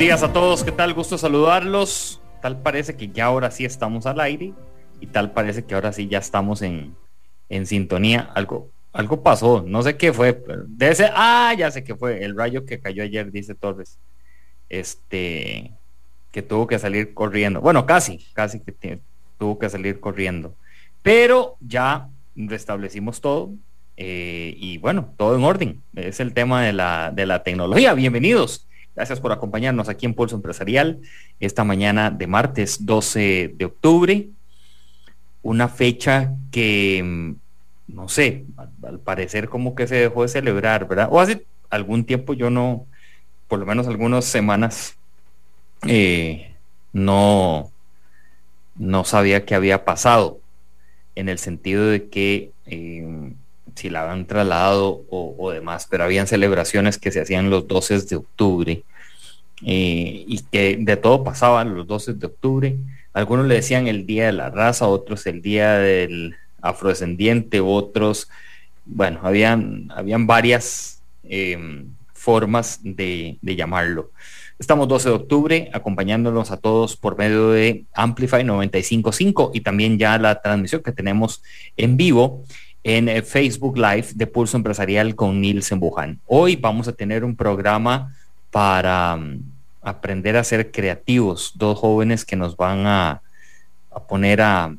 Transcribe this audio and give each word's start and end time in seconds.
días 0.00 0.22
a 0.22 0.32
todos, 0.32 0.64
¿qué 0.64 0.72
tal? 0.72 0.94
Gusto 0.94 1.18
saludarlos. 1.18 2.22
Tal 2.40 2.62
parece 2.62 2.96
que 2.96 3.08
ya 3.08 3.26
ahora 3.26 3.50
sí 3.50 3.66
estamos 3.66 4.06
al 4.06 4.18
aire 4.20 4.54
y 4.98 5.06
tal 5.08 5.32
parece 5.32 5.66
que 5.66 5.74
ahora 5.74 5.92
sí 5.92 6.08
ya 6.08 6.16
estamos 6.16 6.62
en, 6.62 6.96
en 7.50 7.66
sintonía. 7.66 8.30
Algo, 8.34 8.70
algo 8.94 9.22
pasó, 9.22 9.62
no 9.66 9.82
sé 9.82 9.98
qué 9.98 10.14
fue, 10.14 10.42
debe 10.68 10.94
ser, 10.94 11.10
ah, 11.14 11.52
ya 11.56 11.70
sé 11.70 11.84
qué 11.84 11.94
fue, 11.94 12.24
el 12.24 12.34
rayo 12.34 12.64
que 12.64 12.80
cayó 12.80 13.02
ayer, 13.02 13.30
dice 13.30 13.54
Torres. 13.54 13.98
Este, 14.70 15.72
que 16.32 16.40
tuvo 16.40 16.66
que 16.66 16.78
salir 16.78 17.12
corriendo. 17.12 17.60
Bueno, 17.60 17.84
casi, 17.84 18.24
casi 18.32 18.58
que 18.58 19.00
tuvo 19.36 19.58
que 19.58 19.68
salir 19.68 20.00
corriendo. 20.00 20.54
Pero 21.02 21.56
ya 21.60 22.08
restablecimos 22.34 23.20
todo. 23.20 23.50
Eh, 23.98 24.54
y 24.56 24.78
bueno, 24.78 25.12
todo 25.18 25.36
en 25.36 25.44
orden. 25.44 25.82
Es 25.94 26.20
el 26.20 26.32
tema 26.32 26.62
de 26.62 26.72
la, 26.72 27.12
de 27.14 27.26
la 27.26 27.42
tecnología. 27.42 27.92
Bienvenidos. 27.92 28.66
Gracias 29.00 29.18
por 29.18 29.32
acompañarnos 29.32 29.88
aquí 29.88 30.04
en 30.04 30.12
Pulso 30.12 30.36
Empresarial 30.36 31.00
esta 31.40 31.64
mañana 31.64 32.10
de 32.10 32.26
martes 32.26 32.84
12 32.84 33.54
de 33.56 33.64
octubre. 33.64 34.28
Una 35.42 35.68
fecha 35.68 36.34
que, 36.50 37.02
mm, 37.02 37.94
no 37.94 38.10
sé, 38.10 38.44
al, 38.82 38.98
parecer 38.98 39.48
como 39.48 39.74
que 39.74 39.86
se 39.86 39.94
dejó 39.94 40.20
de 40.20 40.28
celebrar, 40.28 40.86
¿verdad? 40.86 41.08
O 41.10 41.18
hace 41.18 41.46
algún 41.70 42.04
tiempo 42.04 42.34
yo 42.34 42.50
no, 42.50 42.84
por 43.48 43.58
lo 43.58 43.64
menos 43.64 43.86
algunas 43.86 44.26
semanas, 44.26 44.98
eh, 45.86 46.52
no, 46.92 47.70
no 48.76 49.04
sabía 49.04 49.46
qué 49.46 49.54
había 49.54 49.86
pasado, 49.86 50.40
en 51.14 51.30
el 51.30 51.38
sentido 51.38 51.86
de 51.86 52.10
que 52.10 52.50
eh, 52.66 53.32
si 53.76 53.88
la 53.88 54.02
habían 54.02 54.26
trasladado 54.26 55.04
o, 55.08 55.50
demás, 55.52 55.86
pero 55.88 56.04
habían 56.04 56.26
celebraciones 56.26 56.98
que 56.98 57.10
se 57.10 57.22
hacían 57.22 57.48
los 57.48 57.66
12 57.66 58.00
de 58.02 58.16
octubre 58.16 58.84
eh, 59.64 60.24
y 60.26 60.40
que 60.50 60.78
de 60.80 60.96
todo 60.96 61.24
pasaban 61.24 61.74
los 61.74 61.86
12 61.86 62.14
de 62.14 62.26
octubre. 62.26 62.76
Algunos 63.12 63.46
le 63.46 63.56
decían 63.56 63.88
el 63.88 64.06
día 64.06 64.26
de 64.26 64.32
la 64.32 64.50
raza, 64.50 64.86
otros 64.86 65.26
el 65.26 65.42
día 65.42 65.78
del 65.78 66.36
afrodescendiente, 66.62 67.60
otros, 67.60 68.28
bueno, 68.84 69.20
habían, 69.22 69.88
habían 69.94 70.26
varias 70.26 71.02
em, 71.24 71.90
formas 72.12 72.80
de, 72.82 73.38
llamarlo. 73.42 74.10
Estamos 74.58 74.88
12 74.88 75.08
de 75.08 75.14
octubre 75.14 75.70
acompañándonos 75.72 76.50
a 76.50 76.58
todos 76.58 76.96
por 76.96 77.16
medio 77.16 77.50
de 77.50 77.84
Amplify 77.94 78.44
955 78.44 79.52
y 79.54 79.62
también 79.62 79.98
ya 79.98 80.18
la 80.18 80.40
transmisión 80.40 80.82
que 80.82 80.92
tenemos 80.92 81.42
en 81.76 81.96
vivo 81.96 82.44
en 82.82 83.08
eh, 83.08 83.22
Facebook 83.22 83.76
Live 83.76 84.08
de 84.14 84.26
Pulso 84.26 84.56
Empresarial 84.56 85.14
con 85.14 85.40
Nielsen 85.40 85.80
Bujan. 85.80 86.20
Hoy 86.26 86.56
vamos 86.56 86.88
a 86.88 86.92
tener 86.92 87.24
un 87.24 87.36
programa 87.36 88.14
para 88.50 89.16
mm, 89.16 89.42
aprender 89.82 90.36
a 90.36 90.44
ser 90.44 90.70
creativos, 90.70 91.52
dos 91.54 91.78
jóvenes 91.78 92.24
que 92.24 92.36
nos 92.36 92.56
van 92.56 92.86
a, 92.86 93.22
poner 94.08 94.40
a 94.40 94.74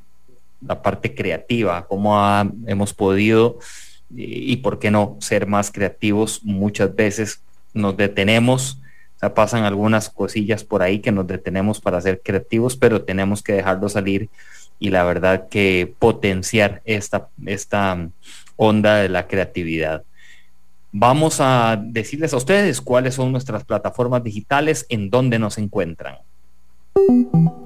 la 0.66 0.82
parte 0.82 1.14
creativa, 1.14 1.86
cómo 1.88 2.18
hemos 2.66 2.94
podido 2.94 3.60
y, 4.10 4.58
por 4.58 4.80
qué 4.80 4.92
no 4.92 5.18
ser 5.20 5.48
más 5.48 5.72
creativos. 5.72 6.44
Muchas 6.44 6.96
veces 6.96 7.42
nos 7.74 7.98
detenemos, 7.98 8.80
o 9.22 9.34
pasan 9.34 9.64
algunas 9.64 10.10
cosillas 10.10 10.64
por 10.64 10.82
ahí 10.82 11.00
que 11.00 11.12
nos 11.12 11.28
detenemos 11.28 11.80
para 11.80 12.02
ser 12.02 12.22
creativos, 12.24 12.76
pero 12.76 13.04
tenemos 13.04 13.44
que 13.44 13.54
dejarlo 13.54 13.90
salir 13.90 14.30
y 14.80 14.90
la 14.90 15.04
verdad 15.04 15.48
que 15.50 15.94
potenciar 16.00 16.82
esta, 16.86 17.30
esta 17.46 18.10
onda 18.56 18.96
de 18.96 19.10
la 19.10 19.28
creatividad. 19.28 20.04
Vamos 20.92 21.40
a 21.40 21.82
decirles 21.82 22.34
a 22.34 22.38
ustedes 22.38 22.82
cuáles 22.82 23.16
son 23.16 23.32
nuestras 23.32 23.64
plataformas 23.64 24.24
digitales, 24.24 24.86
en 24.90 25.10
donde 25.10 25.40
nos 25.40 25.58
encuentran. 25.58 26.18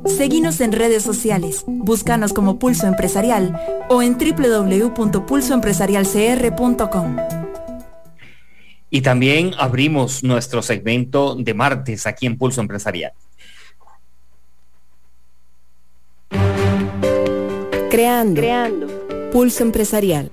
Seguimos 0.06 0.62
en 0.62 0.72
redes 0.72 1.02
sociales, 1.02 1.64
búscanos 1.68 2.32
como 2.34 2.60
Pulso 2.60 2.86
Empresarial 2.86 3.60
o 3.90 4.04
en 4.04 4.16
www.pulsoempresarialcr.com. 4.18 7.18
Y 8.92 9.02
también 9.02 9.54
abrimos 9.58 10.24
nuestro 10.24 10.62
segmento 10.62 11.36
de 11.36 11.56
martes 11.56 12.06
aquí 12.06 12.28
en 12.28 12.38
Pulso 12.38 12.62
Empresarial. 12.62 13.14
Creando. 17.90 18.42
Creando. 18.42 18.88
Pulso 19.32 19.64
Empresarial. 19.64 20.30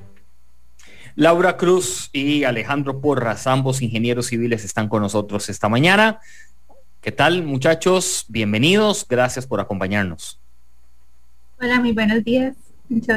Laura 1.14 1.56
Cruz 1.56 2.08
y 2.12 2.44
Alejandro 2.44 3.00
Porras, 3.00 3.46
ambos 3.46 3.82
ingenieros 3.82 4.26
civiles, 4.26 4.64
están 4.64 4.88
con 4.88 5.02
nosotros 5.02 5.48
esta 5.48 5.68
mañana. 5.68 6.20
¿Qué 7.02 7.12
tal, 7.12 7.42
muchachos? 7.42 8.24
Bienvenidos. 8.28 9.06
Gracias 9.08 9.46
por 9.46 9.60
acompañarnos. 9.60 10.38
Hola, 11.60 11.80
muy 11.80 11.92
buenos 11.92 12.24
días. 12.24 12.56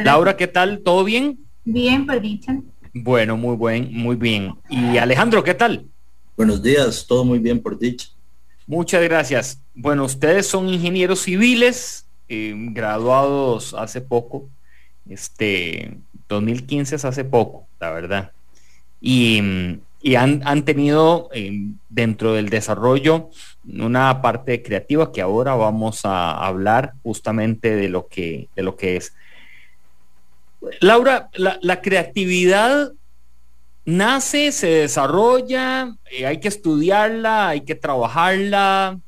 Laura, 0.03 0.35
¿qué 0.35 0.47
tal? 0.47 0.79
¿Todo 0.79 1.03
bien? 1.03 1.39
Bien, 1.63 2.05
por 2.05 2.19
dicha. 2.19 2.57
Bueno, 2.93 3.37
muy 3.37 3.55
buen, 3.55 3.93
muy 3.93 4.15
bien. 4.15 4.55
Y 4.69 4.97
Alejandro, 4.97 5.43
¿qué 5.43 5.53
tal? 5.53 5.85
Buenos 6.35 6.61
días, 6.61 7.05
todo 7.07 7.23
muy 7.23 7.39
bien 7.39 7.61
por 7.61 7.79
dicha. 7.79 8.09
Muchas 8.67 9.03
gracias. 9.03 9.61
Bueno, 9.73 10.03
ustedes 10.03 10.47
son 10.47 10.67
ingenieros 10.67 11.21
civiles, 11.21 12.07
eh, 12.27 12.53
graduados 12.71 13.73
hace 13.73 14.01
poco, 14.01 14.49
este, 15.07 15.97
2015 16.29 16.95
es 16.95 17.05
hace 17.05 17.23
poco, 17.23 17.67
la 17.85 17.91
verdad. 17.91 18.31
Y, 19.01 19.39
han, 20.15 20.65
tenido 20.65 21.29
eh, 21.33 21.51
dentro 21.89 22.33
del 22.33 22.49
desarrollo 22.49 23.29
una 23.67 24.21
parte 24.21 24.61
creativa 24.61 25.11
que 25.11 25.21
ahora 25.21 25.55
vamos 25.55 26.05
a 26.05 26.45
hablar 26.45 26.93
justamente 27.01 27.75
de 27.75 27.89
lo 27.89 28.07
que, 28.07 28.49
de 28.55 28.63
lo 28.63 28.75
que 28.75 28.97
es. 28.97 29.15
Laura, 30.79 31.29
la, 31.33 31.81
creatividad 31.81 32.91
nace, 33.83 34.51
se 34.51 34.67
desarrolla, 34.67 35.95
eh, 36.11 36.25
hay 36.25 36.39
que 36.39 36.47
estudiarla, 36.47 37.49
hay 37.49 37.61
que 37.61 37.75
trabajarla. 37.75 38.99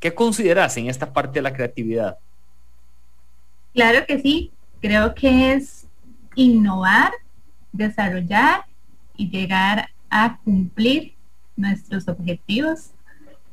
¿Qué 0.00 0.14
consideras 0.14 0.76
en 0.76 0.88
esta 0.88 1.12
parte 1.12 1.38
de 1.38 1.42
la 1.42 1.52
creatividad? 1.52 2.18
Claro 3.74 4.04
que 4.06 4.18
sí, 4.20 4.50
creo 4.80 5.14
que 5.14 5.52
es 5.52 5.86
innovar, 6.34 7.12
desarrollar 7.76 8.64
y 9.16 9.28
llegar 9.30 9.88
a 10.10 10.38
cumplir 10.44 11.14
nuestros 11.56 12.08
objetivos. 12.08 12.90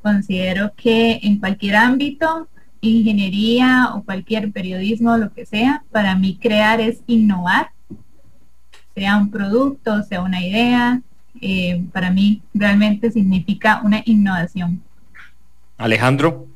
Considero 0.02 0.74
que 0.76 1.20
en 1.24 1.40
cualquier 1.40 1.76
ámbito, 1.76 2.48
ingeniería 2.82 3.92
o 3.96 4.04
cualquier 4.04 4.52
periodismo, 4.52 5.18
lo 5.18 5.34
que 5.34 5.46
sea, 5.46 5.84
para 5.92 6.16
mí 6.16 6.38
crear 6.42 6.82
es 6.82 7.02
innovar, 7.08 7.70
sea 8.94 9.18
un 9.18 9.32
producto, 9.32 10.04
sea 10.04 10.22
una 10.22 10.46
idea, 10.46 11.02
eh, 11.42 11.84
para 11.92 12.12
mí 12.12 12.42
realmente 12.54 13.12
significa 13.12 13.82
una 13.84 14.02
innovación. 14.06 14.82
Alejandro. 15.78 16.48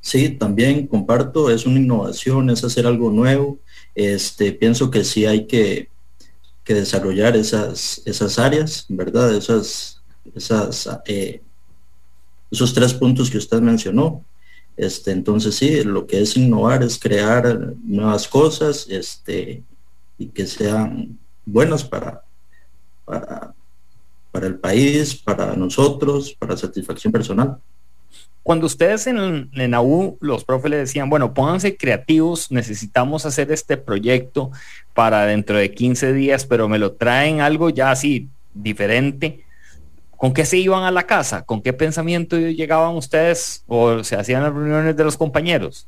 Sí, 0.00 0.30
también 0.30 0.88
comparto, 0.88 1.48
es 1.48 1.64
una 1.64 1.78
innovación, 1.78 2.50
es 2.50 2.64
hacer 2.64 2.86
algo 2.86 3.10
nuevo. 3.12 3.60
Este, 3.94 4.50
pienso 4.50 4.90
que 4.90 5.04
sí 5.04 5.26
hay 5.26 5.46
que, 5.46 5.88
desarrollar 6.64 7.36
esas, 7.36 8.02
esas 8.04 8.38
áreas, 8.38 8.84
¿verdad? 8.88 9.34
Esas, 9.34 10.00
esas, 10.34 10.88
eh, 11.06 11.42
esos 12.50 12.72
tres 12.72 12.94
puntos 12.94 13.30
que 13.30 13.38
usted 13.38 13.60
mencionó. 13.60 14.24
Este, 14.76 15.10
entonces 15.10 15.54
sí, 15.54 15.84
lo 15.84 16.06
que 16.06 16.22
es 16.22 16.36
innovar 16.36 16.82
es 16.82 16.98
crear 16.98 17.74
nuevas 17.84 18.26
cosas 18.26 18.86
este, 18.88 19.62
y 20.18 20.26
que 20.28 20.46
sean 20.46 21.18
buenas 21.44 21.84
para, 21.84 22.22
para, 23.04 23.54
para 24.30 24.46
el 24.46 24.58
país, 24.58 25.14
para 25.14 25.54
nosotros, 25.56 26.34
para 26.38 26.56
satisfacción 26.56 27.12
personal. 27.12 27.58
Cuando 28.42 28.66
ustedes 28.66 29.06
en, 29.06 29.50
en 29.52 29.74
AU, 29.74 30.18
los 30.20 30.44
profes 30.44 30.70
le 30.70 30.76
decían, 30.78 31.08
bueno, 31.08 31.32
pónganse 31.32 31.76
creativos, 31.76 32.50
necesitamos 32.50 33.24
hacer 33.24 33.52
este 33.52 33.76
proyecto 33.76 34.50
para 34.94 35.24
dentro 35.26 35.56
de 35.56 35.72
15 35.72 36.12
días, 36.12 36.44
pero 36.44 36.68
me 36.68 36.78
lo 36.78 36.92
traen 36.92 37.40
algo 37.40 37.70
ya 37.70 37.92
así 37.92 38.28
diferente. 38.52 39.44
¿Con 40.16 40.32
qué 40.32 40.44
se 40.44 40.56
iban 40.56 40.82
a 40.82 40.90
la 40.90 41.04
casa? 41.04 41.42
¿Con 41.42 41.62
qué 41.62 41.72
pensamiento 41.72 42.36
llegaban 42.36 42.96
ustedes 42.96 43.64
o 43.68 44.02
se 44.02 44.16
hacían 44.16 44.42
las 44.42 44.52
reuniones 44.52 44.96
de 44.96 45.04
los 45.04 45.16
compañeros? 45.16 45.86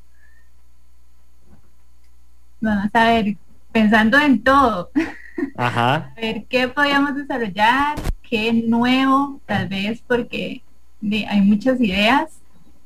Vamos 2.61 2.91
a 2.93 3.05
ver, 3.05 3.37
pensando 3.73 4.19
en 4.19 4.43
todo. 4.43 4.91
Ajá. 5.57 6.13
a 6.17 6.21
ver 6.21 6.45
qué 6.49 6.69
podíamos 6.69 7.17
desarrollar, 7.17 7.99
qué 8.29 8.53
nuevo, 8.53 9.41
tal 9.45 9.69
vez 9.69 10.03
porque 10.07 10.63
hay 11.29 11.41
muchas 11.41 11.81
ideas 11.81 12.41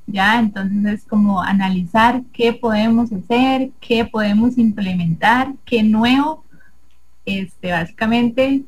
¿ya? 0.08 0.40
Entonces 0.40 1.00
es 1.00 1.04
como 1.04 1.40
analizar 1.42 2.22
qué 2.32 2.52
podemos 2.52 3.12
hacer, 3.12 3.70
qué 3.80 4.04
podemos 4.04 4.58
implementar, 4.58 5.54
qué 5.64 5.82
nuevo. 5.82 6.44
Este, 7.24 7.70
básicamente 7.70 8.64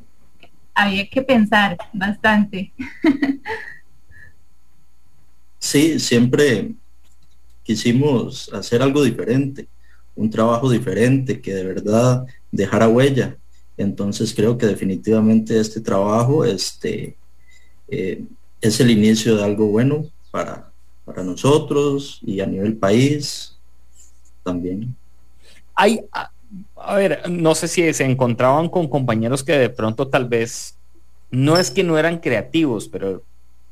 había 0.74 1.08
que 1.08 1.22
pensar 1.22 1.76
bastante. 1.92 2.72
Sí, 5.62 6.00
siempre 6.00 6.72
quisimos 7.62 8.50
hacer 8.54 8.80
algo 8.80 9.04
diferente, 9.04 9.68
un 10.16 10.30
trabajo 10.30 10.70
diferente 10.70 11.42
que 11.42 11.52
de 11.52 11.64
verdad 11.64 12.24
dejara 12.50 12.88
huella. 12.88 13.36
Entonces 13.76 14.34
creo 14.34 14.56
que 14.56 14.64
definitivamente 14.64 15.60
este 15.60 15.82
trabajo 15.82 16.46
este, 16.46 17.14
eh, 17.88 18.24
es 18.62 18.80
el 18.80 18.90
inicio 18.90 19.36
de 19.36 19.44
algo 19.44 19.66
bueno 19.66 20.06
para, 20.30 20.69
para 21.10 21.24
nosotros 21.24 22.20
y 22.24 22.40
a 22.40 22.46
nivel 22.46 22.76
país 22.76 23.56
también. 24.42 24.94
Hay, 25.74 26.00
a 26.76 26.96
ver, 26.96 27.28
no 27.28 27.54
sé 27.54 27.68
si 27.68 27.92
se 27.92 28.04
encontraban 28.04 28.68
con 28.68 28.88
compañeros 28.88 29.44
que 29.44 29.52
de 29.52 29.70
pronto 29.70 30.08
tal 30.08 30.26
vez 30.26 30.76
no 31.30 31.56
es 31.56 31.70
que 31.70 31.84
no 31.84 31.98
eran 31.98 32.18
creativos, 32.18 32.88
pero 32.88 33.22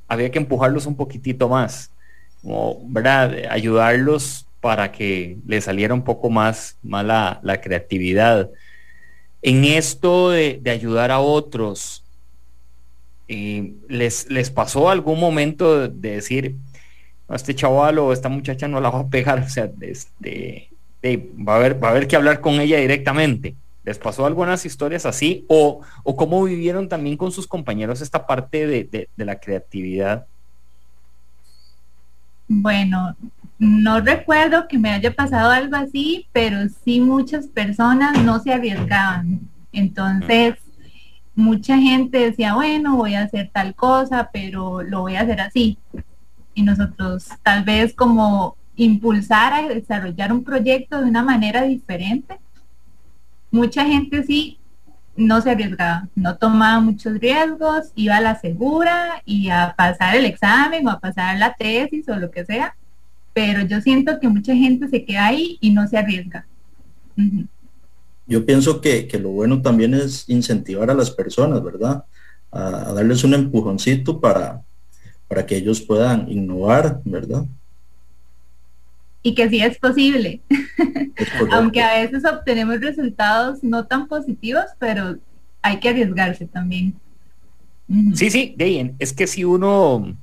había 0.06 0.30
que 0.30 0.38
empujarlos 0.38 0.86
un 0.86 0.96
poquitito 0.96 1.48
más, 1.48 1.90
como, 2.42 2.80
¿verdad? 2.88 3.34
Ayudarlos 3.50 4.46
para 4.60 4.90
que 4.90 5.38
les 5.46 5.64
saliera 5.64 5.94
un 5.94 6.02
poco 6.02 6.30
más, 6.30 6.76
más 6.82 7.04
la, 7.42 7.60
creatividad. 7.60 8.50
En 9.42 9.64
esto 9.64 10.30
de, 10.30 10.60
ayudar 10.66 11.10
a 11.10 11.20
otros, 11.20 12.04
eh, 13.28 13.74
les, 13.88 14.30
¿les 14.30 14.50
pasó 14.50 14.88
algún 14.88 15.20
momento 15.20 15.88
de 15.88 16.12
decir, 16.12 16.56
este 17.36 17.54
chaval 17.54 17.98
o 17.98 18.12
esta 18.12 18.28
muchacha 18.28 18.68
no 18.68 18.80
la 18.80 18.90
va 18.90 19.00
a 19.00 19.08
pegar? 19.08 19.42
O 19.46 19.48
sea, 19.48 19.70
este, 19.80 20.68
va, 21.04 21.54
a 21.54 21.56
haber, 21.56 21.82
va 21.82 21.96
a 21.96 22.00
que 22.00 22.16
hablar 22.16 22.40
con 22.40 22.54
ella 22.60 22.78
directamente. 22.78 23.54
¿Les 23.84 23.98
pasó 23.98 24.26
algunas 24.26 24.66
historias 24.66 25.06
así? 25.06 25.46
¿O, 25.48 25.80
o 26.02 26.16
cómo 26.16 26.44
vivieron 26.44 26.88
también 26.88 27.16
con 27.16 27.32
sus 27.32 27.46
compañeros 27.46 28.02
esta 28.02 28.26
parte 28.26 28.66
de, 28.66 29.08
de, 29.16 29.24
la 29.24 29.40
creatividad? 29.40 30.26
Bueno, 32.46 33.16
no 33.58 34.00
recuerdo 34.00 34.68
que 34.68 34.78
me 34.78 34.90
haya 34.90 35.14
pasado 35.14 35.50
algo 35.50 35.76
así, 35.76 36.26
pero 36.32 36.58
sí 36.84 37.00
muchas 37.00 37.46
personas 37.46 38.22
no 38.22 38.40
se 38.40 38.52
arriesgaban. 38.52 39.40
Entonces, 39.72 40.56
mucha 41.34 41.78
gente 41.78 42.18
decía, 42.18 42.54
bueno, 42.54 42.96
voy 42.96 43.14
a 43.14 43.22
hacer 43.22 43.48
tal 43.52 43.74
cosa, 43.74 44.28
pero 44.32 44.82
lo 44.82 45.00
voy 45.00 45.16
a 45.16 45.22
hacer 45.22 45.40
así. 45.40 45.78
Y 46.58 46.62
nosotros 46.62 47.28
tal 47.44 47.62
vez 47.62 47.94
como 47.94 48.56
impulsar 48.74 49.52
a 49.52 49.68
desarrollar 49.68 50.32
un 50.32 50.42
proyecto 50.42 51.00
de 51.00 51.08
una 51.08 51.22
manera 51.22 51.62
diferente. 51.62 52.36
Mucha 53.52 53.84
gente 53.84 54.24
sí 54.24 54.58
no 55.14 55.40
se 55.40 55.52
arriesgaba, 55.52 56.08
no 56.16 56.36
tomaba 56.36 56.80
muchos 56.80 57.20
riesgos, 57.20 57.92
iba 57.94 58.16
a 58.16 58.20
la 58.20 58.40
segura 58.40 59.22
y 59.24 59.50
a 59.50 59.72
pasar 59.78 60.16
el 60.16 60.24
examen 60.24 60.84
o 60.88 60.90
a 60.90 60.98
pasar 60.98 61.38
la 61.38 61.54
tesis 61.54 62.08
o 62.08 62.16
lo 62.16 62.28
que 62.32 62.44
sea, 62.44 62.74
pero 63.32 63.62
yo 63.62 63.80
siento 63.80 64.18
que 64.18 64.26
mucha 64.26 64.52
gente 64.52 64.88
se 64.88 65.04
queda 65.04 65.26
ahí 65.26 65.58
y 65.60 65.70
no 65.70 65.86
se 65.86 65.96
arriesga. 65.96 66.44
Yo 68.26 68.44
pienso 68.44 68.80
que, 68.80 69.08
lo 69.22 69.28
bueno 69.28 69.62
también 69.62 69.94
es 69.94 70.28
incentivar 70.28 70.90
a 70.90 70.94
las 70.94 71.12
personas, 71.12 71.62
¿verdad? 71.62 72.02
A, 72.50 72.92
darles 72.94 73.22
un 73.22 73.34
empujoncito 73.34 74.20
para, 74.20 74.62
para 75.28 75.46
que 75.46 75.56
ellos 75.56 75.80
puedan 75.80 76.30
innovar, 76.30 77.00
¿verdad? 77.04 77.44
y 79.22 79.34
que 79.34 79.48
sí 79.48 79.60
es 79.60 79.78
posible. 79.78 80.40
Aunque 81.52 81.82
a 81.82 82.00
veces 82.00 82.24
obtenemos 82.24 82.80
resultados 82.80 83.62
no 83.62 83.86
tan 83.86 84.08
positivos, 84.08 84.64
pero 84.78 85.18
hay 85.62 85.80
que 85.80 85.88
arriesgarse 85.88 86.46
también. 86.46 86.94
Sí, 88.14 88.30
sí, 88.30 88.54
de 88.56 88.94
es 88.98 89.12
que 89.14 89.26
si 89.26 89.44
uno, 89.44 90.14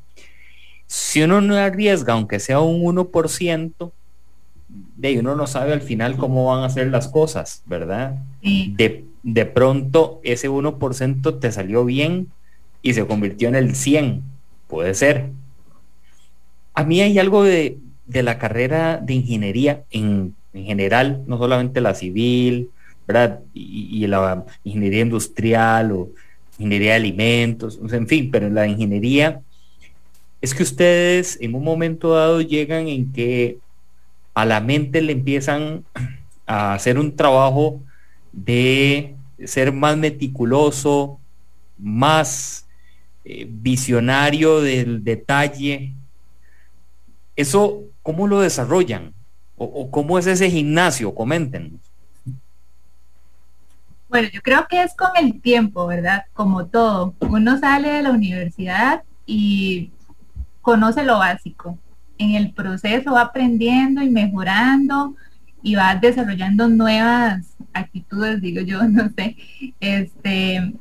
si 0.86 1.24
uno 1.24 1.42
no 1.42 1.56
arriesga, 1.56 2.13
aunque 2.13 2.40
sea 2.40 2.60
un 2.60 2.84
1%, 2.84 3.92
de 4.68 5.19
uno 5.19 5.36
no 5.36 5.48
sabe 5.48 5.74
al 5.74 5.81
final 5.81 6.16
cómo 6.16 6.46
van 6.46 6.63
a 6.63 6.69
ser 6.69 6.88
las 6.90 7.08
cosas, 7.08 7.63
¿verdad? 7.66 8.19
De, 8.44 9.04
de 9.24 9.46
pronto 9.48 10.22
ese 10.24 10.48
1% 10.48 11.40
te 11.40 11.51
salió 11.51 11.86
bien 11.86 12.28
y 12.84 12.94
se 12.94 13.08
convirtió 13.08 13.48
en 13.48 13.56
el 13.56 13.75
100, 13.75 14.22
puede 14.68 14.94
ser. 14.94 15.32
A 16.74 16.84
mí 16.84 17.02
hay 17.02 17.18
algo 17.20 17.44
de, 17.44 17.78
de 18.06 18.24
la 18.24 18.38
carrera 18.38 18.98
de 18.98 19.14
ingeniería 19.14 19.84
en, 19.92 20.36
general, 20.54 21.24
no 21.28 21.38
solamente 21.38 21.82
la 21.82 21.94
civil, 21.96 22.70
¿verdad? 23.06 23.42
Y, 23.54 24.08
la 24.08 24.46
ingeniería 24.64 25.02
industrial 25.02 25.92
o 25.92 26.10
ingeniería 26.58 26.92
de 26.92 26.98
alimentos, 26.98 27.80
en 27.92 28.08
fin, 28.08 28.32
pero 28.32 28.48
en 28.48 28.56
la 28.56 28.66
ingeniería 28.68 29.42
es 30.42 30.54
que 30.54 30.64
ustedes 30.64 31.38
en 31.42 31.56
un 31.56 31.64
momento 31.64 32.14
dado 32.14 32.40
llegan 32.40 32.88
en 32.88 33.12
que 33.12 33.58
a 34.34 34.46
la 34.46 34.62
mente 34.62 35.02
le 35.02 35.12
empiezan 35.12 35.84
a 36.46 36.74
hacer 36.74 36.98
un 37.00 37.16
trabajo 37.16 37.82
de 38.32 39.16
ser 39.44 39.74
más 39.74 39.98
meticuloso, 39.98 41.20
más 41.78 42.65
eh, 43.25 43.45
visionario 43.50 44.62
del 44.62 45.04
detalle. 45.04 45.94
Eso 47.36 47.86
¿Cómo 48.06 48.27
lo 48.27 48.42
desarrollan? 48.42 49.16
¿O, 49.57 49.89
cómo 49.89 50.19
es 50.19 50.27
ese 50.27 50.48
gimnasio? 50.51 51.16
Comenten. 51.16 51.80
Bueno, 54.10 54.30
yo 54.31 54.44
creo 54.44 54.68
que 54.69 54.83
es 54.83 54.94
con 54.94 55.10
el 55.18 55.42
tiempo, 55.42 55.88
¿verdad? 55.88 56.25
Como 56.36 56.68
todo. 56.68 57.16
Uno 57.22 57.57
sale 57.57 57.89
de 57.89 58.04
la 58.04 58.12
universidad 58.12 59.01
y 59.25 59.89
conoce 60.62 61.04
lo 61.04 61.18
básico. 61.18 61.80
En 62.19 62.36
el 62.36 62.54
proceso 62.54 63.13
va 63.13 63.22
aprendiendo 63.22 64.04
y 64.04 64.12
mejorando 64.12 65.16
y 65.63 65.74
va 65.74 65.95
desarrollando 65.95 66.68
nuevas 66.68 67.56
actitudes, 67.74 68.39
digo 68.39 68.62
yo, 68.62 68.83
no 68.88 69.10
sé. 69.18 69.36
Este, 69.80 70.75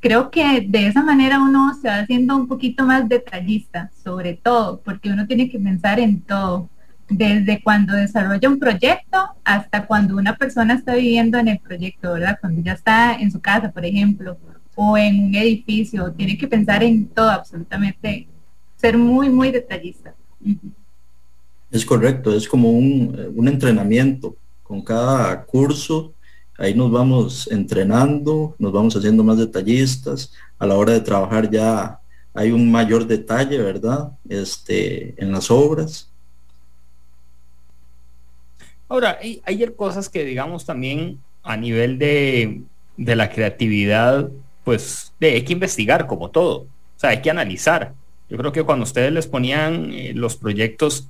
creo 0.00 0.30
que 0.30 0.62
de 0.66 0.86
esa 0.86 1.02
manera 1.02 1.40
uno 1.40 1.74
se 1.80 1.88
va 1.88 2.00
haciendo 2.00 2.34
un 2.36 2.48
poquito 2.48 2.84
más 2.84 3.08
detallista, 3.08 3.90
sobre 4.02 4.34
todo, 4.34 4.80
porque 4.84 5.10
uno 5.10 5.26
tiene 5.26 5.48
que 5.48 5.58
pensar 5.58 6.00
en 6.00 6.22
todo, 6.22 6.68
desde 7.08 7.62
cuando 7.62 7.94
desarrolla 7.94 8.48
un 8.48 8.58
proyecto 8.58 9.18
hasta 9.44 9.86
cuando 9.86 10.16
una 10.16 10.36
persona 10.36 10.74
está 10.74 10.94
viviendo 10.94 11.38
en 11.38 11.48
el 11.48 11.58
proyecto, 11.58 12.14
¿verdad? 12.14 12.38
Cuando 12.40 12.62
ya 12.62 12.72
está 12.72 13.14
en 13.14 13.30
su 13.30 13.40
casa, 13.40 13.70
por 13.70 13.84
ejemplo, 13.84 14.38
o 14.74 14.96
en 14.96 15.24
un 15.24 15.34
edificio, 15.34 16.12
tiene 16.12 16.38
que 16.38 16.48
pensar 16.48 16.82
en 16.82 17.06
todo, 17.08 17.28
absolutamente, 17.30 18.26
ser 18.76 18.96
muy, 18.96 19.28
muy 19.28 19.50
detallista. 19.50 20.14
Es 21.70 21.84
correcto, 21.84 22.34
es 22.34 22.48
como 22.48 22.70
un, 22.70 23.32
un 23.34 23.48
entrenamiento. 23.48 24.36
Con 24.62 24.82
cada 24.82 25.44
curso 25.44 26.14
ahí 26.60 26.74
nos 26.74 26.92
vamos 26.92 27.48
entrenando, 27.50 28.54
nos 28.58 28.70
vamos 28.70 28.94
haciendo 28.94 29.24
más 29.24 29.38
detallistas, 29.38 30.32
a 30.58 30.66
la 30.66 30.76
hora 30.76 30.92
de 30.92 31.00
trabajar 31.00 31.50
ya 31.50 31.98
hay 32.34 32.52
un 32.52 32.70
mayor 32.70 33.06
detalle, 33.06 33.58
¿verdad? 33.58 34.12
Este, 34.28 35.14
en 35.16 35.32
las 35.32 35.50
obras. 35.50 36.10
Ahora, 38.88 39.18
hay, 39.22 39.40
hay 39.44 39.66
cosas 39.74 40.10
que 40.10 40.24
digamos 40.24 40.66
también 40.66 41.18
a 41.42 41.56
nivel 41.56 41.98
de, 41.98 42.62
la 42.98 43.30
creatividad, 43.30 44.28
pues 44.62 45.14
de, 45.18 45.32
hay 45.32 45.44
que 45.44 45.54
investigar 45.54 46.06
como 46.06 46.30
todo, 46.30 46.58
o 46.60 46.68
sea, 46.96 47.10
hay 47.10 47.22
que 47.22 47.30
analizar. 47.30 47.94
Yo 48.28 48.36
creo 48.36 48.52
que 48.52 48.64
cuando 48.64 48.84
ustedes 48.84 49.12
les 49.12 49.26
ponían 49.26 49.92
eh, 49.94 50.12
los 50.14 50.36
proyectos, 50.36 51.08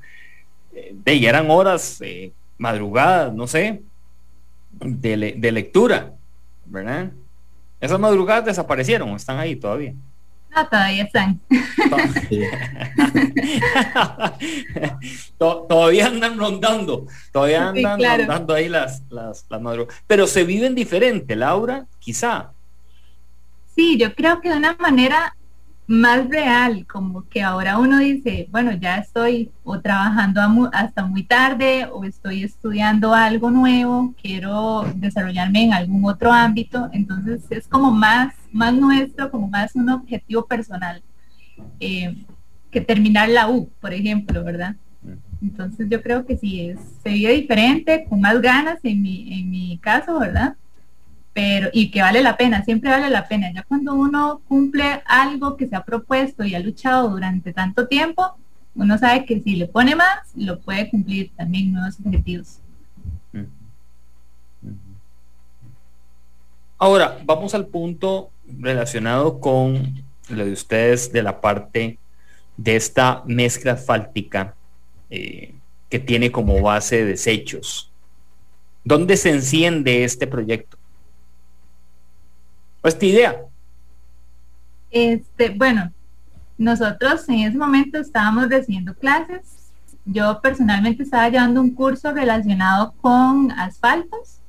eh, 0.72 0.94
de, 1.04 1.26
eran 1.26 1.50
horas, 1.50 2.00
eh, 2.02 2.30
madrugadas, 2.56 3.34
no 3.34 3.48
sé, 3.48 3.82
de, 4.70 5.52
lectura, 5.52 6.12
¿verdad? 6.66 7.10
Esas 7.80 7.98
madrugadas 7.98 8.44
desaparecieron, 8.44 9.10
están 9.10 9.38
ahí 9.38 9.56
todavía. 9.56 9.94
No, 10.54 10.66
todavía 10.66 11.04
están. 11.04 11.40
todavía 15.38 16.06
andan 16.06 16.38
rondando, 16.38 17.06
todavía 17.32 17.68
andan 17.68 18.00
rondando 18.00 18.54
ahí 18.54 18.68
las, 18.68 19.02
las, 19.10 19.46
las 19.48 19.60
madrugadas. 19.60 20.02
Pero 20.06 20.26
se 20.26 20.44
viven 20.44 20.74
diferente, 20.74 21.36
Laura, 21.36 21.86
quizá. 22.00 22.50
Sí, 23.76 23.96
yo 23.96 24.14
creo 24.14 24.40
que 24.40 24.50
de 24.50 24.56
una 24.56 24.74
manera 24.74 25.36
más 25.90 26.28
real, 26.28 26.86
como 26.86 27.28
que 27.28 27.42
ahora 27.42 27.76
uno 27.76 27.98
dice, 27.98 28.46
bueno, 28.52 28.70
ya 28.74 28.98
estoy 28.98 29.50
o 29.64 29.80
trabajando 29.80 30.40
hasta 30.72 31.04
muy 31.04 31.24
tarde 31.24 31.88
o 31.92 32.04
estoy 32.04 32.44
estudiando 32.44 33.12
algo 33.12 33.50
nuevo, 33.50 34.14
quiero 34.22 34.84
desarrollarme 34.94 35.64
en 35.64 35.72
algún 35.72 36.04
otro 36.04 36.30
ámbito, 36.30 36.88
entonces 36.92 37.42
es 37.50 37.66
como 37.66 37.90
más, 37.90 38.32
más 38.52 38.72
nuestro, 38.72 39.32
como 39.32 39.48
más 39.48 39.74
un 39.74 39.90
objetivo 39.90 40.46
personal 40.46 41.02
eh, 41.80 42.24
que 42.70 42.80
terminar 42.80 43.28
la 43.28 43.48
U, 43.48 43.68
por 43.80 43.92
ejemplo, 43.92 44.44
¿verdad? 44.44 44.76
Entonces 45.42 45.88
yo 45.90 46.00
creo 46.04 46.24
que 46.24 46.36
sí, 46.36 46.68
es, 46.68 46.78
se 47.02 47.08
vive 47.08 47.32
diferente, 47.32 48.06
con 48.08 48.20
más 48.20 48.40
ganas 48.40 48.78
en 48.84 49.02
mi, 49.02 49.40
en 49.40 49.50
mi 49.50 49.78
caso, 49.78 50.20
¿verdad? 50.20 50.54
Y 51.72 51.90
que 51.90 52.02
vale 52.02 52.22
la 52.22 52.36
pena, 52.36 52.64
siempre 52.64 52.90
vale 52.90 53.10
la 53.10 53.26
pena. 53.28 53.52
Ya 53.52 53.62
cuando 53.62 53.94
uno 53.94 54.40
cumple 54.48 55.02
algo 55.06 55.56
que 55.56 55.66
se 55.66 55.76
ha 55.76 55.84
propuesto 55.84 56.44
y 56.44 56.54
ha 56.54 56.60
luchado 56.60 57.08
durante 57.10 57.52
tanto 57.52 57.86
tiempo, 57.86 58.36
Uno 58.74 58.96
sabe 58.98 59.24
que 59.26 59.40
si 59.40 59.56
le 59.56 59.66
pone 59.66 59.96
más, 59.96 60.20
lo 60.36 60.60
puede 60.60 60.88
cumplir 60.88 61.32
también 61.36 61.72
nuevos 61.72 61.96
objetivos. 62.04 62.60
Ahora, 66.78 67.18
vamos 67.24 67.52
al 67.54 67.66
punto 67.66 68.30
relacionado 68.46 69.40
con 69.40 70.02
lo 70.28 70.44
de 70.44 70.52
ustedes 70.52 71.12
de 71.12 71.22
la 71.22 71.40
parte 71.40 71.98
de 72.56 72.76
esta 72.76 73.22
mezcla 73.26 73.72
asfáltica 73.72 74.54
eh, 75.10 75.54
que 75.90 75.98
tiene 75.98 76.30
como 76.30 76.62
base 76.62 77.04
desechos. 77.04 77.90
¿Dónde 78.84 79.16
se 79.16 79.30
enciende 79.30 80.04
este 80.04 80.26
proyecto? 80.26 80.78
Esta 82.88 83.06
idea? 83.06 83.36
Este, 84.90 85.50
bueno, 85.50 85.92
nosotros 86.58 87.28
en 87.28 87.40
ese 87.40 87.56
momento 87.56 87.98
estábamos 87.98 88.48
recibiendo 88.48 88.94
clases. 88.94 89.72
Yo 90.04 90.40
personalmente 90.40 91.02
estaba 91.02 91.28
llevando 91.28 91.60
un 91.60 91.74
curso 91.74 92.12
relacionado 92.12 92.92
con 93.00 93.52
asfaltos 93.52 94.40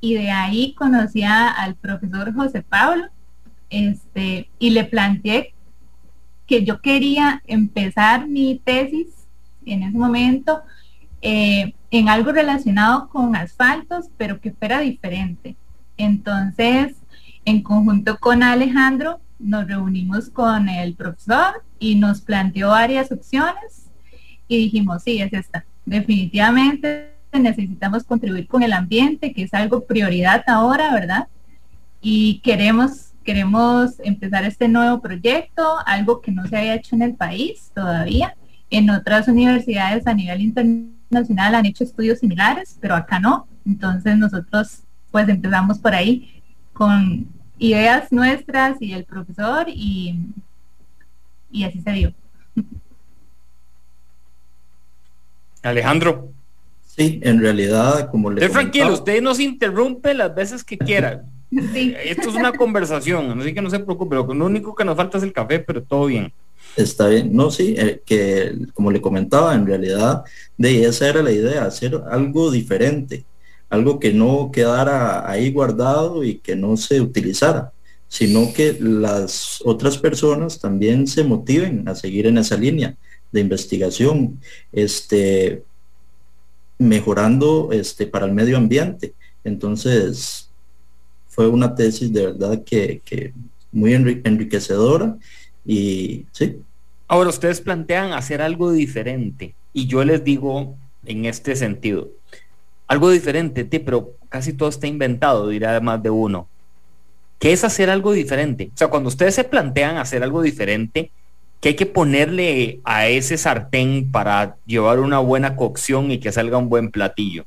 y 0.00 0.14
de 0.14 0.30
ahí 0.30 0.74
conocía 0.74 1.48
al 1.48 1.76
profesor 1.76 2.34
José 2.34 2.62
Pablo 2.62 3.06
este, 3.70 4.50
y 4.58 4.70
le 4.70 4.84
planteé 4.84 5.54
que 6.46 6.64
yo 6.64 6.80
quería 6.80 7.42
empezar 7.46 8.28
mi 8.28 8.60
tesis 8.64 9.08
en 9.64 9.84
ese 9.84 9.96
momento 9.96 10.62
eh, 11.22 11.74
en 11.90 12.08
algo 12.08 12.32
relacionado 12.32 13.08
con 13.08 13.36
asfaltos, 13.36 14.06
pero 14.16 14.40
que 14.40 14.50
fuera 14.50 14.80
diferente. 14.80 15.56
Entonces, 15.96 16.96
en 17.44 17.62
conjunto 17.62 18.18
con 18.18 18.42
Alejandro, 18.42 19.20
nos 19.38 19.66
reunimos 19.66 20.30
con 20.30 20.68
el 20.68 20.94
profesor 20.94 21.62
y 21.78 21.96
nos 21.96 22.20
planteó 22.20 22.68
varias 22.68 23.10
opciones 23.10 23.90
y 24.48 24.58
dijimos, 24.58 25.02
sí, 25.02 25.20
es 25.20 25.32
esta. 25.32 25.64
Definitivamente 25.84 27.12
necesitamos 27.32 28.04
contribuir 28.04 28.46
con 28.46 28.62
el 28.62 28.72
ambiente, 28.72 29.32
que 29.32 29.42
es 29.44 29.54
algo 29.54 29.84
prioridad 29.84 30.44
ahora, 30.46 30.92
¿verdad? 30.92 31.28
Y 32.00 32.40
queremos, 32.40 33.12
queremos 33.24 33.98
empezar 34.00 34.44
este 34.44 34.68
nuevo 34.68 35.00
proyecto, 35.00 35.76
algo 35.86 36.20
que 36.20 36.30
no 36.30 36.46
se 36.46 36.56
había 36.56 36.74
hecho 36.74 36.94
en 36.94 37.02
el 37.02 37.14
país 37.14 37.70
todavía. 37.74 38.36
En 38.70 38.90
otras 38.90 39.28
universidades 39.28 40.06
a 40.06 40.14
nivel 40.14 40.40
internacional 40.40 41.54
han 41.54 41.66
hecho 41.66 41.84
estudios 41.84 42.20
similares, 42.20 42.78
pero 42.80 42.94
acá 42.94 43.18
no. 43.18 43.46
Entonces 43.66 44.16
nosotros 44.16 44.82
pues 45.10 45.28
empezamos 45.28 45.78
por 45.78 45.94
ahí 45.94 46.41
con 46.72 47.28
ideas 47.58 48.10
nuestras 48.12 48.80
y 48.80 48.92
el 48.92 49.04
profesor 49.04 49.66
y, 49.68 50.18
y 51.50 51.64
así 51.64 51.80
se 51.80 51.92
dio. 51.92 52.12
Alejandro. 55.62 56.32
Sí, 56.84 57.20
en 57.22 57.40
realidad, 57.40 58.10
como 58.10 58.30
le. 58.30 58.42
Usted 58.42 58.52
tranquilo, 58.52 58.92
usted 58.92 59.22
nos 59.22 59.40
interrumpe 59.40 60.12
las 60.12 60.34
veces 60.34 60.62
que 60.62 60.76
quiera. 60.76 61.24
Esto 61.50 62.28
es 62.28 62.34
una 62.34 62.52
conversación, 62.52 63.40
así 63.40 63.54
que 63.54 63.62
no 63.62 63.70
se 63.70 63.78
preocupe. 63.78 64.16
Lo 64.16 64.24
único 64.24 64.74
que 64.74 64.84
nos 64.84 64.96
falta 64.96 65.18
es 65.18 65.24
el 65.24 65.32
café, 65.32 65.58
pero 65.58 65.82
todo 65.82 66.06
bien. 66.06 66.32
Está 66.76 67.08
bien, 67.08 67.34
no, 67.34 67.50
sí, 67.50 67.74
eh, 67.76 68.02
que 68.04 68.56
como 68.72 68.90
le 68.90 69.00
comentaba, 69.00 69.54
en 69.54 69.66
realidad, 69.66 70.24
de 70.56 70.84
esa 70.84 71.08
era 71.08 71.22
la 71.22 71.30
idea, 71.30 71.64
hacer 71.64 72.00
algo 72.10 72.50
diferente 72.50 73.24
algo 73.72 73.98
que 73.98 74.12
no 74.12 74.50
quedara 74.52 75.30
ahí 75.30 75.50
guardado 75.50 76.22
y 76.24 76.34
que 76.36 76.54
no 76.54 76.76
se 76.76 77.00
utilizara, 77.00 77.72
sino 78.06 78.52
que 78.52 78.76
las 78.78 79.62
otras 79.64 79.96
personas 79.96 80.60
también 80.60 81.06
se 81.06 81.24
motiven 81.24 81.88
a 81.88 81.94
seguir 81.94 82.26
en 82.26 82.36
esa 82.36 82.58
línea 82.58 82.94
de 83.32 83.40
investigación, 83.40 84.38
este, 84.72 85.62
mejorando 86.76 87.70
este, 87.72 88.06
para 88.06 88.26
el 88.26 88.32
medio 88.32 88.58
ambiente. 88.58 89.14
Entonces, 89.42 90.50
fue 91.28 91.48
una 91.48 91.74
tesis 91.74 92.12
de 92.12 92.26
verdad 92.26 92.62
que, 92.64 93.00
que 93.02 93.32
muy 93.72 93.94
enriquecedora 93.94 95.16
y 95.64 96.26
sí. 96.32 96.58
Ahora 97.08 97.30
ustedes 97.30 97.62
plantean 97.62 98.12
hacer 98.12 98.42
algo 98.42 98.70
diferente 98.70 99.54
y 99.72 99.86
yo 99.86 100.04
les 100.04 100.22
digo 100.22 100.76
en 101.06 101.24
este 101.24 101.56
sentido, 101.56 102.10
algo 102.92 103.08
diferente, 103.10 103.64
pero 103.80 104.10
casi 104.28 104.52
todo 104.52 104.68
está 104.68 104.86
inventado, 104.86 105.48
dirá 105.48 105.80
más 105.80 106.02
de 106.02 106.10
uno. 106.10 106.46
¿Qué 107.38 107.52
es 107.52 107.64
hacer 107.64 107.88
algo 107.88 108.12
diferente? 108.12 108.70
O 108.74 108.76
sea, 108.76 108.88
cuando 108.88 109.08
ustedes 109.08 109.34
se 109.34 109.44
plantean 109.44 109.96
hacer 109.96 110.22
algo 110.22 110.42
diferente, 110.42 111.10
¿qué 111.60 111.70
hay 111.70 111.74
que 111.74 111.86
ponerle 111.86 112.80
a 112.84 113.08
ese 113.08 113.38
sartén 113.38 114.12
para 114.12 114.56
llevar 114.66 115.00
una 115.00 115.20
buena 115.20 115.56
cocción 115.56 116.10
y 116.10 116.18
que 116.18 116.32
salga 116.32 116.58
un 116.58 116.68
buen 116.68 116.90
platillo? 116.90 117.46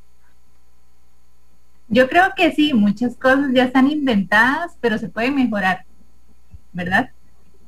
Yo 1.90 2.10
creo 2.10 2.34
que 2.36 2.52
sí, 2.52 2.74
muchas 2.74 3.16
cosas 3.16 3.52
ya 3.54 3.66
están 3.66 3.92
inventadas, 3.92 4.76
pero 4.82 4.98
se 4.98 5.10
pueden 5.10 5.36
mejorar, 5.36 5.86
¿verdad? 6.74 7.12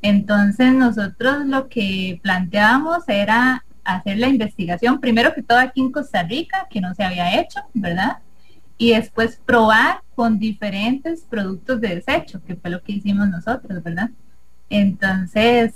Entonces 0.02 0.74
nosotros 0.74 1.46
lo 1.46 1.70
que 1.70 2.20
planteábamos 2.24 3.08
era 3.08 3.64
hacer 3.88 4.18
la 4.18 4.28
investigación, 4.28 5.00
primero 5.00 5.34
que 5.34 5.42
todo 5.42 5.60
aquí 5.60 5.80
en 5.80 5.92
Costa 5.92 6.22
Rica, 6.24 6.68
que 6.70 6.82
no 6.82 6.94
se 6.94 7.04
había 7.04 7.40
hecho, 7.40 7.62
¿verdad? 7.74 8.18
Y 8.78 8.92
después 8.92 9.40
probar 9.46 10.02
con 10.14 10.38
diferentes 10.38 11.22
productos 11.22 11.80
de 11.80 11.96
desecho, 11.96 12.44
que 12.46 12.56
fue 12.56 12.70
lo 12.70 12.84
que 12.84 12.92
hicimos 12.92 13.30
nosotros, 13.30 13.82
¿verdad? 13.82 14.10
Entonces, 14.70 15.74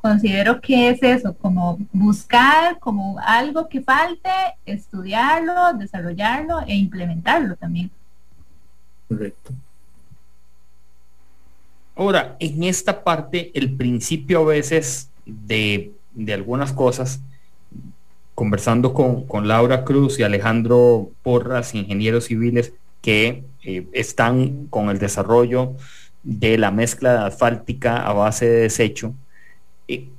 considero 0.00 0.60
que 0.60 0.90
es 0.90 1.02
eso, 1.02 1.36
como 1.36 1.78
buscar 1.92 2.78
como 2.78 3.18
algo 3.18 3.68
que 3.68 3.80
falte, 3.80 4.30
estudiarlo, 4.64 5.72
desarrollarlo 5.74 6.60
e 6.60 6.76
implementarlo 6.76 7.56
también. 7.56 7.90
Correcto. 9.08 9.52
Ahora, 11.96 12.36
en 12.38 12.62
esta 12.62 13.02
parte, 13.02 13.50
el 13.54 13.74
principio 13.74 14.42
a 14.42 14.46
veces 14.46 15.10
de, 15.26 15.92
de 16.14 16.34
algunas 16.34 16.72
cosas 16.72 17.20
conversando 18.42 18.92
con, 18.92 19.46
Laura 19.46 19.84
Cruz 19.84 20.18
y 20.18 20.24
Alejandro 20.24 21.12
Porras, 21.22 21.76
ingenieros 21.76 22.24
civiles, 22.24 22.72
que 23.00 23.44
eh, 23.62 23.86
están 23.92 24.66
con 24.66 24.90
el 24.90 24.98
desarrollo 24.98 25.76
de 26.24 26.58
la 26.58 26.72
mezcla 26.72 27.24
asfáltica 27.24 28.04
a 28.04 28.12
base 28.12 28.46
de 28.46 28.60
desecho. 28.62 29.14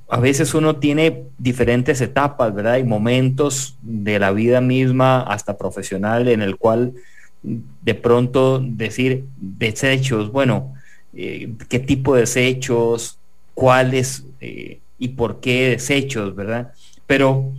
a 0.08 0.20
veces 0.20 0.54
uno 0.54 0.76
tiene 0.76 1.24
diferentes 1.36 2.00
etapas, 2.00 2.54
¿verdad? 2.54 2.78
Y 2.78 2.84
momentos 2.84 3.76
de 3.82 4.18
la 4.18 4.32
vida 4.32 4.62
misma, 4.62 5.20
hasta 5.20 5.58
profesional, 5.58 6.26
en 6.28 6.40
el 6.40 6.56
cual 6.56 6.94
de 7.42 7.94
pronto 7.94 8.58
decir 8.58 9.26
desechos, 9.36 10.32
bueno, 10.32 10.72
eh, 11.12 11.52
qué 11.68 11.78
tipo 11.78 12.14
de 12.14 12.22
desechos, 12.22 13.18
cuáles 13.52 14.24
eh, 14.40 14.78
y 14.98 15.08
por 15.08 15.40
qué 15.40 15.68
desechos, 15.68 16.34
¿verdad? 16.34 16.72
Pero 17.06 17.52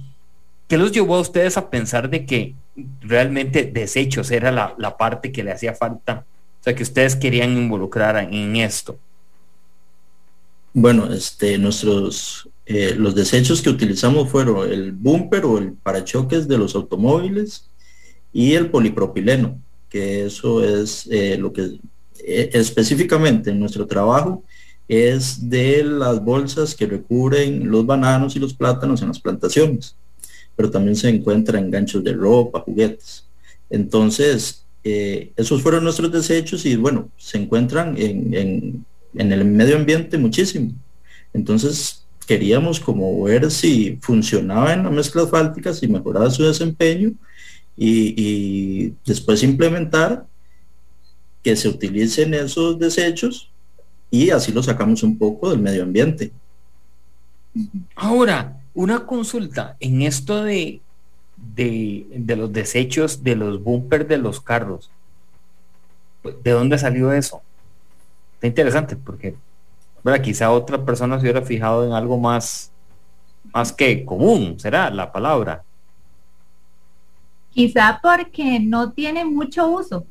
¿Qué 0.67 0.77
los 0.77 0.91
llevó 0.91 1.15
a 1.15 1.21
ustedes 1.21 1.57
a 1.57 1.69
pensar 1.69 2.09
de 2.09 2.25
que 2.25 2.55
realmente 3.01 3.69
desechos 3.71 4.31
era 4.31 4.51
la, 4.51 4.97
parte 4.97 5.31
que 5.31 5.43
le 5.43 5.51
hacía 5.51 5.75
falta? 5.75 6.25
O 6.59 6.63
sea, 6.63 6.75
que 6.75 6.83
ustedes 6.83 7.15
querían 7.15 7.55
involucrar 7.55 8.17
en 8.17 8.55
esto. 8.55 8.97
Bueno, 10.73 11.13
este, 11.13 11.57
nuestros, 11.59 12.49
eh, 12.65 12.95
los 12.97 13.13
desechos 13.13 13.61
que 13.61 13.69
utilizamos 13.69 14.29
fueron 14.29 14.69
el 14.69 14.91
bumper 14.91 15.45
o 15.45 15.59
el 15.59 15.73
parachoques 15.73 16.47
de 16.47 16.57
los 16.57 16.73
automóviles 16.73 17.69
y 18.33 18.53
el 18.53 18.71
polipropileno, 18.71 19.61
que 19.87 20.25
eso 20.25 20.63
es 20.63 21.07
eh, 21.11 21.37
lo 21.37 21.53
que 21.53 21.79
eh, 22.25 22.49
específicamente 22.53 23.51
en 23.51 23.59
nuestro 23.59 23.85
trabajo 23.85 24.43
es 24.87 25.47
de 25.47 25.83
las 25.83 26.23
bolsas 26.23 26.75
que 26.75 26.87
recubren 26.87 27.69
los 27.69 27.85
bananos 27.85 28.35
y 28.35 28.39
los 28.39 28.53
plátanos 28.53 29.01
en 29.01 29.09
las 29.09 29.19
plantaciones 29.19 29.95
pero 30.55 30.71
también 30.71 30.95
se 30.95 31.09
encuentra 31.09 31.59
en 31.59 31.71
ganchos 31.71 32.03
de 32.03 32.13
ropa, 32.13 32.61
juguetes. 32.61 33.25
Entonces, 33.69 34.65
eh, 34.83 35.31
esos 35.35 35.61
fueron 35.61 35.83
nuestros 35.83 36.11
desechos 36.11 36.65
y 36.65 36.75
bueno, 36.75 37.09
se 37.17 37.37
encuentran 37.37 37.95
en, 37.97 38.85
el 39.13 39.45
medio 39.45 39.77
ambiente 39.77 40.17
muchísimo. 40.17 40.71
Entonces, 41.33 42.05
queríamos 42.27 42.79
como 42.79 43.23
ver 43.23 43.51
si 43.51 43.97
funcionaba 44.01 44.73
en 44.73 44.83
la 44.83 44.89
mezcla 44.89 45.23
asfáltica, 45.23 45.73
si 45.73 45.87
mejoraba 45.87 46.29
su 46.29 46.43
desempeño 46.43 47.13
y, 47.75 48.13
y 48.17 48.93
después 49.05 49.43
implementar 49.43 50.25
que 51.43 51.55
se 51.55 51.67
utilicen 51.67 52.33
esos 52.33 52.79
desechos 52.79 53.49
y 54.09 54.29
así 54.29 54.51
lo 54.51 54.63
sacamos 54.63 55.03
un 55.03 55.17
poco 55.17 55.49
del 55.49 55.59
medio 55.59 55.83
ambiente. 55.83 56.31
Ahora, 57.95 58.59
una 58.75 59.07
consulta 59.07 59.75
en 59.79 60.03
esto 60.03 60.43
de, 60.43 60.81
de, 61.37 62.35
los 62.35 62.53
desechos 62.53 63.23
de 63.23 63.35
los 63.35 63.63
bumpers 63.63 64.07
de 64.07 64.17
los 64.19 64.39
carros. 64.39 64.91
¿De 66.43 66.51
dónde 66.51 66.77
salió 66.77 67.11
eso? 67.11 67.41
Está 68.35 68.47
interesante 68.47 68.95
porque 68.95 69.35
quizá 70.21 70.51
otra 70.51 70.85
persona 70.85 71.15
se 71.17 71.23
hubiera 71.23 71.41
fijado 71.41 71.85
en 71.85 71.93
algo 71.93 72.19
más 72.19 72.71
más 73.53 73.71
que 73.71 74.03
común, 74.05 74.59
será 74.59 74.89
la 74.89 75.11
palabra. 75.11 75.63
Quizá 77.51 77.99
porque 78.01 78.59
no 78.59 78.91
tiene 78.91 79.23
mucho 79.23 79.67
uso 79.67 80.05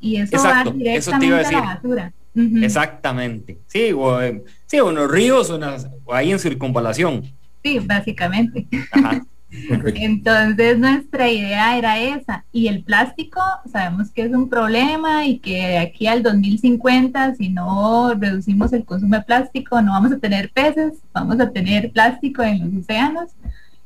y 0.00 0.16
eso 0.16 0.42
va 0.42 0.64
directamente 0.64 1.46
a, 1.46 1.52
la 1.52 1.60
basura. 1.60 2.12
Exactamente. 2.34 3.58
Sí, 3.66 3.92
o, 3.92 4.22
eh, 4.22 4.42
sí, 4.66 4.80
unos 4.80 5.10
ríos, 5.10 5.50
unas, 5.50 5.88
ahí 6.10 6.30
en 6.30 6.38
circunvalación. 6.38 7.30
Sí, 7.68 7.78
básicamente. 7.80 8.66
Entonces 9.50 10.78
nuestra 10.78 11.30
idea 11.30 11.76
era 11.76 11.98
esa. 11.98 12.44
Y 12.52 12.68
el 12.68 12.82
plástico, 12.82 13.40
sabemos 13.70 14.10
que 14.10 14.22
es 14.22 14.32
un 14.32 14.48
problema 14.48 15.26
y 15.26 15.38
que 15.38 15.56
de 15.56 15.78
aquí 15.78 16.06
al 16.06 16.22
2050, 16.22 17.34
si 17.34 17.50
no 17.50 18.14
reducimos 18.14 18.72
el 18.72 18.84
consumo 18.84 19.16
de 19.16 19.22
plástico, 19.22 19.80
no 19.82 19.92
vamos 19.92 20.12
a 20.12 20.18
tener 20.18 20.50
peces, 20.50 20.94
vamos 21.12 21.40
a 21.40 21.50
tener 21.50 21.90
plástico 21.90 22.42
en 22.42 22.60
los 22.60 22.84
océanos. 22.84 23.30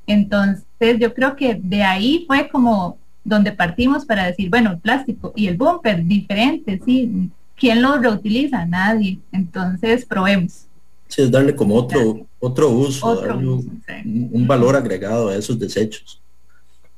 Entonces 0.07 0.99
yo 0.99 1.13
creo 1.15 1.35
que 1.35 1.55
de 1.61 1.83
ahí 1.83 2.25
fue 2.27 2.49
como 2.49 2.99
donde 3.25 3.53
partimos 3.53 4.05
para 4.05 4.27
decir, 4.27 4.49
bueno, 4.51 4.73
el 4.73 4.79
plástico 4.79 5.33
y 5.35 5.47
el 5.49 5.57
bumper, 5.57 6.05
diferente, 6.05 6.81
sí. 6.85 7.31
¿Quién 7.57 7.83
lo 7.83 7.99
reutiliza? 7.99 8.65
Nadie. 8.65 9.19
Entonces 9.31 10.05
probemos. 10.05 10.67
Sí, 11.07 11.23
es 11.23 11.31
darle 11.31 11.55
como 11.55 11.75
otro, 11.77 12.27
otro 12.45 12.71
uso, 12.71 13.21
un, 13.21 14.47
valor 14.49 14.75
agregado 14.75 15.29
a 15.29 15.37
esos 15.37 15.61
desechos. 15.61 16.21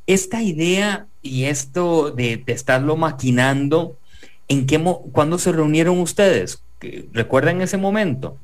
Esta 0.07 0.43
idea 0.43 1.07
y 1.21 1.45
esto 1.45 2.11
de, 2.11 2.43
estarlo 2.47 2.97
maquinando, 2.97 3.99
¿en 4.49 4.67
qué 4.67 4.83
cuándo 5.13 5.39
se 5.39 5.53
reunieron 5.53 6.01
ustedes? 6.01 6.63
¿Recuerdan 7.13 7.61
ese 7.61 7.77
momento? 7.77 8.39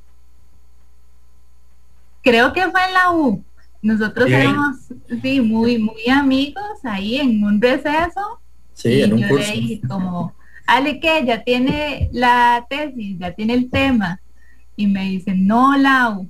Creo 2.23 2.52
que 2.52 2.71
fue 2.71 2.85
en 2.87 2.92
la 2.92 3.12
U. 3.12 3.42
Nosotros 3.80 4.28
éramos, 4.28 4.76
sí, 5.23 5.40
muy, 5.40 5.78
muy 5.78 6.07
amigos 6.11 6.85
ahí 6.85 7.16
en 7.16 7.42
un 7.42 7.62
receso. 7.62 8.40
Sí, 8.75 9.00
en 9.00 9.14
un 9.14 9.21
yo 9.21 9.38
Le 9.38 9.52
dije 9.52 9.80
como, 9.88 10.35
Ale, 10.66 11.00
que 11.00 11.25
ya 11.25 11.42
tiene 11.42 12.11
la 12.12 12.66
tesis, 12.69 13.19
ya 13.19 13.33
tiene 13.33 13.54
el 13.54 13.71
tema. 13.71 14.21
Y 14.76 14.87
me 14.87 15.04
dicen, 15.09 15.47
no, 15.47 15.78
Lau, 15.78 16.28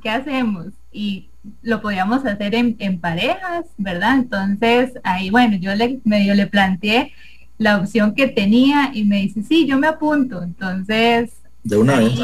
¿qué 0.00 0.10
hacemos? 0.10 0.66
Y 0.92 1.28
lo 1.62 1.80
podíamos 1.80 2.24
hacer 2.26 2.54
en, 2.54 3.00
parejas, 3.00 3.66
¿verdad? 3.78 4.16
Entonces, 4.16 4.92
ahí, 5.02 5.30
bueno, 5.30 5.56
yo 5.56 5.74
le 5.74 6.00
medio 6.04 6.34
le 6.34 6.46
planteé 6.46 7.12
la 7.58 7.78
opción 7.78 8.14
que 8.14 8.28
tenía 8.28 8.90
y 8.94 9.04
me 9.04 9.20
dice, 9.20 9.42
sí, 9.42 9.66
yo 9.66 9.78
me 9.78 9.86
apunto. 9.86 10.42
Entonces, 10.42 11.30
de 11.62 11.76
una 11.76 11.98
vez 11.98 12.18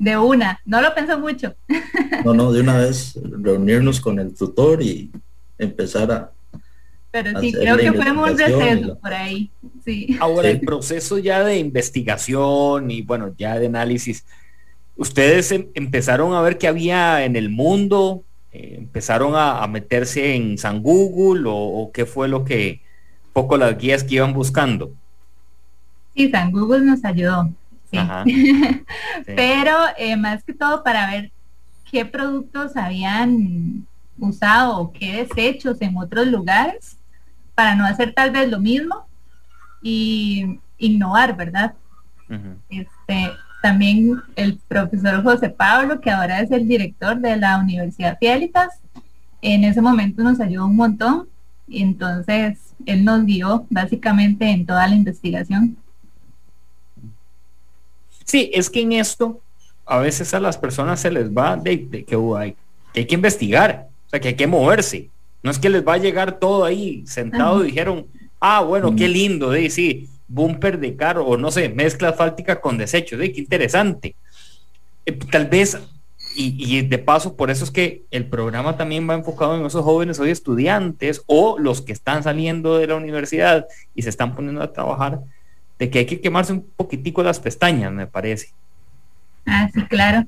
de 0.00 0.16
una, 0.16 0.58
no 0.64 0.80
lo 0.80 0.92
pensó 0.94 1.18
mucho. 1.18 1.54
No, 2.24 2.34
no, 2.34 2.52
de 2.52 2.60
una 2.60 2.76
vez 2.76 3.18
reunirnos 3.22 3.98
con 3.98 4.18
el 4.18 4.34
tutor 4.34 4.82
y 4.82 5.10
empezar 5.56 6.12
a... 6.12 6.30
Pero 7.10 7.40
sí, 7.40 7.50
creo 7.50 7.78
que 7.78 7.92
fue 7.94 8.12
un 8.12 8.36
receso 8.36 8.98
por 8.98 9.14
ahí. 9.14 9.50
Sí. 9.82 10.18
Ahora, 10.20 10.50
el 10.50 10.60
proceso 10.60 11.16
ya 11.16 11.42
de 11.42 11.56
investigación 11.56 12.90
y 12.90 13.00
bueno, 13.00 13.34
ya 13.38 13.58
de 13.58 13.66
análisis, 13.66 14.26
¿ustedes 15.00 15.50
em, 15.50 15.68
empezaron 15.74 16.34
a 16.34 16.42
ver 16.42 16.58
qué 16.58 16.68
había 16.68 17.24
en 17.24 17.34
el 17.34 17.48
mundo? 17.48 18.22
Eh, 18.52 18.74
¿Empezaron 18.78 19.32
a, 19.34 19.66
meterse 19.66 20.34
en 20.34 20.58
San 20.58 20.82
Google 20.82 21.48
o, 21.48 21.54
o 21.54 21.90
qué 21.90 22.04
fue 22.04 22.28
lo 22.28 22.44
que 22.44 22.82
poco 23.32 23.56
las 23.56 23.78
guías 23.78 24.04
que 24.04 24.16
iban 24.16 24.34
buscando? 24.34 24.92
Sí, 26.14 26.30
San 26.30 26.52
Google 26.52 26.80
nos 26.80 27.04
ayudó. 27.04 27.50
Pero 29.26 29.76
eh, 29.96 30.16
más 30.16 30.44
que 30.44 30.52
todo 30.52 30.84
para 30.84 31.10
ver 31.10 31.32
qué 31.90 32.04
productos 32.04 32.76
habían 32.76 33.86
usado 34.18 34.78
o 34.78 34.92
qué 34.92 35.26
desechos 35.26 35.80
en 35.80 35.96
otros 35.96 36.26
lugares 36.26 36.98
para 37.54 37.74
no 37.74 37.84
hacer 37.84 38.12
tal 38.12 38.30
vez 38.30 38.48
lo 38.48 38.60
mismo 38.60 39.06
y 39.82 40.60
innovar, 40.78 41.36
¿verdad? 41.36 41.74
Este, 42.68 43.32
también 43.62 44.20
el 44.36 44.58
profesor 44.68 45.22
José 45.22 45.50
Pablo, 45.50 46.00
que 46.00 46.10
ahora 46.10 46.40
es 46.40 46.50
el 46.50 46.66
director 46.66 47.18
de 47.18 47.36
la 47.36 47.58
Universidad 47.58 48.18
Fielitas, 48.18 48.68
en 49.42 49.64
ese 49.64 49.80
momento 49.80 50.22
nos 50.22 50.40
ayudó 50.40 50.66
un 50.66 50.76
montón 50.76 51.28
y 51.68 51.82
entonces 51.82 52.58
él 52.86 53.04
nos 53.04 53.24
guió 53.24 53.66
básicamente 53.70 54.50
en 54.50 54.66
toda 54.66 54.86
la 54.86 54.94
investigación. 54.94 55.76
Sí, 58.24 58.50
es 58.54 58.70
que 58.70 58.82
en 58.82 58.92
esto 58.92 59.40
a 59.86 59.98
veces 59.98 60.32
a 60.34 60.40
las 60.40 60.56
personas 60.56 61.00
se 61.00 61.10
les 61.10 61.30
va 61.30 61.56
de, 61.56 61.88
que, 61.88 62.16
hay, 62.38 62.56
que 62.92 63.00
hay 63.00 63.06
que 63.06 63.14
investigar, 63.14 63.88
o 64.06 64.10
sea, 64.10 64.20
que 64.20 64.28
hay 64.28 64.36
que 64.36 64.46
moverse. 64.46 65.10
No 65.42 65.50
es 65.50 65.58
que 65.58 65.70
les 65.70 65.86
va 65.86 65.94
a 65.94 65.98
llegar 65.98 66.38
todo 66.38 66.64
ahí 66.64 67.02
sentado 67.06 67.62
y 67.62 67.68
dijeron, 67.68 68.06
ah, 68.40 68.60
bueno, 68.60 68.94
qué 68.94 69.08
lindo, 69.08 69.50
de 69.50 69.70
sí, 69.70 70.08
bumper 70.30 70.78
de 70.78 70.96
carro, 70.96 71.26
o 71.26 71.36
no 71.36 71.50
sé, 71.50 71.68
mezcla 71.68 72.10
asfáltica 72.10 72.60
con 72.60 72.78
desechos, 72.78 73.18
de 73.18 73.32
qué 73.32 73.40
interesante. 73.40 74.14
Eh, 75.04 75.18
tal 75.30 75.46
vez, 75.46 75.78
y, 76.36 76.54
y, 76.58 76.82
de 76.82 76.98
paso, 76.98 77.36
por 77.36 77.50
eso 77.50 77.64
es 77.64 77.70
que 77.70 78.04
el 78.10 78.26
programa 78.26 78.76
también 78.76 79.08
va 79.08 79.14
enfocado 79.14 79.56
en 79.56 79.66
esos 79.66 79.84
jóvenes 79.84 80.20
hoy 80.20 80.30
estudiantes 80.30 81.22
o 81.26 81.58
los 81.58 81.82
que 81.82 81.92
están 81.92 82.22
saliendo 82.22 82.78
de 82.78 82.86
la 82.86 82.94
universidad 82.96 83.66
y 83.94 84.02
se 84.02 84.10
están 84.10 84.34
poniendo 84.34 84.62
a 84.62 84.72
trabajar 84.72 85.20
de 85.80 85.90
que 85.90 86.00
hay 86.00 86.06
que 86.06 86.20
quemarse 86.20 86.52
un 86.52 86.62
poquitico 86.76 87.22
las 87.22 87.40
pestañas, 87.40 87.90
me 87.90 88.06
parece. 88.06 88.52
Ah, 89.46 89.68
sí, 89.72 89.82
claro. 89.86 90.26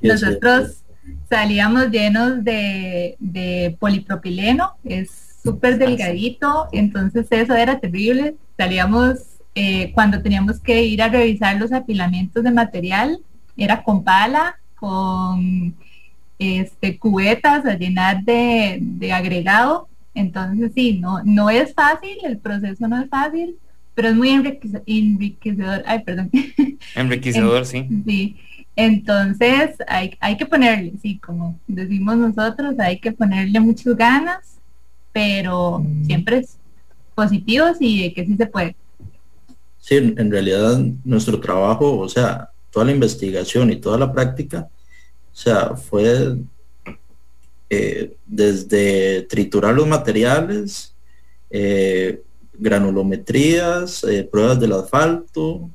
Nosotros 0.00 0.82
salíamos 1.28 1.90
llenos 1.90 2.42
de, 2.42 3.76
polipropileno, 3.78 4.76
es 4.84 5.27
súper 5.42 5.78
delgadito, 5.78 6.68
entonces 6.72 7.26
eso 7.30 7.54
era 7.54 7.78
terrible. 7.78 8.34
Salíamos 8.56 9.18
eh, 9.54 9.92
cuando 9.92 10.22
teníamos 10.22 10.60
que 10.60 10.82
ir 10.82 11.02
a 11.02 11.08
revisar 11.08 11.56
los 11.56 11.72
apilamientos 11.72 12.44
de 12.44 12.50
material, 12.50 13.20
era 13.56 13.82
con 13.82 14.04
pala, 14.04 14.58
con 14.76 15.74
este, 16.38 16.98
cubetas 16.98 17.64
a 17.66 17.74
llenar 17.74 18.22
de, 18.22 18.78
de 18.80 19.12
agregado. 19.12 19.88
Entonces 20.14 20.72
sí, 20.74 20.98
no, 20.98 21.22
no 21.24 21.50
es 21.50 21.74
fácil, 21.74 22.18
el 22.24 22.38
proceso 22.38 22.88
no 22.88 23.00
es 23.00 23.08
fácil, 23.08 23.56
pero 23.94 24.08
es 24.08 24.16
muy 24.16 24.30
enriquecedor. 24.30 25.82
Ay, 25.86 26.02
perdón. 26.04 26.30
Enriquecedor, 26.94 27.66
sí. 27.66 27.86
Sí. 28.04 28.36
Entonces 28.76 29.70
hay, 29.88 30.16
hay 30.20 30.36
que 30.36 30.46
ponerle, 30.46 30.92
sí, 31.02 31.18
como 31.18 31.58
decimos 31.66 32.16
nosotros, 32.16 32.78
hay 32.78 33.00
que 33.00 33.10
ponerle 33.10 33.58
muchas 33.58 33.96
ganas, 33.96 34.57
pero 35.18 35.84
siempre 36.06 36.38
es 36.38 36.56
positivos 37.12 37.78
y 37.80 38.14
que 38.14 38.24
sí 38.24 38.36
se 38.36 38.46
puede. 38.46 38.76
Sí, 39.80 39.96
en 39.96 40.30
realidad 40.30 40.78
nuestro 41.04 41.40
trabajo, 41.40 41.98
o 41.98 42.08
sea, 42.08 42.50
toda 42.70 42.86
la 42.86 42.92
investigación 42.92 43.72
y 43.72 43.80
toda 43.80 43.98
la 43.98 44.12
práctica, 44.12 44.68
o 45.32 45.36
sea, 45.36 45.74
fue 45.74 46.36
eh, 47.68 48.14
desde 48.26 49.22
triturar 49.22 49.74
los 49.74 49.88
materiales, 49.88 50.94
eh, 51.50 52.22
granulometrías, 52.52 54.04
eh, 54.04 54.22
pruebas 54.22 54.60
del 54.60 54.74
asfalto, 54.74 55.68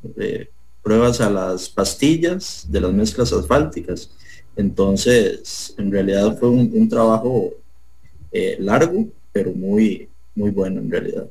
pruebas 0.82 1.20
a 1.20 1.30
las 1.30 1.68
pastillas 1.68 2.66
de 2.70 2.80
las 2.80 2.94
mezclas 2.94 3.34
asfálticas. 3.34 4.10
Entonces, 4.56 5.76
en 5.78 5.92
realidad 5.92 6.38
fue 6.40 6.48
un, 6.48 6.88
trabajo 6.88 7.52
largo, 8.60 9.08
pero 9.34 9.52
muy, 9.52 10.08
muy 10.36 10.52
bueno 10.52 10.80
en 10.80 10.90
realidad. 10.90 11.26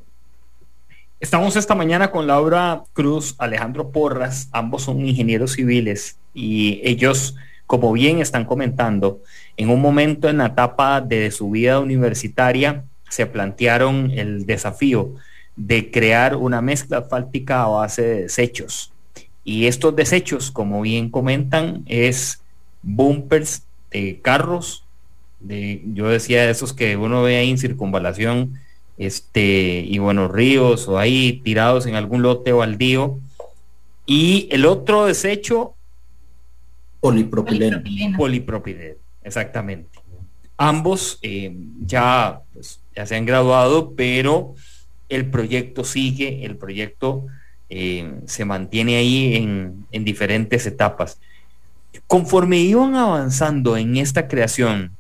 Estamos 1.21 1.55
esta 1.55 1.77
mañana 1.77 2.11
con 2.11 2.27
Laura 2.27 2.83
Cruz, 2.93 3.37
Alejandro 3.39 3.91
Porras, 3.91 4.49
ambos 4.51 4.83
son 4.83 5.07
ingenieros 5.07 5.53
civiles 5.53 6.19
y 6.35 6.81
ellos, 6.83 7.37
como 7.67 7.93
bien 7.93 8.19
están 8.21 8.45
comentando, 8.45 9.23
en 9.57 9.71
un 9.71 9.81
momento 9.81 10.29
en 10.29 10.39
la 10.39 10.47
etapa 10.47 11.01
de 11.01 11.31
su 11.31 11.51
vida 11.51 11.79
universitaria 11.79 12.85
se 13.09 13.27
plantearon 13.27 14.11
el 14.11 14.47
desafío 14.47 15.15
de 15.55 15.91
crear 15.91 16.35
una 16.35 16.61
mezcla 16.61 16.99
asfáltica 16.99 17.63
a 17.63 17.69
base 17.69 18.03
de 18.03 18.23
desechos. 18.23 18.93
Y 19.45 19.67
estos 19.67 19.95
desechos, 19.95 20.51
como 20.51 20.81
bien 20.81 21.09
comentan, 21.11 21.85
es 21.87 22.43
bumpers 22.83 23.63
de 23.91 24.19
carros, 24.21 24.85
de, 25.43 25.83
yo 25.95 26.09
decía 26.09 26.49
esos 26.49 26.73
que 26.73 26.97
uno 26.97 27.23
ve 27.23 27.37
ahí 27.37 27.51
en 27.51 27.59
circunvalación, 27.59 28.59
este, 28.99 29.85
y 29.87 29.99
bueno, 29.99 30.29
ríos 30.29 30.89
o 30.89 30.99
ahí 30.99 31.41
tirados 31.45 31.87
en 31.87 31.95
algún 31.95 32.23
lote 32.23 32.53
baldío. 32.53 33.19
Y 34.07 34.49
el 34.51 34.67
otro 34.67 35.07
desecho, 35.07 35.75
polipropileno. 37.01 37.83
Polipropileno, 38.17 38.97
exactamente. 39.23 39.99
Ambos 40.57 41.19
eh, 41.23 41.55
ya, 41.85 42.43
pues, 42.53 42.81
ya 42.95 43.07
se 43.07 43.17
han 43.17 43.27
graduado, 43.27 43.95
pero 43.97 44.55
el 45.09 45.27
proyecto 45.27 45.85
sigue, 45.85 46.45
el 46.45 46.57
proyecto 46.57 47.27
eh, 47.69 48.21
se 48.27 48.45
mantiene 48.45 48.97
ahí 48.97 49.35
en, 49.37 50.05
diferentes 50.05 50.67
etapas. 50.67 51.19
Conforme 52.07 52.59
iban 52.59 52.95
avanzando 52.95 53.77
en 53.77 53.97
esta 53.97 54.29
creación, 54.29 54.93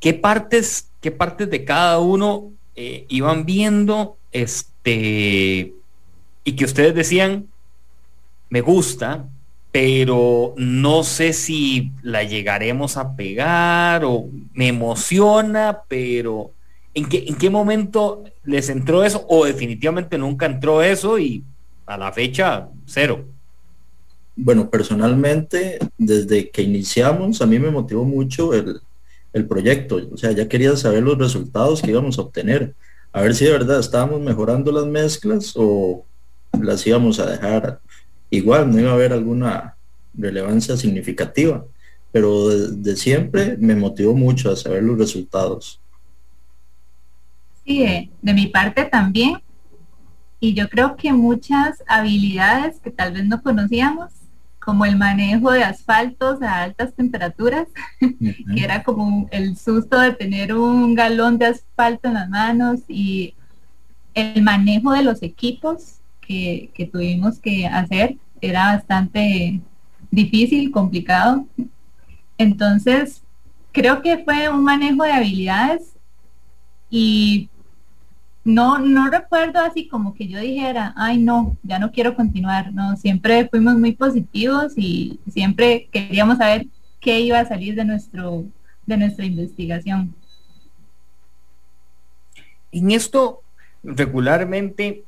¿qué 0.00 0.14
partes, 0.14 0.90
qué 1.00 1.10
partes 1.10 1.48
de 1.50 1.64
cada 1.64 1.98
uno 1.98 2.50
eh, 2.74 3.04
iban 3.08 3.44
viendo 3.44 4.16
este, 4.32 5.74
y 6.44 6.52
que 6.56 6.64
ustedes 6.64 6.94
decían, 6.94 7.46
me 8.48 8.62
gusta, 8.62 9.28
pero 9.70 10.54
no 10.56 11.04
sé 11.04 11.32
si 11.32 11.92
la 12.02 12.24
llegaremos 12.24 12.96
a 12.96 13.14
pegar 13.14 14.04
o 14.04 14.28
me 14.54 14.68
emociona, 14.68 15.82
pero 15.86 16.50
¿en 16.94 17.08
qué, 17.08 17.24
en 17.28 17.36
qué 17.36 17.50
momento 17.50 18.24
les 18.44 18.68
entró 18.68 19.04
eso 19.04 19.24
o 19.28 19.44
definitivamente 19.44 20.18
nunca 20.18 20.46
entró 20.46 20.82
eso 20.82 21.18
y 21.18 21.44
a 21.86 21.96
la 21.96 22.12
fecha 22.12 22.68
cero? 22.86 23.24
Bueno, 24.34 24.70
personalmente, 24.70 25.78
desde 25.98 26.50
que 26.50 26.62
iniciamos, 26.62 27.42
a 27.42 27.46
mí 27.46 27.58
me 27.58 27.70
motivó 27.70 28.04
mucho 28.04 28.54
el, 28.54 28.80
el 29.32 29.46
proyecto. 29.46 30.00
O 30.12 30.16
sea, 30.16 30.32
ya 30.32 30.48
quería 30.48 30.76
saber 30.76 31.02
los 31.02 31.18
resultados 31.18 31.82
que 31.82 31.90
íbamos 31.90 32.18
a 32.18 32.22
obtener. 32.22 32.74
A 33.12 33.22
ver 33.22 33.34
si 33.34 33.44
de 33.44 33.52
verdad 33.52 33.80
estábamos 33.80 34.20
mejorando 34.20 34.72
las 34.72 34.86
mezclas 34.86 35.54
o 35.56 36.04
las 36.60 36.86
íbamos 36.86 37.18
a 37.20 37.30
dejar 37.30 37.80
igual, 38.30 38.70
no 38.70 38.80
iba 38.80 38.90
a 38.90 38.94
haber 38.94 39.12
alguna 39.12 39.76
relevancia 40.14 40.76
significativa. 40.76 41.64
Pero 42.12 42.48
de, 42.48 42.96
siempre 42.96 43.56
me 43.58 43.76
motivó 43.76 44.14
mucho 44.14 44.50
a 44.50 44.56
saber 44.56 44.82
los 44.82 44.98
resultados. 44.98 45.80
Sí, 47.64 48.10
de 48.20 48.34
mi 48.34 48.46
parte 48.48 48.84
también. 48.84 49.40
Y 50.40 50.54
yo 50.54 50.68
creo 50.68 50.96
que 50.96 51.12
muchas 51.12 51.82
habilidades 51.86 52.80
que 52.80 52.90
tal 52.90 53.12
vez 53.12 53.26
no 53.26 53.42
conocíamos 53.42 54.10
como 54.60 54.84
el 54.84 54.96
manejo 54.96 55.50
de 55.50 55.64
asfaltos 55.64 56.42
a 56.42 56.62
altas 56.62 56.94
temperaturas, 56.94 57.66
que 58.00 58.64
era 58.64 58.82
como 58.82 59.28
el 59.30 59.56
susto 59.56 59.98
de 59.98 60.12
tener 60.12 60.54
un 60.54 60.94
galón 60.94 61.38
de 61.38 61.46
asfalto 61.46 62.08
en 62.08 62.14
las 62.14 62.28
manos 62.28 62.80
y 62.88 63.34
el 64.14 64.42
manejo 64.42 64.92
de 64.92 65.02
los 65.02 65.22
equipos 65.22 66.00
que, 66.20 66.70
que 66.74 66.86
tuvimos 66.86 67.38
que 67.38 67.66
hacer 67.66 68.16
era 68.40 68.74
bastante 68.74 69.60
difícil, 70.10 70.70
complicado. 70.70 71.46
Entonces, 72.38 73.22
creo 73.72 74.02
que 74.02 74.24
fue 74.24 74.48
un 74.48 74.64
manejo 74.64 75.04
de 75.04 75.12
habilidades 75.12 75.94
y 76.88 77.49
no, 78.50 78.78
no 78.78 79.10
recuerdo 79.10 79.60
así 79.60 79.88
como 79.88 80.14
que 80.14 80.28
yo 80.28 80.38
dijera, 80.38 80.92
ay 80.96 81.18
no, 81.18 81.56
ya 81.62 81.78
no 81.78 81.90
quiero 81.92 82.14
continuar, 82.14 82.72
no, 82.72 82.96
siempre 82.96 83.48
fuimos 83.48 83.76
muy 83.76 83.92
positivos 83.92 84.72
y 84.76 85.20
siempre 85.32 85.88
queríamos 85.90 86.38
saber 86.38 86.66
qué 87.00 87.20
iba 87.20 87.38
a 87.38 87.46
salir 87.48 87.74
de 87.74 87.84
nuestro, 87.84 88.44
de 88.86 88.96
nuestra 88.96 89.24
investigación. 89.24 90.14
En 92.72 92.90
esto, 92.90 93.42
regularmente, 93.82 95.04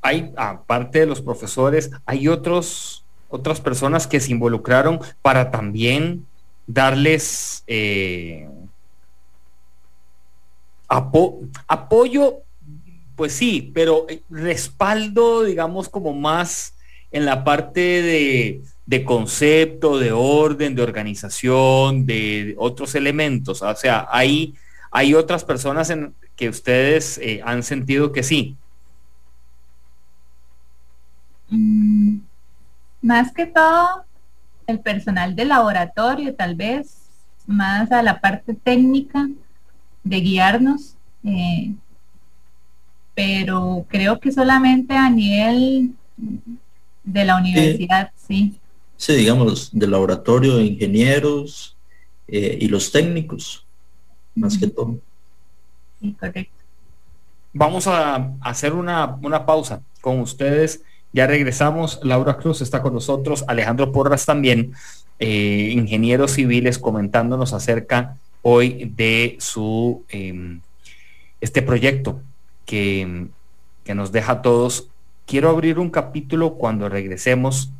hay, 0.00 0.32
aparte 0.36 1.00
de 1.00 1.06
los 1.06 1.20
profesores, 1.20 1.90
hay 2.06 2.28
otros, 2.28 3.04
otras 3.28 3.60
personas 3.60 4.06
que 4.06 4.20
se 4.20 4.32
involucraron 4.32 5.00
para 5.22 5.50
también 5.50 6.26
darles 6.66 7.64
eh, 7.66 8.48
apoyo 11.66 12.43
pues 13.16 13.32
sí, 13.32 13.70
pero 13.74 14.06
eh, 14.08 14.22
respaldo, 14.30 15.44
digamos, 15.44 15.88
como 15.88 16.12
más 16.12 16.74
en 17.10 17.24
la 17.24 17.44
parte 17.44 18.60
de, 18.86 19.04
concepto, 19.04 19.98
de 19.98 20.12
orden, 20.12 20.74
de 20.74 20.82
organización, 20.82 22.06
de 22.06 22.54
otros 22.58 22.94
elementos. 22.94 23.62
O 23.62 23.76
sea, 23.76 24.08
hay, 24.10 24.54
hay 24.90 25.14
otras 25.14 25.44
personas 25.44 25.90
en, 25.90 26.14
que 26.36 26.48
ustedes 26.48 27.18
eh, 27.18 27.40
han 27.44 27.62
sentido 27.62 28.10
que 28.10 28.24
sí. 28.24 28.56
Mm, 31.50 32.18
más 33.02 33.32
que 33.32 33.46
todo, 33.46 34.04
el 34.66 34.80
personal 34.80 35.36
de 35.36 35.44
laboratorio, 35.44 36.34
tal 36.34 36.54
vez, 36.56 36.96
más 37.46 37.92
a 37.92 38.02
la 38.02 38.20
parte 38.20 38.54
técnica 38.54 39.28
de 40.02 40.20
guiarnos. 40.20 40.96
Eh, 41.22 41.74
pero 43.14 43.86
creo 43.88 44.18
que 44.18 44.32
solamente 44.32 44.94
a 44.94 45.08
nivel 45.08 45.92
de 47.04 47.24
la 47.24 47.36
universidad, 47.36 48.10
sí. 48.16 48.54
Sí, 48.96 49.14
digamos, 49.14 49.70
del 49.72 49.90
laboratorio 49.90 50.56
de 50.56 50.64
ingenieros 50.64 51.76
eh, 52.28 52.58
y 52.60 52.68
los 52.68 52.90
técnicos, 52.90 53.64
más 54.34 54.58
que 54.58 54.66
todo. 54.66 54.98
Sí, 56.00 56.16
correcto. 56.18 56.52
Vamos 57.52 57.86
a 57.86 58.32
hacer 58.40 58.72
una, 58.72 59.46
pausa 59.46 59.82
con 60.00 60.20
ustedes. 60.20 60.82
Ya 61.12 61.26
regresamos. 61.28 62.00
Laura 62.02 62.36
Cruz 62.36 62.60
está 62.60 62.82
con 62.82 62.94
nosotros, 62.94 63.44
Alejandro 63.46 63.92
Porras 63.92 64.26
también, 64.26 64.72
eh, 65.20 65.70
ingenieros 65.72 66.32
civiles, 66.32 66.78
comentándonos 66.78 67.52
acerca 67.52 68.16
hoy 68.42 68.92
de 68.96 69.36
su 69.38 70.04
em, 70.08 70.60
este 71.40 71.62
proyecto 71.62 72.20
que, 72.64 73.28
nos 73.94 74.12
deja 74.12 74.32
a 74.32 74.42
todos. 74.42 74.88
Quiero 75.26 75.48
abrir 75.50 75.78
un 75.78 75.90
capítulo 75.90 76.54
cuando 76.54 76.88
regresemos 76.88 77.70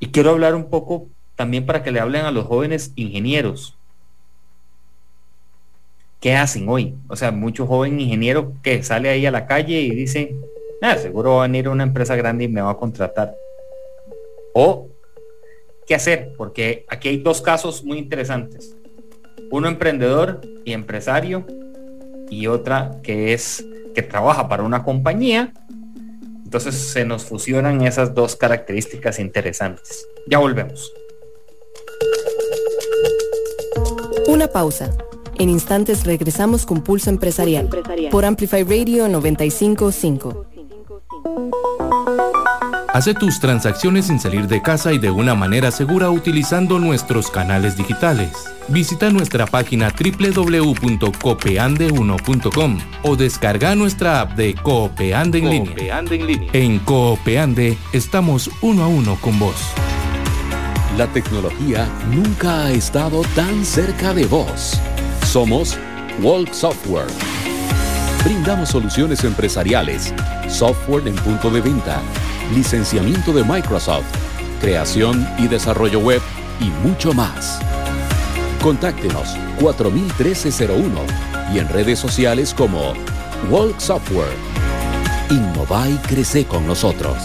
y 0.00 0.08
quiero 0.08 0.30
hablar 0.30 0.54
un 0.54 0.70
poco 0.70 1.06
también 1.36 1.66
para 1.66 1.82
que 1.82 1.90
le 1.90 2.00
hablen 2.00 2.24
a 2.24 2.30
los 2.30 2.46
jóvenes 2.46 2.92
ingenieros. 2.96 3.76
¿Qué 6.20 6.34
hacen 6.34 6.68
hoy? 6.68 6.96
O 7.08 7.14
sea, 7.14 7.30
mucho 7.30 7.66
joven 7.66 8.00
ingeniero 8.00 8.52
que 8.62 8.82
sale 8.82 9.08
ahí 9.08 9.24
a 9.26 9.30
la 9.30 9.46
calle 9.46 9.80
y 9.80 9.90
dice, 9.90 10.34
ah, 10.82 10.96
seguro 10.96 11.36
va 11.36 11.44
a 11.44 11.46
venir 11.46 11.68
una 11.68 11.84
empresa 11.84 12.16
grande 12.16 12.44
y 12.44 12.48
me 12.48 12.60
va 12.60 12.70
a 12.70 12.76
contratar. 12.76 13.36
O, 14.52 14.88
¿qué 15.86 15.94
hacer? 15.94 16.32
Porque 16.36 16.84
aquí 16.88 17.08
hay 17.08 17.18
dos 17.18 17.40
casos 17.40 17.84
muy 17.84 17.98
interesantes. 17.98 18.76
Uno 19.52 19.68
emprendedor 19.68 20.40
y 20.64 20.72
empresario 20.72 21.46
y 22.30 22.46
otra 22.46 22.98
que 23.02 23.32
es 23.32 23.64
que 23.94 24.02
trabaja 24.02 24.48
para 24.48 24.62
una 24.62 24.84
compañía. 24.84 25.52
Entonces 26.44 26.74
se 26.74 27.04
nos 27.04 27.24
fusionan 27.24 27.82
esas 27.82 28.14
dos 28.14 28.36
características 28.36 29.18
interesantes. 29.18 30.06
Ya 30.26 30.38
volvemos. 30.38 30.92
Una 34.26 34.48
pausa. 34.48 34.96
En 35.38 35.50
instantes 35.50 36.04
regresamos 36.04 36.66
con 36.66 36.82
Pulso 36.82 37.10
Empresarial, 37.10 37.68
por 38.10 38.24
Amplify 38.24 38.64
Radio 38.64 39.08
955. 39.08 40.46
Hace 42.98 43.14
tus 43.14 43.38
transacciones 43.38 44.06
sin 44.06 44.18
salir 44.18 44.48
de 44.48 44.60
casa 44.60 44.92
y 44.92 44.98
de 44.98 45.08
una 45.08 45.36
manera 45.36 45.70
segura 45.70 46.10
utilizando 46.10 46.80
nuestros 46.80 47.30
canales 47.30 47.76
digitales. 47.76 48.32
Visita 48.66 49.10
nuestra 49.10 49.46
página 49.46 49.90
www.copeande1.com 49.90 52.78
o 53.04 53.14
descarga 53.14 53.76
nuestra 53.76 54.22
app 54.22 54.32
de 54.32 54.56
Coopeande 54.56 55.38
en, 55.38 55.48
línea. 55.48 56.02
en 56.52 56.80
Coopeande 56.80 57.78
estamos 57.92 58.50
uno 58.62 58.82
a 58.82 58.88
uno 58.88 59.16
con 59.20 59.38
vos. 59.38 59.54
La 60.96 61.06
tecnología 61.06 61.86
nunca 62.10 62.64
ha 62.64 62.72
estado 62.72 63.22
tan 63.36 63.64
cerca 63.64 64.12
de 64.12 64.26
vos. 64.26 64.80
Somos 65.24 65.78
Walk 66.20 66.52
Software. 66.52 67.06
Brindamos 68.24 68.70
soluciones 68.70 69.22
empresariales, 69.22 70.12
software 70.48 71.06
en 71.06 71.14
punto 71.14 71.48
de 71.48 71.60
venta, 71.60 72.02
licenciamiento 72.54 73.32
de 73.32 73.44
Microsoft, 73.44 74.06
creación 74.60 75.26
y 75.38 75.48
desarrollo 75.48 76.00
web 76.00 76.20
y 76.60 76.66
mucho 76.86 77.12
más. 77.12 77.60
Contáctenos 78.62 79.36
401301 79.60 81.00
y 81.54 81.58
en 81.58 81.68
redes 81.68 81.98
sociales 81.98 82.54
como 82.54 82.94
Walk 83.50 83.78
Software. 83.78 84.36
Innova 85.30 85.88
y 85.88 85.96
crece 85.98 86.46
con 86.46 86.66
nosotros. 86.66 87.16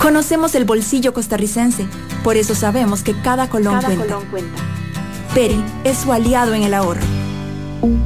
Conocemos 0.00 0.54
el 0.54 0.64
bolsillo 0.64 1.14
costarricense, 1.14 1.86
por 2.22 2.36
eso 2.36 2.54
sabemos 2.54 3.02
que 3.02 3.18
cada 3.22 3.48
colón, 3.48 3.80
cuenta. 4.30 4.62
Peri 5.34 5.64
es 5.84 5.98
su 5.98 6.12
aliado 6.12 6.52
en 6.54 6.62
el 6.62 6.74
ahorro. 6.74 7.13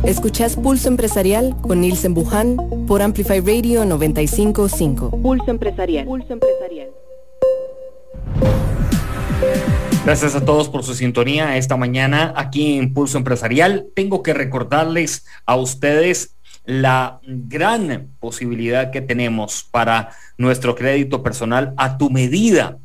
Escuchás 0.03 0.57
Pulso 0.57 0.89
Empresarial 0.89 1.55
con 1.61 1.81
Nielsen 1.81 2.15
Buján 2.15 2.57
por 2.87 3.03
Amplify 3.03 3.41
Radio 3.41 3.85
955. 3.85 5.11
Pulso 5.23 5.51
Empresarial. 5.51 6.05
Pulso 6.05 6.33
Empresarial. 6.33 6.89
Gracias 10.05 10.35
a 10.35 10.45
todos 10.45 10.69
por 10.69 10.83
su 10.83 10.95
sintonía 10.95 11.57
esta 11.57 11.77
mañana 11.77 12.33
aquí 12.37 12.79
en 12.79 12.93
Pulso 12.93 13.19
Empresarial. 13.19 13.87
Tengo 13.95 14.23
que 14.23 14.35
recordarles 14.35 15.27
a 15.47 15.57
ustedes 15.57 16.35
la 16.65 17.21
gran 17.23 18.09
posibilidad 18.21 18.91
que 18.91 19.01
tenemos 19.01 19.63
para 19.71 20.11
nuestro 20.37 20.75
crédito 20.75 21.23
personal 21.23 21.75
a 21.77 21.99
tu 21.99 22.11
medida. 22.11 22.79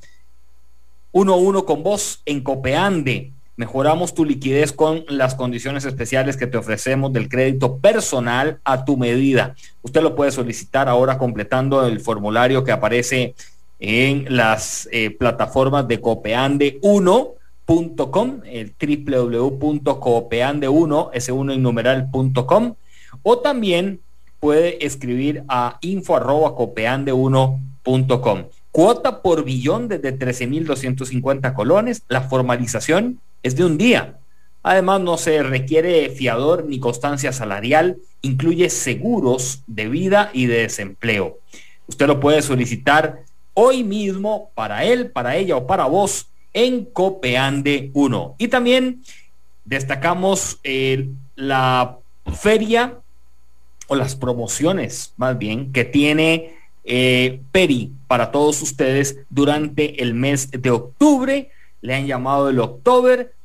Uno 1.12 1.34
a 1.34 1.38
uno 1.38 1.66
con 1.66 1.82
vos 1.82 2.22
en 2.26 2.42
Copeande. 2.42 3.34
Mejoramos 3.56 4.16
tu 4.16 4.26
liquidez 4.26 4.74
con 4.74 5.06
las 5.08 5.36
condiciones 5.36 5.86
especiales 5.86 6.38
que 6.38 6.48
te 6.48 6.58
ofrecemos 6.58 7.14
del 7.14 7.30
crédito 7.30 7.78
personal 7.78 8.58
a 8.64 8.84
tu 8.84 8.98
medida. 8.98 9.54
Usted 9.84 10.02
lo 10.02 10.16
puede 10.16 10.32
solicitar 10.32 10.90
ahora 10.90 11.20
completando 11.20 11.86
el 11.86 12.00
formulario 12.00 12.64
que 12.64 12.72
aparece 12.72 13.36
en 13.80 14.36
las 14.36 14.90
eh, 14.92 15.12
plataformas 15.12 15.88
de 15.88 16.02
copeande1.com, 16.02 18.42
el 18.46 18.74
www.copeande1, 18.80 21.12
s1 21.12 21.54
en 21.54 21.64
o 23.22 23.38
también 23.40 24.00
puede 24.40 24.86
escribir 24.86 25.44
a 25.48 25.78
info.copeande1.com. 25.82 28.44
Cuota 28.72 29.22
por 29.22 29.44
billón 29.44 29.88
desde 29.88 30.18
13.250 30.18 31.54
colones. 31.54 32.02
La 32.08 32.22
formalización 32.22 33.20
es 33.44 33.56
de 33.56 33.66
un 33.66 33.78
día. 33.78 34.18
Además, 34.64 35.02
no 35.02 35.18
se 35.18 35.44
requiere 35.44 36.10
fiador 36.10 36.66
ni 36.66 36.80
constancia 36.80 37.32
salarial. 37.34 37.98
Incluye 38.22 38.70
seguros 38.70 39.62
de 39.68 39.90
vida 39.90 40.32
y 40.34 40.46
de 40.46 40.62
desempleo. 40.62 41.40
Usted 41.88 42.08
lo 42.08 42.20
puede 42.20 42.42
solicitar 42.42 43.24
hoy 43.54 43.84
mismo 43.84 44.50
para 44.56 44.86
él, 44.86 45.12
para 45.12 45.36
ella 45.36 45.58
o 45.58 45.68
para 45.68 45.86
vos 45.86 46.28
en 46.54 46.86
Copeande 46.86 47.92
1. 47.94 48.36
Y 48.38 48.48
también 48.48 49.04
destacamos 49.66 50.60
eh, 50.64 51.10
la 51.36 51.98
feria 52.34 53.00
o 53.88 53.96
las 53.96 54.16
promociones 54.16 55.14
más 55.18 55.38
bien 55.38 55.72
que 55.74 55.84
tiene 55.84 56.56
eh, 56.86 57.42
Peri 57.52 57.92
para 58.08 58.32
todos 58.32 58.62
ustedes 58.62 59.18
durante 59.30 60.02
el 60.02 60.14
mes 60.14 60.50
de 60.52 60.70
octubre. 60.70 61.52
Le 61.84 61.94
han 61.94 62.08
llamado 62.08 62.50
el 62.50 62.60
October, 62.60 63.36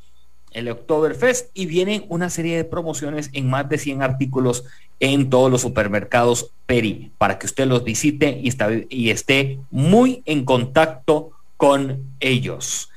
el 0.52 0.70
Oktoberfest 0.70 1.50
y 1.54 1.66
vienen 1.66 2.06
una 2.08 2.30
serie 2.30 2.56
de 2.56 2.64
promociones 2.64 3.28
en 3.32 3.50
más 3.50 3.68
de 3.68 3.76
100 3.76 4.02
artículos 4.02 4.64
en 5.00 5.28
todos 5.28 5.50
los 5.50 5.60
supermercados 5.60 6.52
Peri 6.64 7.12
para 7.18 7.38
que 7.38 7.46
usted 7.46 7.66
los 7.66 7.84
visite 7.84 8.40
y, 8.40 9.10
esté 9.10 9.58
muy 9.70 10.22
en 10.24 10.44
contacto 10.44 11.32
con 11.56 12.14
ellos. 12.20 12.88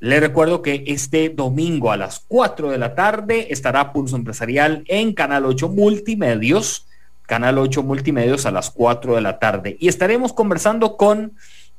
Le 0.00 0.18
recuerdo 0.18 0.62
que 0.62 0.84
este 0.86 1.28
domingo 1.28 1.92
a 1.92 1.96
las 1.96 2.24
4 2.26 2.70
de 2.70 2.78
la 2.78 2.94
tarde 2.94 3.52
estará 3.52 3.92
Pulso 3.92 4.16
Empresarial 4.16 4.82
en 4.88 5.12
Canal 5.12 5.46
8 5.46 5.68
Multimedios 5.68 6.86
Canal 7.26 7.58
8 7.58 7.82
Multimedios 7.82 8.46
a 8.46 8.50
las 8.50 8.70
4 8.70 9.16
de 9.16 9.20
la 9.20 9.38
tarde. 9.38 9.76
Y 9.78 9.88
estaremos 9.88 10.32
conversando 10.32 10.96
con 10.96 11.32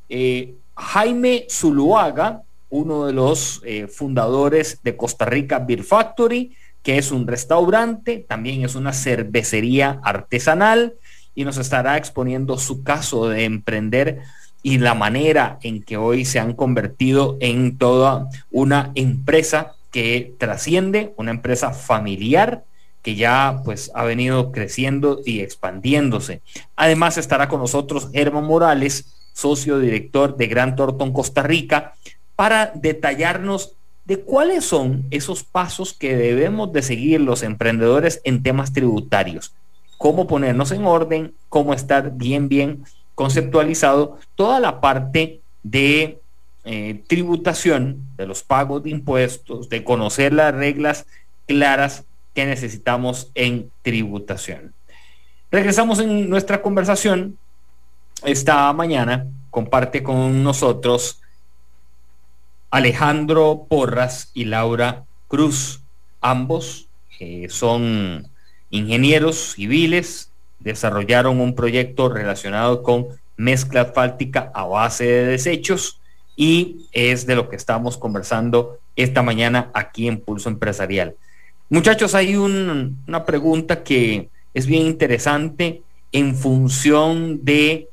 eh, 0.10 0.54
Jaime 0.76 1.48
Zuluaga, 1.50 2.44
uno 2.70 3.06
de 3.06 3.14
los 3.14 3.62
eh, 3.66 3.88
fundadores 3.88 4.80
de 4.84 4.98
Costa 4.98 5.26
Rica 5.26 5.60
Beer 5.60 5.84
Factory, 5.84 6.56
que 6.84 6.98
es 6.98 7.12
un 7.12 7.28
restaurante, 7.28 8.26
también 8.28 8.64
es 8.64 8.76
una 8.76 8.94
cervecería 8.94 10.00
artesanal 10.04 10.96
y 11.36 11.44
nos 11.44 11.58
estará 11.58 11.98
exponiendo 11.98 12.58
su 12.58 12.84
caso 12.84 13.30
de 13.30 13.46
emprender 13.46 14.22
y 14.64 14.80
la 14.80 14.94
manera 14.94 15.60
en 15.62 15.84
que 15.84 15.98
hoy 15.98 16.26
se 16.26 16.40
han 16.40 16.54
convertido 16.54 17.38
en 17.40 17.78
toda 17.78 18.28
una 18.52 18.92
empresa 18.96 19.74
que 19.92 20.34
trasciende, 20.38 21.14
una 21.18 21.32
empresa 21.32 21.72
familiar 21.72 22.64
que 23.02 23.16
ya 23.16 23.62
pues 23.64 23.92
ha 23.94 24.04
venido 24.04 24.52
creciendo 24.52 25.22
y 25.26 25.40
expandiéndose. 25.40 26.42
Además 26.76 27.18
estará 27.18 27.48
con 27.48 27.62
nosotros 27.62 28.10
Germán 28.12 28.44
Morales, 28.44 29.14
socio 29.34 29.80
director 29.80 30.36
de 30.36 30.48
Gran 30.48 30.76
Tortón 30.76 31.14
Costa 31.14 31.44
Rica, 31.44 31.94
para 32.38 32.72
detallarnos 32.76 33.74
de 34.06 34.22
cuáles 34.22 34.64
son 34.64 35.06
esos 35.12 35.44
pasos 35.44 35.92
que 35.92 36.16
debemos 36.16 36.72
de 36.72 36.82
seguir 36.82 37.20
los 37.20 37.44
emprendedores 37.44 38.22
en 38.24 38.42
temas 38.42 38.72
tributarios, 38.72 39.54
cómo 39.98 40.28
ponernos 40.28 40.72
en 40.72 40.86
orden, 40.86 41.34
cómo 41.50 41.74
estar 41.74 42.12
bien, 42.16 42.48
bien 42.48 42.86
conceptualizado 43.16 44.20
toda 44.36 44.60
la 44.62 44.80
parte 44.80 45.42
de 45.64 46.22
eh, 46.64 47.04
tributación, 47.08 48.04
de 48.16 48.28
los 48.28 48.44
pagos 48.44 48.84
de 48.84 48.92
impuestos, 48.92 49.68
de 49.68 49.84
conocer 49.84 50.32
las 50.32 50.54
reglas 50.54 51.06
claras 51.48 52.06
que 52.36 52.46
necesitamos 52.46 53.32
en 53.34 53.72
tributación. 53.82 54.74
Regresamos 55.50 56.00
en 56.00 56.30
nuestra 56.30 56.62
conversación. 56.62 57.38
Esta 58.24 58.72
mañana 58.74 59.26
comparte 59.50 60.04
con 60.04 60.44
nosotros 60.44 61.20
Alejandro 62.78 63.66
Porras 63.68 64.30
y 64.36 64.46
Laura 64.46 65.06
Cruz. 65.28 65.82
Ambos 66.22 66.88
eh, 67.20 67.48
son 67.50 68.28
ingenieros 68.70 69.54
civiles, 69.54 70.30
desarrollaron 70.60 71.42
un 71.42 71.56
proyecto 71.56 72.08
relacionado 72.08 72.84
con 72.84 73.08
mezcla 73.36 73.82
asfáltica 73.82 74.52
a 74.54 74.66
base 74.66 75.06
de 75.06 75.26
desechos 75.26 76.00
y 76.36 76.86
es 76.92 77.26
de 77.26 77.36
lo 77.36 77.50
que 77.50 77.56
estamos 77.56 77.98
conversando 77.98 78.78
esta 78.96 79.24
mañana 79.24 79.72
aquí 79.74 80.08
en 80.08 80.20
Pulso 80.20 80.50
Empresarial. 80.50 81.16
Muchachos, 81.72 82.14
hay 82.14 82.36
una 82.36 83.26
pregunta 83.26 83.84
que 83.84 84.30
es 84.54 84.68
bien 84.68 84.86
interesante 84.86 85.82
en 86.12 86.36
función 86.36 87.44
de 87.44 87.90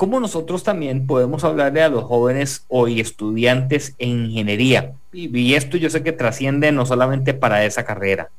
cómo 0.00 0.18
nosotros 0.18 0.64
también 0.64 1.06
podemos 1.06 1.44
hablarle 1.44 1.82
a 1.82 1.90
los 1.90 2.04
jóvenes 2.04 2.64
hoy 2.68 3.00
estudiantes 3.00 3.94
en 3.98 4.24
ingeniería. 4.30 4.94
Y, 5.12 5.52
esto 5.52 5.76
yo 5.76 5.90
sé 5.90 6.02
que 6.02 6.12
trasciende 6.12 6.72
no 6.72 6.86
solamente 6.86 7.34
para 7.34 7.66
esa 7.66 7.84
carrera, 7.84 8.30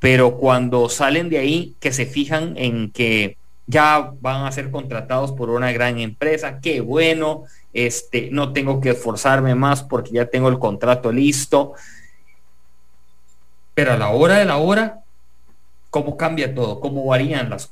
pero 0.00 0.36
cuando 0.38 0.88
salen 0.88 1.28
de 1.28 1.38
ahí, 1.38 1.76
que 1.78 1.92
se 1.92 2.04
fijan 2.04 2.54
en 2.56 2.90
que 2.90 3.36
ya 3.68 4.12
van 4.20 4.44
a 4.44 4.50
ser 4.50 4.72
contratados 4.72 5.30
por 5.30 5.50
una 5.50 5.70
gran 5.70 6.00
empresa, 6.00 6.58
qué 6.60 6.80
bueno, 6.80 7.44
este, 7.72 8.30
no 8.32 8.52
tengo 8.52 8.80
que 8.80 8.90
esforzarme 8.90 9.54
más 9.54 9.84
porque 9.84 10.10
ya 10.10 10.26
tengo 10.26 10.48
el 10.48 10.58
contrato 10.58 11.12
listo 11.12 11.74
pero 13.72 13.92
a 13.92 13.96
la 13.96 14.08
hora 14.08 14.38
de 14.38 14.44
la 14.44 14.56
hora, 14.56 15.04
¿cómo 15.90 16.16
cambia 16.16 16.52
todo? 16.52 16.80
¿Cómo 16.80 17.04
varían 17.04 17.50
las, 17.50 17.70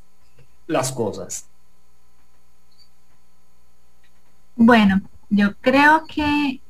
las 0.69 0.93
cosas? 0.93 1.49
Bueno, 4.59 5.03
yo 5.29 5.55
creo 5.61 6.05
que 6.07 6.63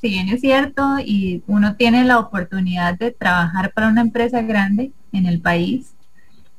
si 0.00 0.08
bien 0.08 0.30
es 0.30 0.40
cierto 0.40 0.98
y 0.98 1.42
uno 1.46 1.76
tiene 1.76 2.04
la 2.04 2.18
oportunidad 2.18 2.98
de 2.98 3.10
trabajar 3.10 3.70
para 3.74 3.88
una 3.88 4.00
empresa 4.00 4.40
grande 4.40 4.92
en 5.12 5.26
el 5.26 5.40
país, 5.40 5.94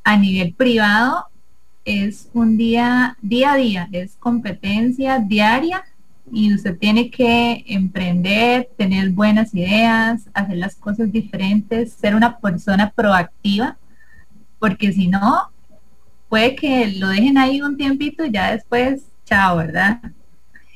a 0.04 0.16
nivel 0.16 0.54
privado 0.54 1.26
es 1.86 2.30
un 2.34 2.56
día, 2.56 3.18
día 3.22 3.54
a 3.54 3.56
día, 3.56 3.90
es 3.92 4.16
competencia 4.18 5.18
diaria 5.18 5.84
y 6.32 6.54
usted 6.54 6.78
tiene 6.78 7.10
que 7.10 7.64
emprender, 7.68 8.70
tener 8.78 9.10
buenas 9.10 9.56
ideas, 9.56 10.30
hacer 10.36 10.58
las 10.58 10.76
cosas 10.76 11.12
diferentes, 11.12 11.94
ser 11.94 12.14
una 12.14 12.38
persona 12.38 12.92
proactiva, 12.92 13.78
porque 14.60 14.94
si 14.94 15.08
no, 15.08 15.52
puede 16.30 16.56
que 16.56 16.88
lo 17.00 17.08
dejen 17.10 17.40
ahí 17.40 17.60
un 17.62 17.76
tiempito 17.76 18.24
y 18.24 18.32
ya 18.32 18.52
después, 18.52 19.04
chao, 19.26 19.58
¿verdad? 19.58 20.00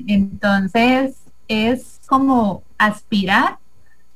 Entonces, 0.06 1.16
es 1.48 2.00
como 2.08 2.64
aspirar 2.78 3.58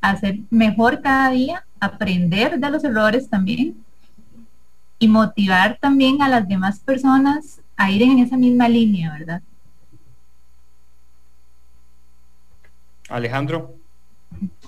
a 0.01 0.17
ser 0.17 0.39
mejor 0.49 1.01
cada 1.01 1.31
día, 1.31 1.65
aprender 1.79 2.59
de 2.59 2.69
los 2.69 2.83
errores 2.83 3.29
también 3.29 3.83
y 4.99 5.07
motivar 5.07 5.77
también 5.79 6.21
a 6.21 6.29
las 6.29 6.47
demás 6.47 6.79
personas 6.79 7.61
a 7.75 7.89
ir 7.89 8.03
en 8.03 8.19
esa 8.19 8.37
misma 8.37 8.69
línea, 8.69 9.11
¿verdad? 9.11 9.41
Alejandro. 13.09 13.75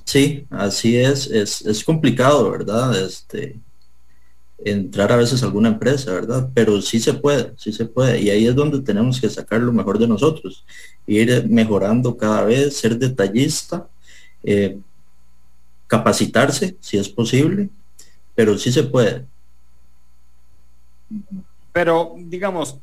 Sí, 0.03 0.45
así 0.49 0.97
es, 0.97 1.27
es, 1.27 1.83
complicado, 1.83 2.51
¿verdad? 2.51 2.99
Este, 3.05 3.57
entrar 4.65 5.11
a 5.11 5.17
veces 5.17 5.41
a 5.41 5.45
alguna 5.45 5.69
empresa, 5.69 6.13
¿verdad? 6.13 6.49
Pero 6.53 6.81
sí 6.81 6.99
se 6.99 7.13
puede, 7.13 7.53
sí 7.57 7.71
se 7.71 7.85
puede. 7.85 8.21
Y 8.21 8.29
ahí 8.29 8.47
es 8.47 8.55
donde 8.55 8.81
tenemos 8.81 9.19
que 9.19 9.29
sacar 9.29 9.61
lo 9.61 9.71
mejor 9.71 9.99
de 9.99 10.07
nosotros, 10.07 10.65
ir 11.07 11.47
mejorando 11.49 12.15
cada 12.17 12.43
vez, 12.43 12.77
ser 12.77 12.97
detallista, 12.97 13.87
eh, 14.43 14.77
capacitarse, 15.87 16.77
si 16.79 16.97
es 16.97 17.09
posible, 17.09 17.69
pero 18.35 18.57
sí 18.57 18.71
se 18.71 18.83
puede. 18.83 19.25
Pero, 21.71 22.15
digamos, 22.17 22.77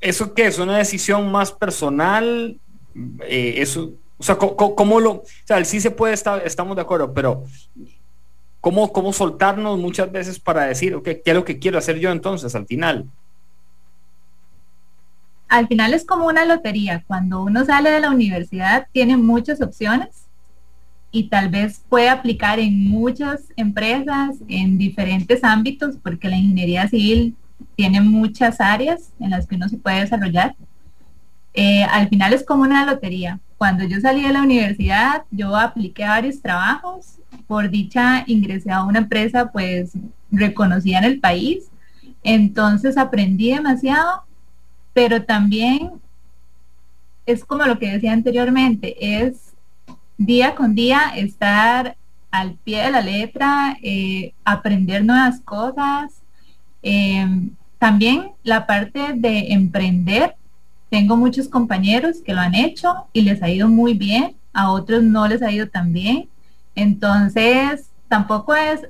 ¿eso 0.00 0.32
qué 0.34 0.46
es? 0.46 0.58
¿Una 0.58 0.78
decisión 0.78 1.30
más 1.30 1.52
personal 1.52 2.58
eh, 3.22 3.54
eso, 3.58 3.92
o 4.18 4.22
sea, 4.22 4.36
¿cómo, 4.36 5.00
lo, 5.00 5.12
o 5.12 5.24
sea, 5.44 5.64
sí 5.64 5.80
se 5.80 5.90
puede 5.90 6.14
estar, 6.14 6.42
estamos 6.44 6.76
de 6.76 6.82
acuerdo, 6.82 7.12
pero 7.14 7.44
¿cómo, 8.60 8.92
cómo 8.92 9.12
soltarnos 9.12 9.78
muchas 9.78 10.10
veces 10.10 10.38
para 10.38 10.64
decir, 10.64 10.94
ok, 10.94 11.04
¿qué 11.04 11.22
es 11.24 11.34
lo 11.34 11.44
que 11.44 11.58
quiero 11.58 11.78
hacer 11.78 11.98
yo 11.98 12.10
entonces 12.10 12.54
al 12.54 12.66
final? 12.66 13.06
Al 15.48 15.66
final 15.66 15.94
es 15.94 16.04
como 16.04 16.26
una 16.26 16.44
lotería. 16.44 17.02
Cuando 17.06 17.42
uno 17.42 17.64
sale 17.64 17.90
de 17.90 18.00
la 18.00 18.10
universidad 18.10 18.86
tiene 18.92 19.16
muchas 19.16 19.60
opciones, 19.60 20.30
y 21.12 21.24
tal 21.24 21.48
vez 21.48 21.82
puede 21.88 22.08
aplicar 22.08 22.58
en 22.60 22.88
muchas 22.88 23.42
empresas, 23.56 24.36
en 24.48 24.78
diferentes 24.78 25.42
ámbitos, 25.42 25.96
porque 26.02 26.28
la 26.28 26.36
ingeniería 26.36 26.88
civil 26.88 27.34
tiene 27.76 28.00
muchas 28.00 28.60
áreas 28.60 29.12
en 29.18 29.30
las 29.30 29.46
que 29.46 29.56
uno 29.56 29.68
se 29.68 29.76
puede 29.76 30.00
desarrollar. 30.00 30.54
Eh, 31.52 31.82
al 31.84 32.08
final 32.08 32.32
es 32.32 32.44
como 32.44 32.62
una 32.62 32.86
lotería. 32.86 33.40
Cuando 33.58 33.84
yo 33.84 34.00
salí 34.00 34.22
de 34.22 34.32
la 34.32 34.42
universidad, 34.42 35.24
yo 35.30 35.56
apliqué 35.56 36.04
varios 36.04 36.40
trabajos. 36.40 37.16
Por 37.50 37.68
dicha, 37.68 38.22
ingresé 38.28 38.70
a 38.70 38.84
una 38.84 39.00
empresa 39.00 39.50
pues 39.50 39.90
reconocida 40.30 40.98
en 40.98 41.04
el 41.04 41.18
país. 41.18 41.68
Entonces 42.22 42.96
aprendí 42.96 43.50
demasiado, 43.50 44.22
pero 44.92 45.24
también 45.24 45.90
es 47.26 47.44
como 47.44 47.64
lo 47.64 47.76
que 47.80 47.90
decía 47.90 48.12
anteriormente, 48.12 49.24
es 49.24 49.52
día 50.16 50.54
con 50.54 50.76
día 50.76 51.10
estar 51.16 51.96
al 52.30 52.54
pie 52.54 52.84
de 52.84 52.92
la 52.92 53.00
letra, 53.00 53.76
eh, 53.82 54.32
aprender 54.44 55.04
nuevas 55.04 55.40
cosas. 55.40 56.22
Eh, 56.84 57.26
también 57.80 58.30
la 58.44 58.64
parte 58.64 59.14
de 59.16 59.52
emprender. 59.52 60.36
Tengo 60.88 61.16
muchos 61.16 61.48
compañeros 61.48 62.18
que 62.24 62.32
lo 62.32 62.42
han 62.42 62.54
hecho 62.54 63.08
y 63.12 63.22
les 63.22 63.42
ha 63.42 63.50
ido 63.50 63.66
muy 63.66 63.94
bien, 63.94 64.36
a 64.52 64.70
otros 64.70 65.02
no 65.02 65.26
les 65.26 65.42
ha 65.42 65.50
ido 65.50 65.66
tan 65.66 65.92
bien. 65.92 66.28
Entonces, 66.74 67.90
tampoco 68.08 68.54
es, 68.54 68.80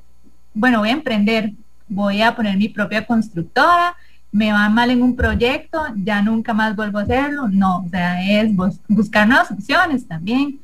bueno, 0.55 0.81
voy 0.81 0.91
a 0.91 0.93
emprender, 0.93 1.53
voy 1.89 2.23
a 2.23 2.35
poner 2.35 2.57
mi 2.57 2.69
propia 2.69 3.07
constructora, 3.07 3.97
me 4.33 4.53
va 4.53 4.69
mal 4.69 4.91
en 4.91 5.03
un 5.03 5.17
proyecto, 5.17 5.83
ya 5.97 6.23
nunca 6.23 6.55
más 6.55 6.77
vuelvo 6.77 6.99
a 6.99 7.03
hacerlo. 7.03 7.49
No, 7.49 7.79
o 7.79 7.89
sea, 7.89 8.23
es 8.23 8.51
buscar 8.89 9.27
nuevas 9.27 9.51
opciones 9.51 10.07
también. 10.07 10.61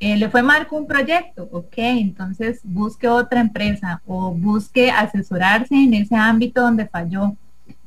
Eh, 0.00 0.16
le 0.16 0.28
fue 0.28 0.42
mal 0.42 0.66
con 0.66 0.82
un 0.82 0.86
proyecto, 0.86 1.48
ok, 1.52 1.74
entonces 1.76 2.60
busque 2.64 3.08
otra 3.08 3.40
empresa 3.40 4.02
o 4.06 4.34
busque 4.34 4.90
asesorarse 4.90 5.74
en 5.74 5.94
ese 5.94 6.16
ámbito 6.16 6.60
donde 6.60 6.86
falló. 6.88 7.36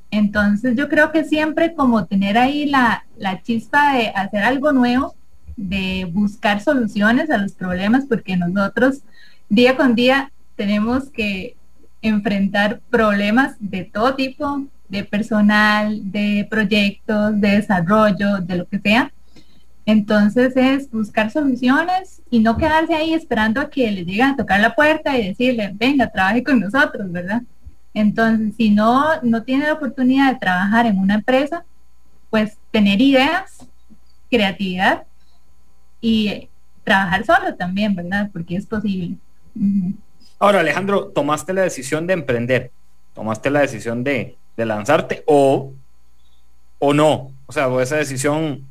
Entonces 0.10 0.76
yo 0.76 0.88
creo 0.88 1.12
que 1.12 1.26
siempre 1.26 1.76
como 1.76 2.06
tener 2.06 2.38
ahí 2.38 2.66
la, 2.66 3.06
la 3.18 3.42
chispa 3.42 3.94
de 3.94 4.08
hacer 4.08 4.42
algo 4.42 4.72
nuevo, 4.72 5.16
de 5.58 6.10
buscar 6.13 6.62
soluciones 6.62 7.30
a 7.30 7.38
los 7.38 7.52
problemas, 7.54 8.06
porque 8.08 8.38
nosotros 8.38 9.02
día 9.50 9.76
con 9.76 9.96
día 9.96 10.32
tenemos 10.56 11.10
que 11.10 11.58
enfrentar 12.02 12.80
problemas 12.89 13.56
de 13.60 13.84
todo 13.84 14.15
tipo, 14.15 14.63
de 14.88 15.04
personal, 15.04 16.12
de 16.12 16.48
proyectos, 16.50 17.39
de 17.41 17.50
desarrollo, 17.50 18.38
de 18.38 18.58
lo 18.58 18.67
que 18.67 18.80
sea. 18.80 19.12
Entonces 19.86 20.56
es 20.56 20.91
buscar 20.91 21.32
soluciones 21.32 22.22
y 22.30 22.39
no 22.39 22.58
quedarse 22.58 22.93
ahí 22.93 23.13
esperando 23.13 23.62
a 23.62 23.70
que 23.70 23.89
le 23.91 24.04
lleguen 24.06 24.28
a 24.28 24.36
tocar 24.36 24.60
la 24.60 24.76
puerta 24.76 25.17
y 25.17 25.28
decirle, 25.28 25.72
venga, 25.74 26.12
trabaje 26.12 26.43
con 26.43 26.60
nosotros, 26.60 27.12
¿verdad? 27.12 27.41
Entonces, 27.93 28.54
si 28.58 28.70
no, 28.70 29.22
no 29.24 29.43
tiene 29.43 29.65
la 29.65 29.74
oportunidad 29.74 30.34
de 30.34 30.39
trabajar 30.39 30.86
en 30.86 31.00
una 31.00 31.15
empresa, 31.15 31.63
pues 32.30 32.58
tener 32.72 33.02
ideas, 33.02 33.65
creatividad 34.30 35.04
y 36.01 36.49
trabajar 36.83 37.25
solo 37.25 37.55
también, 37.55 37.95
¿verdad? 37.95 38.29
Porque 38.31 38.55
es 38.55 38.65
posible. 38.65 39.15
Ahora, 40.39 40.60
Alejandro, 40.60 41.07
tomaste 41.07 41.53
la 41.53 41.63
decisión 41.63 42.07
de 42.07 42.13
emprender, 42.13 42.71
tomaste 43.13 43.49
la 43.49 43.62
decisión 43.62 44.03
de, 44.03 44.38
de 44.55 44.65
lanzarte 44.65 45.23
o, 45.25 45.73
o 46.79 46.93
no. 46.93 47.31
O 47.45 47.51
sea, 47.51 47.69
esa 47.81 47.97
decisión 47.97 48.69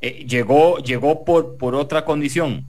eh, 0.00 0.26
llegó, 0.28 0.78
llegó 0.78 1.24
por, 1.24 1.56
por 1.56 1.74
otra 1.74 2.04
condición. 2.04 2.66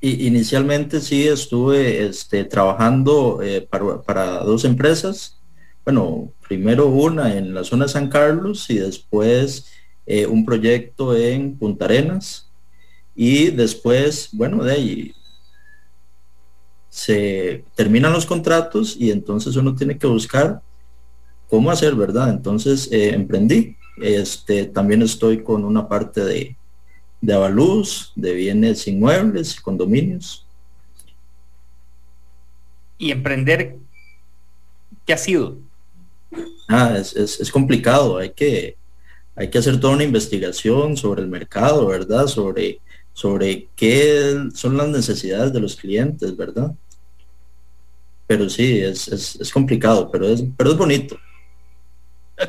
Y, 0.00 0.26
inicialmente 0.26 1.00
sí 1.00 1.26
estuve 1.26 2.04
este, 2.04 2.44
trabajando 2.44 3.40
eh, 3.42 3.66
para, 3.68 4.38
dos 4.38 4.64
empresas. 4.64 5.38
Bueno, 5.84 6.30
primero 6.46 6.88
una 6.88 7.36
en 7.36 7.54
la 7.54 7.64
zona 7.64 7.86
de 7.86 7.92
San 7.92 8.08
Carlos 8.08 8.68
y 8.70 8.78
después 8.78 9.72
eh, 10.06 10.26
un 10.26 10.44
proyecto 10.44 11.16
en 11.16 11.56
Punta 11.56 11.86
Arenas. 11.86 12.48
Y 13.14 13.50
después, 13.50 14.30
bueno, 14.32 14.64
de 14.64 14.72
ahí 14.72 15.14
se 16.88 17.64
terminan 17.74 18.12
los 18.12 18.26
contratos 18.26 18.96
y 18.98 19.10
entonces 19.10 19.56
uno 19.56 19.74
tiene 19.74 19.96
que 19.98 20.06
buscar 20.06 20.60
cómo 21.48 21.70
hacer, 21.70 21.94
¿verdad? 21.94 22.30
Entonces 22.30 22.88
emprendí 22.90 23.76
este, 23.98 24.66
también 24.66 25.02
estoy 25.02 25.42
con 25.42 25.64
una 25.64 25.88
parte 25.88 26.24
de, 26.24 26.56
de 27.20 27.32
avalúos, 27.32 28.12
de 28.16 28.34
bienes 28.34 28.86
inmuebles, 28.88 29.60
condominios. 29.60 30.46
¿Y 32.98 33.10
emprender 33.10 33.76
qué 35.04 35.12
ha 35.12 35.18
sido? 35.18 35.58
Ah, 36.68 36.96
es, 36.96 37.50
complicado, 37.52 38.16
hay 38.16 38.30
que, 38.30 38.76
hay 39.34 39.50
que 39.50 39.58
hacer 39.58 39.78
toda 39.78 39.94
una 39.94 40.04
investigación 40.04 40.96
sobre 40.96 41.22
el 41.22 41.28
mercado, 41.28 41.86
¿verdad? 41.86 42.26
Sobre, 42.26 42.80
sobre 43.12 43.68
qué 43.76 44.48
son 44.54 44.76
las 44.76 44.88
necesidades 44.88 45.52
de 45.52 45.60
los 45.60 45.76
clientes, 45.76 46.36
¿verdad? 46.36 46.72
Pero 48.26 48.48
sí, 48.48 48.80
es, 48.80 49.08
es 49.08 49.52
complicado, 49.52 50.10
pero 50.10 50.28
es, 50.28 50.42
pero 50.56 50.70
es 50.70 50.76
bonito 50.76 51.16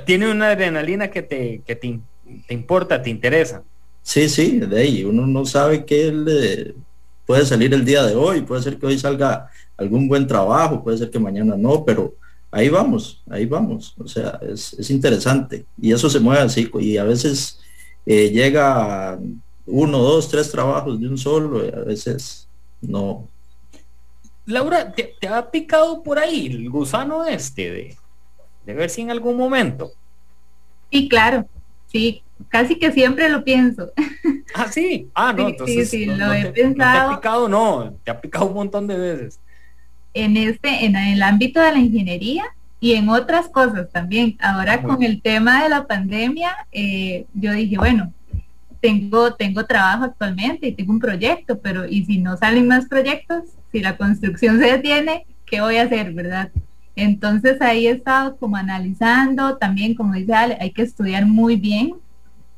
tiene 0.05 0.31
una 0.31 0.49
adrenalina 0.49 1.09
que 1.09 1.21
te, 1.21 1.61
que 1.65 1.75
te, 1.75 1.99
importa, 2.49 3.01
te 3.01 3.09
interesa. 3.09 3.63
Sí, 4.01 4.27
sí, 4.27 4.59
de 4.59 4.79
ahí 4.79 5.03
uno 5.03 5.25
no 5.25 5.45
sabe 5.45 5.85
qué 5.85 6.73
puede 7.25 7.45
salir 7.45 7.73
el 7.73 7.85
día 7.85 8.03
de 8.03 8.15
hoy, 8.15 8.41
puede 8.41 8.61
ser 8.61 8.77
que 8.77 8.85
hoy 8.85 8.97
salga 8.99 9.49
algún 9.77 10.07
buen 10.07 10.27
trabajo, 10.27 10.83
puede 10.83 10.97
ser 10.97 11.09
que 11.09 11.19
mañana 11.19 11.55
no, 11.55 11.85
pero 11.85 12.15
ahí 12.51 12.69
vamos, 12.69 13.23
ahí 13.29 13.45
vamos, 13.45 13.95
o 13.97 14.07
sea, 14.07 14.39
es, 14.41 14.89
interesante 14.89 15.65
y 15.81 15.93
eso 15.93 16.09
se 16.09 16.19
mueve 16.19 16.41
así 16.41 16.69
y 16.79 16.97
a 16.97 17.03
veces 17.03 17.59
eh, 18.05 18.29
llega 18.29 19.17
uno, 19.65 19.97
dos, 19.97 20.29
tres 20.29 20.51
trabajos 20.51 20.99
de 20.99 21.07
un 21.07 21.17
solo, 21.17 21.65
y 21.65 21.69
a 21.69 21.83
veces 21.83 22.47
no. 22.81 23.27
Laura, 24.45 24.91
¿te, 24.91 25.15
¿te, 25.19 25.27
ha 25.27 25.49
picado 25.49 26.03
por 26.03 26.19
ahí 26.19 26.47
el 26.47 26.69
gusano 26.69 27.25
este 27.25 27.71
de, 27.71 27.97
de 28.65 28.73
ver 28.73 28.89
si 28.89 29.01
en 29.01 29.11
algún 29.11 29.37
momento. 29.37 29.91
Sí, 30.91 31.07
claro, 31.09 31.47
sí, 31.87 32.23
casi 32.49 32.77
que 32.77 32.91
siempre 32.91 33.29
lo 33.29 33.43
pienso. 33.43 33.91
Ah, 34.55 34.67
sí, 34.71 35.09
ah, 35.15 35.33
no, 35.33 35.49
entonces 35.49 35.89
sí, 35.89 36.03
sí, 36.03 36.05
lo 36.05 36.31
he 36.31 36.45
pensado. 36.51 37.09
te 37.09 37.13
ha 37.15 37.17
picado, 37.17 37.49
no, 37.49 37.95
te 38.03 38.11
ha 38.11 38.21
picado 38.21 38.45
un 38.45 38.53
montón 38.53 38.85
de 38.85 38.95
veces. 38.95 39.39
En 40.13 40.37
este, 40.37 40.85
en 40.85 40.95
el 40.95 41.23
ámbito 41.23 41.59
de 41.59 41.71
la 41.71 41.79
ingeniería 41.79 42.43
y 42.79 42.93
en 42.93 43.09
otras 43.09 43.49
cosas 43.49 43.89
también. 43.91 44.37
Ahora 44.39 44.83
con 44.83 45.01
el 45.01 45.23
tema 45.23 45.63
de 45.63 45.69
la 45.69 45.87
pandemia, 45.87 46.55
eh, 46.71 47.25
yo 47.33 47.51
dije, 47.53 47.79
bueno, 47.79 48.13
tengo, 48.83 49.33
tengo 49.35 49.65
trabajo 49.65 50.03
actualmente 50.03 50.67
y 50.67 50.73
tengo 50.73 50.91
un 50.91 50.99
proyecto, 50.99 51.57
pero 51.61 51.87
¿y 51.87 52.03
si 52.03 52.17
no 52.17 52.35
salen 52.35 52.67
más 52.67 52.85
proyectos? 52.87 53.43
Si 53.71 53.79
la 53.79 53.95
construcción 53.95 54.59
se 54.59 54.65
detiene, 54.65 55.25
¿qué 55.45 55.61
voy 55.61 55.77
a 55.77 55.83
hacer, 55.83 56.11
verdad? 56.11 56.51
Entonces 56.97 57.61
ahí 57.61 57.87
he 57.87 57.91
estado 57.91 58.35
como 58.35 58.57
analizando, 58.57 59.55
también 59.55 59.95
como 59.95 60.15
dice 60.15 60.33
Ale, 60.33 60.57
hay 60.59 60.71
que 60.71 60.81
estudiar 60.81 61.25
muy 61.25 61.55
bien 61.55 61.93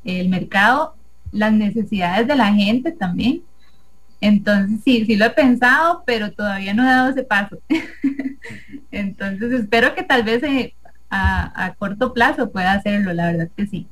el 0.02 0.28
mercado, 0.28 0.96
las 1.30 1.52
necesidades 1.52 2.26
de 2.26 2.34
la 2.34 2.52
gente 2.52 2.90
también. 2.90 3.42
Entonces 4.20 4.80
sí, 4.84 5.04
sí 5.06 5.14
lo 5.14 5.26
he 5.26 5.30
pensado, 5.30 6.02
pero 6.04 6.32
todavía 6.32 6.74
no 6.74 6.82
he 6.82 6.86
dado 6.86 7.10
ese 7.10 7.22
paso. 7.22 7.60
Entonces 8.90 9.52
espero 9.52 9.94
que 9.94 10.02
tal 10.02 10.24
vez 10.24 10.42
eh, 10.42 10.74
a, 11.08 11.72
corto 11.78 12.12
plazo 12.12 12.50
pueda 12.50 12.72
hacerlo, 12.72 13.12
la 13.12 13.30
verdad 13.30 13.48
que 13.56 13.68
sí. 13.68 13.86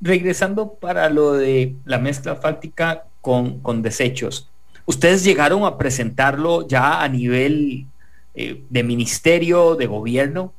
Regresando 0.00 0.74
para 0.74 1.08
lo 1.08 1.32
de 1.32 1.76
la 1.84 1.98
mezcla 1.98 2.36
fáctica 2.36 3.04
con, 3.20 3.60
con 3.60 3.82
desechos, 3.82 4.50
¿ustedes 4.84 5.24
llegaron 5.24 5.64
a 5.64 5.78
presentarlo 5.78 6.66
ya 6.68 7.02
a 7.02 7.08
nivel 7.08 7.86
eh, 8.38 8.62
de 8.68 8.82
ministerio, 8.82 9.76
de 9.76 9.86
gobierno? 9.86 10.52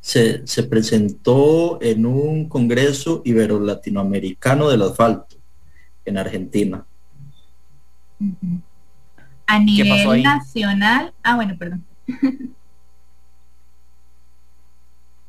Se, 0.00 0.42
presentó 0.68 1.80
en 1.80 2.04
un 2.06 2.48
congreso 2.48 3.22
ibero-latinoamericano 3.24 4.68
del 4.68 4.82
asfalto 4.82 5.36
en 6.04 6.18
Argentina. 6.18 6.84
A 9.46 9.58
nivel 9.60 10.22
nacional, 10.24 11.14
ah, 11.22 11.36
bueno, 11.36 11.56
perdón. 11.56 11.84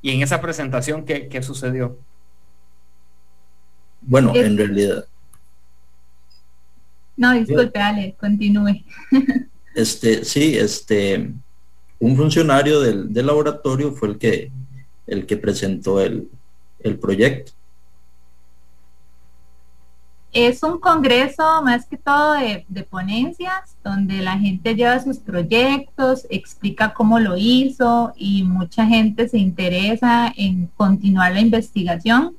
¿Y 0.01 0.09
en 0.09 0.23
esa 0.23 0.41
presentación 0.41 1.05
qué, 1.05 1.27
qué 1.27 1.43
sucedió? 1.43 1.99
Bueno, 4.01 4.35
en 4.35 4.57
realidad. 4.57 5.05
No, 7.17 7.33
disculpe, 7.33 7.79
Ale, 7.79 8.15
continúe. 8.19 8.83
Este, 9.73 10.25
sí, 10.25 10.57
este, 10.57 11.31
un 11.99 12.17
funcionario 12.17 12.81
del, 12.81 13.25
laboratorio 13.25 13.93
fue 13.93 14.09
el 14.09 14.17
que, 14.17 14.51
el 15.07 15.25
que 15.25 15.37
presentó 15.37 16.01
el, 16.01 16.29
proyecto. 16.99 17.53
Es 20.33 20.63
un 20.63 20.79
congreso 20.79 21.61
más 21.61 21.85
que 21.85 21.95
todo 21.95 22.33
de, 22.33 22.83
ponencias, 22.89 23.77
donde 23.83 24.21
la 24.21 24.37
gente 24.37 24.75
lleva 24.75 24.99
sus 24.99 25.19
proyectos, 25.19 26.25
explica 26.29 26.93
cómo 26.93 27.19
lo 27.19 27.37
hizo 27.37 28.13
y 28.17 28.43
mucha 28.43 28.85
gente 28.85 29.29
se 29.29 29.37
interesa 29.37 30.33
en 30.35 30.67
continuar 30.75 31.33
la 31.33 31.39
investigación. 31.39 32.35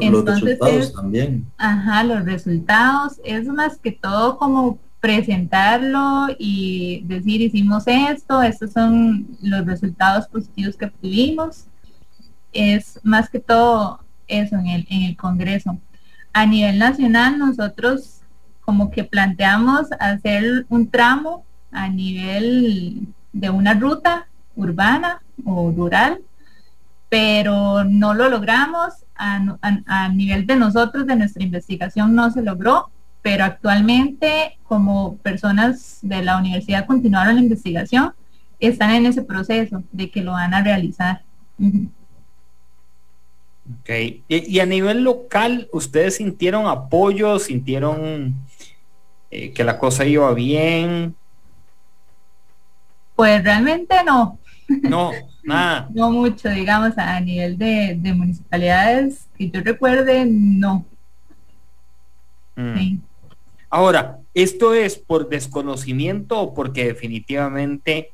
Los 0.00 0.24
resultados 0.24 0.92
también. 0.92 1.46
Ajá, 1.58 2.04
los 2.04 2.24
resultados. 2.24 3.20
Es 3.24 3.46
más 3.46 3.78
que 3.78 3.92
todo 3.92 4.38
como 4.38 4.78
presentarlo 5.00 6.28
y 6.38 7.02
decir 7.04 7.40
hicimos 7.40 7.84
esto, 7.86 8.42
estos 8.42 8.72
son 8.72 9.26
los 9.42 9.64
resultados 9.66 10.26
positivos 10.28 10.76
que 10.76 10.86
obtuvimos. 10.86 11.66
Es 12.52 12.98
más 13.02 13.28
que 13.28 13.38
todo 13.38 14.00
eso 14.26 14.56
en 14.56 14.66
el, 14.66 14.86
en 14.90 15.02
el 15.02 15.16
Congreso 15.16 15.78
a 16.36 16.44
nivel 16.44 16.78
nacional 16.78 17.38
nosotros 17.38 18.20
como 18.60 18.90
que 18.90 19.04
planteamos 19.04 19.86
hacer 19.98 20.66
un 20.68 20.90
tramo 20.90 21.46
a 21.72 21.88
nivel 21.88 23.08
de 23.32 23.48
una 23.48 23.72
ruta 23.72 24.28
urbana 24.54 25.22
o 25.46 25.72
rural, 25.74 26.20
pero 27.08 27.84
no 27.84 28.12
lo 28.12 28.28
logramos. 28.28 29.05
A, 29.18 30.08
nivel 30.10 30.46
de 30.46 30.56
nosotros, 30.56 31.06
de 31.06 31.16
nuestra 31.16 31.42
investigación, 31.42 32.14
no 32.14 32.30
se 32.30 32.42
logró, 32.42 32.90
pero 33.22 33.44
actualmente 33.44 34.58
como 34.64 35.16
personas 35.18 35.98
de 36.02 36.22
la 36.22 36.38
universidad 36.38 36.86
continuaron 36.86 37.36
la 37.36 37.42
investigación, 37.42 38.12
están 38.60 38.90
en 38.90 39.06
ese 39.06 39.22
proceso 39.22 39.82
de 39.92 40.10
que 40.10 40.22
lo 40.22 40.32
van 40.32 40.54
a 40.54 40.62
realizar. 40.62 41.22
Ok. 43.80 43.90
Y, 44.28 44.60
a 44.60 44.66
nivel 44.66 45.02
local, 45.02 45.68
¿ustedes 45.72 46.16
sintieron 46.16 46.66
apoyo? 46.66 47.38
¿Sintieron 47.38 48.34
eh, 49.30 49.52
que 49.52 49.64
la 49.64 49.78
cosa 49.78 50.04
iba 50.04 50.32
bien? 50.34 51.14
Pues 53.16 53.42
realmente 53.42 53.96
no. 54.04 54.38
No, 54.68 55.12
nada. 55.46 55.88
no 55.92 56.10
mucho, 56.10 56.48
digamos, 56.48 56.96
a 56.98 57.20
nivel 57.20 57.56
de, 57.56 58.12
municipalidades 58.14 59.26
que 59.36 59.50
yo 59.50 59.60
recuerde, 59.62 60.26
no. 60.26 60.84
Mm. 62.56 62.98
Ahora, 63.70 64.18
¿esto 64.34 64.74
es 64.74 64.96
por 64.96 65.28
desconocimiento 65.28 66.40
o 66.40 66.54
porque 66.54 66.86
definitivamente 66.86 68.12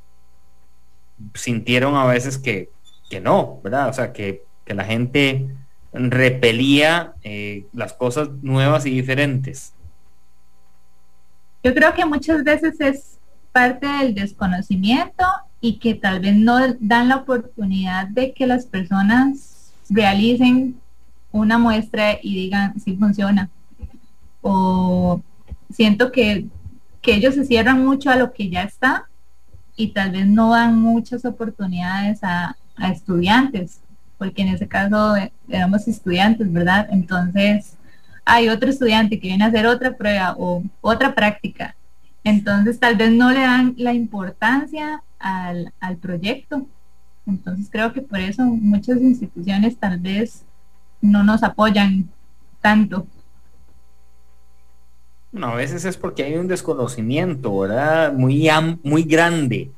sintieron 1.34 1.94
a 1.94 2.04
veces 2.06 2.38
que, 2.38 2.70
que 3.08 3.20
no, 3.20 3.60
¿verdad? 3.62 3.88
O 3.88 3.92
sea, 3.92 4.12
que 4.12 4.42
que 4.64 4.74
la 4.74 4.84
gente 4.84 5.48
repelía 5.92 7.14
eh, 7.22 7.66
las 7.72 7.92
cosas 7.92 8.30
nuevas 8.42 8.86
y 8.86 8.90
diferentes? 8.90 9.74
Yo 11.62 11.74
creo 11.74 11.92
que 11.94 12.04
muchas 12.04 12.42
veces 12.42 12.80
es 12.80 13.18
parte 13.52 13.86
del 13.86 14.14
desconocimiento 14.14 15.24
y 15.62 15.78
que 15.78 15.94
tal 15.94 16.20
vez 16.20 16.36
no 16.36 16.58
dan 16.80 17.08
la 17.08 17.16
oportunidad 17.16 18.08
de 18.08 18.34
que 18.34 18.46
las 18.46 18.66
personas 18.66 19.72
realicen 19.88 20.76
una 21.30 21.56
muestra 21.56 22.18
y 22.22 22.34
digan 22.34 22.78
si 22.78 22.94
funciona. 22.96 23.48
O 24.42 25.22
siento 25.72 26.12
que, 26.12 26.48
que 27.00 27.14
ellos 27.14 27.34
se 27.34 27.46
cierran 27.46 27.82
mucho 27.82 28.10
a 28.10 28.16
lo 28.16 28.34
que 28.34 28.50
ya 28.50 28.64
está 28.64 29.08
y 29.74 29.88
tal 29.88 30.10
vez 30.10 30.26
no 30.26 30.50
dan 30.50 30.78
muchas 30.78 31.24
oportunidades 31.24 32.18
a, 32.22 32.58
a 32.76 32.90
estudiantes 32.90 33.80
porque 34.22 34.42
en 34.42 34.48
ese 34.50 34.68
caso 34.68 35.16
eh, 35.16 35.32
éramos 35.48 35.88
estudiantes, 35.88 36.52
¿verdad? 36.52 36.86
Entonces, 36.92 37.76
hay 38.24 38.48
otro 38.48 38.70
estudiante 38.70 39.18
que 39.18 39.26
viene 39.26 39.42
a 39.42 39.48
hacer 39.48 39.66
otra 39.66 39.96
prueba 39.96 40.36
o 40.38 40.62
otra 40.80 41.12
práctica. 41.12 41.74
Entonces, 42.22 42.78
tal 42.78 42.94
vez 42.94 43.10
no 43.10 43.32
le 43.32 43.40
dan 43.40 43.74
la 43.78 43.92
importancia 43.92 45.02
al, 45.22 45.96
proyecto. 46.00 46.66
Entonces, 47.26 47.68
creo 47.70 47.92
que 47.92 48.02
por 48.02 48.18
eso 48.18 48.42
muchas 48.42 49.00
instituciones 49.00 49.76
tal 49.78 49.98
vez 49.98 50.44
no 51.00 51.22
nos 51.22 51.42
apoyan 51.42 52.08
tanto. 52.60 53.06
No, 55.30 55.48
a 55.48 55.54
veces 55.54 55.84
es 55.84 55.96
porque 55.96 56.24
hay 56.24 56.34
un 56.34 56.48
desconocimiento, 56.48 57.58
¿verdad? 57.58 58.12
Muy, 58.12 58.50
muy 58.82 59.02
grande 59.04 59.70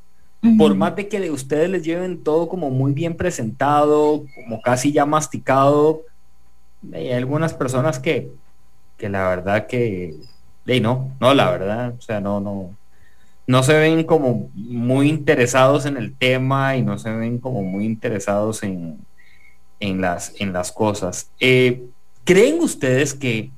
por 0.58 0.74
más 0.74 0.94
de 0.94 1.08
que 1.08 1.30
ustedes 1.30 1.70
les 1.70 1.84
lleven 1.84 2.22
todo 2.22 2.48
como 2.48 2.70
muy 2.70 2.92
bien 2.92 3.16
presentado, 3.16 4.24
como 4.34 4.60
casi 4.60 4.92
ya 4.92 5.06
masticado, 5.06 6.02
hay 6.92 7.12
algunas 7.12 7.54
personas 7.54 7.98
que, 7.98 8.30
que 8.98 9.08
la 9.08 9.28
verdad 9.28 9.66
que, 9.66 10.14
de 10.66 10.80
no, 10.80 11.10
no, 11.18 11.32
la 11.32 11.50
verdad, 11.50 11.94
o 11.98 12.00
sea, 12.00 12.20
no, 12.20 12.40
no, 12.40 12.76
no 13.46 13.62
se 13.62 13.78
ven 13.78 14.04
como 14.04 14.50
muy 14.54 15.08
interesados 15.08 15.86
en 15.86 15.96
el 15.96 16.16
tema 16.16 16.76
y 16.76 16.82
no 16.82 16.98
se 16.98 17.10
ven 17.10 17.38
como 17.38 17.62
muy 17.62 17.84
interesados 17.84 18.62
en, 18.62 18.98
en, 19.80 20.00
las, 20.00 20.32
en 20.38 20.52
las 20.52 20.72
cosas. 20.72 21.30
Eh, 21.40 21.84
¿Creen 22.24 22.60
ustedes 22.60 23.12
que 23.14 23.50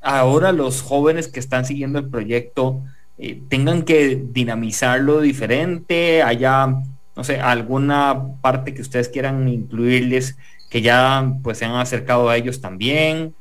ahora 0.00 0.52
los 0.52 0.82
jóvenes 0.82 1.28
que 1.28 1.40
están 1.40 1.64
siguiendo 1.64 1.98
el 1.98 2.08
proyecto, 2.08 2.82
eh, 3.18 3.42
tengan 3.48 3.82
que 3.82 4.22
dinamizarlo 4.30 5.20
diferente, 5.20 6.22
haya, 6.22 6.66
no 7.16 7.24
sé, 7.24 7.40
alguna 7.40 8.34
parte 8.40 8.74
que 8.74 8.82
ustedes 8.82 9.08
quieran 9.08 9.48
incluirles 9.48 10.36
que 10.70 10.82
ya 10.82 11.34
pues 11.42 11.58
se 11.58 11.64
han 11.64 11.74
acercado 11.74 12.28
a 12.28 12.36
ellos 12.36 12.60
también. 12.60 13.34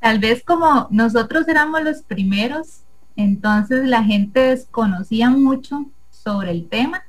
Tal 0.00 0.18
vez 0.18 0.42
como 0.42 0.88
nosotros 0.90 1.46
éramos 1.46 1.82
los 1.82 2.02
primeros, 2.02 2.80
entonces 3.16 3.86
la 3.86 4.02
gente 4.02 4.40
desconocía 4.40 5.30
mucho 5.30 5.86
sobre 6.10 6.50
el 6.50 6.68
tema. 6.68 7.02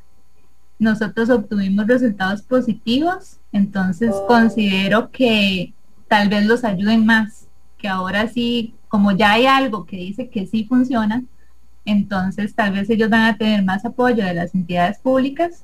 Nosotros 0.80 1.30
obtuvimos 1.30 1.88
resultados 1.88 2.42
positivos, 2.42 3.38
entonces 3.52 4.14
considero 4.28 5.12
que 5.12 5.74
tal 6.08 6.30
vez 6.30 6.46
los 6.46 6.64
ayuden 6.64 7.06
más, 7.06 7.48
que 7.78 7.88
ahora 7.88 8.28
sí 8.28 8.74
como 8.94 9.12
ya 9.12 9.32
hay 9.32 9.48
algo 9.48 9.88
que 9.88 9.98
dice 9.98 10.30
que 10.30 10.46
sí 10.46 10.66
funciona, 10.66 11.24
entonces 11.84 12.54
tal 12.54 12.74
vez 12.74 12.88
ellos 12.92 13.10
van 13.10 13.24
a 13.24 13.38
tener 13.38 13.64
más 13.64 13.84
apoyo 13.86 14.24
de 14.24 14.36
las 14.36 14.54
entidades 14.54 15.00
públicas 15.00 15.64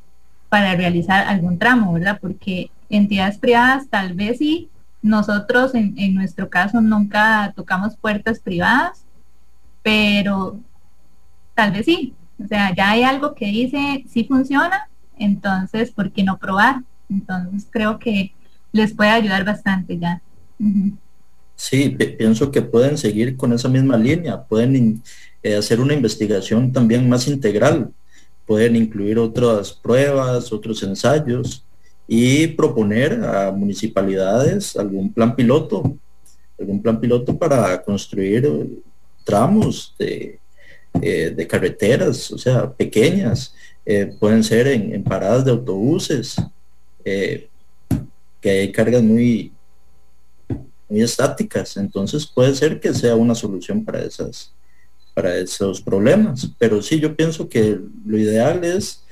para 0.50 0.76
realizar 0.76 1.28
algún 1.28 1.60
tramo, 1.60 1.94
¿verdad? 1.94 2.18
Porque 2.20 2.72
entidades 2.90 3.38
privadas 3.38 3.88
tal 3.88 4.16
vez 4.16 4.40
sí, 4.40 4.70
nosotros 5.04 5.76
en, 5.76 6.16
nuestro 6.16 6.50
caso 6.50 6.82
nunca 6.82 7.54
tocamos 7.56 7.96
puertas 7.96 8.40
privadas, 8.40 9.06
pero 9.90 10.60
tal 11.56 11.72
vez 11.72 11.86
sí. 11.86 12.14
O 12.44 12.48
sea, 12.48 12.74
ya 12.76 12.92
hay 12.92 13.02
algo 13.02 13.34
que 13.34 13.48
dice 13.48 14.06
sí 14.08 14.24
funciona, 14.24 14.88
entonces, 15.18 15.90
¿por 15.90 16.12
qué 16.12 16.24
no 16.24 16.38
probar? 16.38 16.84
Entonces 17.10 17.66
creo 17.70 17.98
que 17.98 18.32
les 18.72 18.94
puede 18.94 19.10
ayudar 19.10 19.44
bastante 19.44 19.98
ya. 19.98 20.22
Sí, 21.56 21.90
pienso 21.90 22.52
que 22.52 22.62
pueden 22.62 22.98
seguir 23.00 23.36
con 23.36 23.52
esa 23.52 23.68
misma 23.68 23.98
línea, 23.98 24.44
pueden 24.44 25.02
eh, 25.42 25.56
hacer 25.56 25.80
una 25.80 25.96
investigación 25.96 26.72
también 26.72 27.10
más 27.10 27.28
integral, 27.28 27.92
pueden 28.46 28.76
incluir 28.76 29.18
otras 29.18 29.74
pruebas, 29.74 30.54
otros 30.54 30.84
ensayos 30.84 31.66
y 32.08 32.48
proponer 32.48 33.24
a 33.24 33.52
municipalidades 33.52 34.78
algún 34.78 35.12
plan 35.12 35.36
piloto, 35.36 35.98
algún 36.60 36.80
plan 36.82 37.00
piloto 37.00 37.38
para 37.38 37.82
construir 37.82 38.48
tramos 39.30 39.94
de, 40.00 40.40
eh, 41.02 41.48
carreteras, 41.48 42.32
o 42.32 42.38
sea, 42.38 42.72
pequeñas, 42.72 43.54
eh, 43.86 44.16
pueden 44.20 44.44
ser 44.44 44.68
en, 44.68 45.04
paradas 45.04 45.46
de 45.46 45.52
autobuses, 45.52 46.36
que 47.04 48.50
hay 48.50 48.72
cargas 48.72 49.04
muy, 49.04 49.52
muy 50.88 51.02
estáticas. 51.02 51.78
Entonces 51.78 52.26
puede 52.26 52.56
ser 52.56 52.80
que 52.80 52.94
sea 52.94 53.16
una 53.16 53.36
solución 53.36 53.86
para 53.86 54.02
esas 54.02 54.54
para 55.14 55.36
esos 55.36 55.82
problemas. 55.82 56.50
Pero 56.58 56.82
sí, 56.82 57.00
yo 57.00 57.16
pienso 57.16 57.50
que 57.50 57.80
lo 58.06 58.18
ideal 58.18 58.64
es 58.64 59.04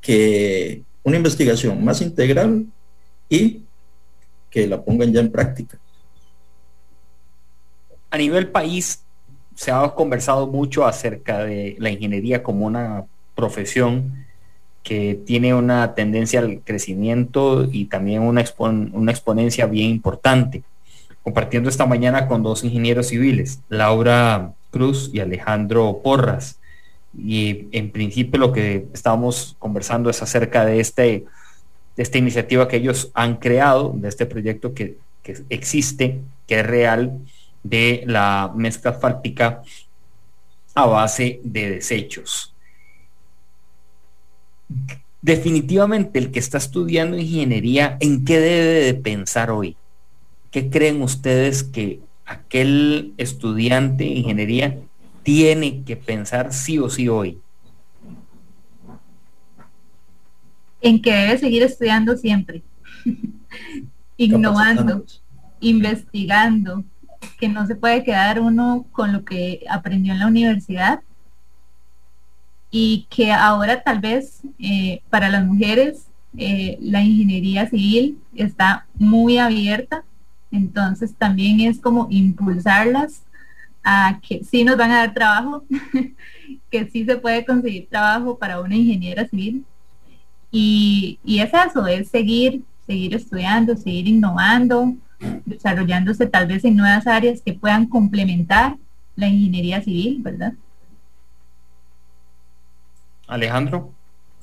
que 0.00 0.82
una 1.02 1.16
investigación 1.16 1.84
más 1.84 2.00
integral 2.00 2.66
y 3.28 3.62
que 4.50 4.66
la 4.66 4.82
pongan 4.82 5.12
ya 5.12 5.20
en 5.20 5.30
práctica. 5.30 5.78
A 8.10 8.18
nivel 8.18 8.48
país 8.48 9.02
se 9.62 9.70
ha 9.70 9.88
conversado 9.90 10.48
mucho 10.48 10.84
acerca 10.84 11.44
de 11.44 11.76
la 11.78 11.88
ingeniería 11.88 12.42
como 12.42 12.66
una 12.66 13.04
profesión 13.36 14.26
que 14.82 15.20
tiene 15.24 15.54
una 15.54 15.94
tendencia 15.94 16.40
al 16.40 16.62
crecimiento 16.64 17.68
y 17.70 17.84
también 17.84 18.22
una, 18.22 18.40
exponencia 18.40 19.66
bien 19.66 19.88
importante 19.88 20.64
compartiendo 21.22 21.68
esta 21.68 21.86
mañana 21.86 22.26
con 22.26 22.42
dos 22.42 22.64
ingenieros 22.64 23.06
civiles, 23.06 23.60
Laura 23.68 24.52
Cruz 24.72 25.10
y 25.12 25.20
Alejandro 25.20 26.00
Porras. 26.02 26.58
Y 27.16 27.68
en 27.70 27.92
principio 27.92 28.40
lo 28.40 28.52
que 28.52 28.88
estamos 28.92 29.54
conversando 29.60 30.10
es 30.10 30.20
acerca 30.22 30.64
de, 30.64 30.80
este, 30.80 31.24
esta 31.96 32.18
iniciativa 32.18 32.66
que 32.66 32.78
ellos 32.78 33.12
han 33.14 33.36
creado, 33.36 33.92
de 33.94 34.08
este 34.08 34.26
proyecto 34.26 34.74
que 34.74 34.96
existe, 35.50 36.18
que 36.48 36.58
es 36.58 36.66
real, 36.66 37.20
de 37.62 38.04
la 38.06 38.52
mezcla 38.54 38.92
asfáltica 38.92 39.62
a 40.74 40.86
base 40.86 41.40
de 41.44 41.70
desechos. 41.70 42.54
Definitivamente 45.20 46.18
el 46.18 46.32
que 46.32 46.40
está 46.40 46.58
estudiando 46.58 47.16
ingeniería, 47.16 47.96
¿en 48.00 48.24
qué 48.24 48.40
debe 48.40 48.84
de 48.84 48.94
pensar 48.94 49.50
hoy? 49.50 49.76
¿Qué 50.50 50.68
creen 50.68 51.00
ustedes 51.02 51.62
que 51.62 52.00
aquel 52.26 53.14
estudiante 53.16 54.04
de 54.04 54.10
ingeniería 54.10 54.78
tiene 55.22 55.84
que 55.84 55.96
pensar 55.96 56.52
sí 56.52 56.78
o 56.78 56.90
sí 56.90 57.08
hoy? 57.08 57.38
En 60.80 61.00
que 61.00 61.12
debe 61.12 61.38
seguir 61.38 61.62
estudiando 61.62 62.16
siempre, 62.16 62.62
innovando, 64.16 65.04
investigando, 65.60 66.84
que 67.38 67.48
no 67.48 67.66
se 67.66 67.74
puede 67.74 68.04
quedar 68.04 68.40
uno 68.40 68.86
con 68.92 69.12
lo 69.12 69.24
que 69.24 69.64
aprendió 69.68 70.12
en 70.12 70.20
la 70.20 70.26
universidad 70.26 71.00
y 72.70 73.06
que 73.10 73.32
ahora 73.32 73.82
tal 73.82 74.00
vez 74.00 74.40
eh, 74.58 75.02
para 75.10 75.28
las 75.28 75.44
mujeres 75.44 76.06
eh, 76.36 76.78
la 76.80 77.02
ingeniería 77.02 77.68
civil 77.68 78.18
está 78.34 78.86
muy 78.94 79.38
abierta, 79.38 80.04
entonces 80.50 81.14
también 81.14 81.60
es 81.60 81.78
como 81.78 82.06
impulsarlas 82.10 83.22
a 83.84 84.20
que 84.26 84.42
sí 84.44 84.64
nos 84.64 84.76
van 84.76 84.92
a 84.92 84.98
dar 84.98 85.14
trabajo, 85.14 85.64
que 86.70 86.88
sí 86.88 87.04
se 87.04 87.16
puede 87.16 87.44
conseguir 87.44 87.88
trabajo 87.88 88.38
para 88.38 88.60
una 88.60 88.76
ingeniera 88.76 89.26
civil. 89.28 89.64
Y, 90.50 91.18
y 91.24 91.40
es 91.40 91.50
eso, 91.52 91.86
es 91.86 92.08
seguir, 92.08 92.62
seguir 92.86 93.14
estudiando, 93.14 93.76
seguir 93.76 94.06
innovando, 94.06 94.94
desarrollándose 95.44 96.26
tal 96.26 96.46
vez 96.46 96.64
en 96.64 96.76
nuevas 96.76 97.06
áreas 97.06 97.40
que 97.40 97.52
puedan 97.52 97.86
complementar 97.86 98.76
la 99.16 99.28
ingeniería 99.28 99.82
civil, 99.82 100.18
¿verdad? 100.22 100.54
Alejandro. 103.26 103.92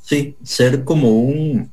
Sí, 0.02 0.36
ser 0.44 0.84
como 0.84 1.10
un, 1.10 1.72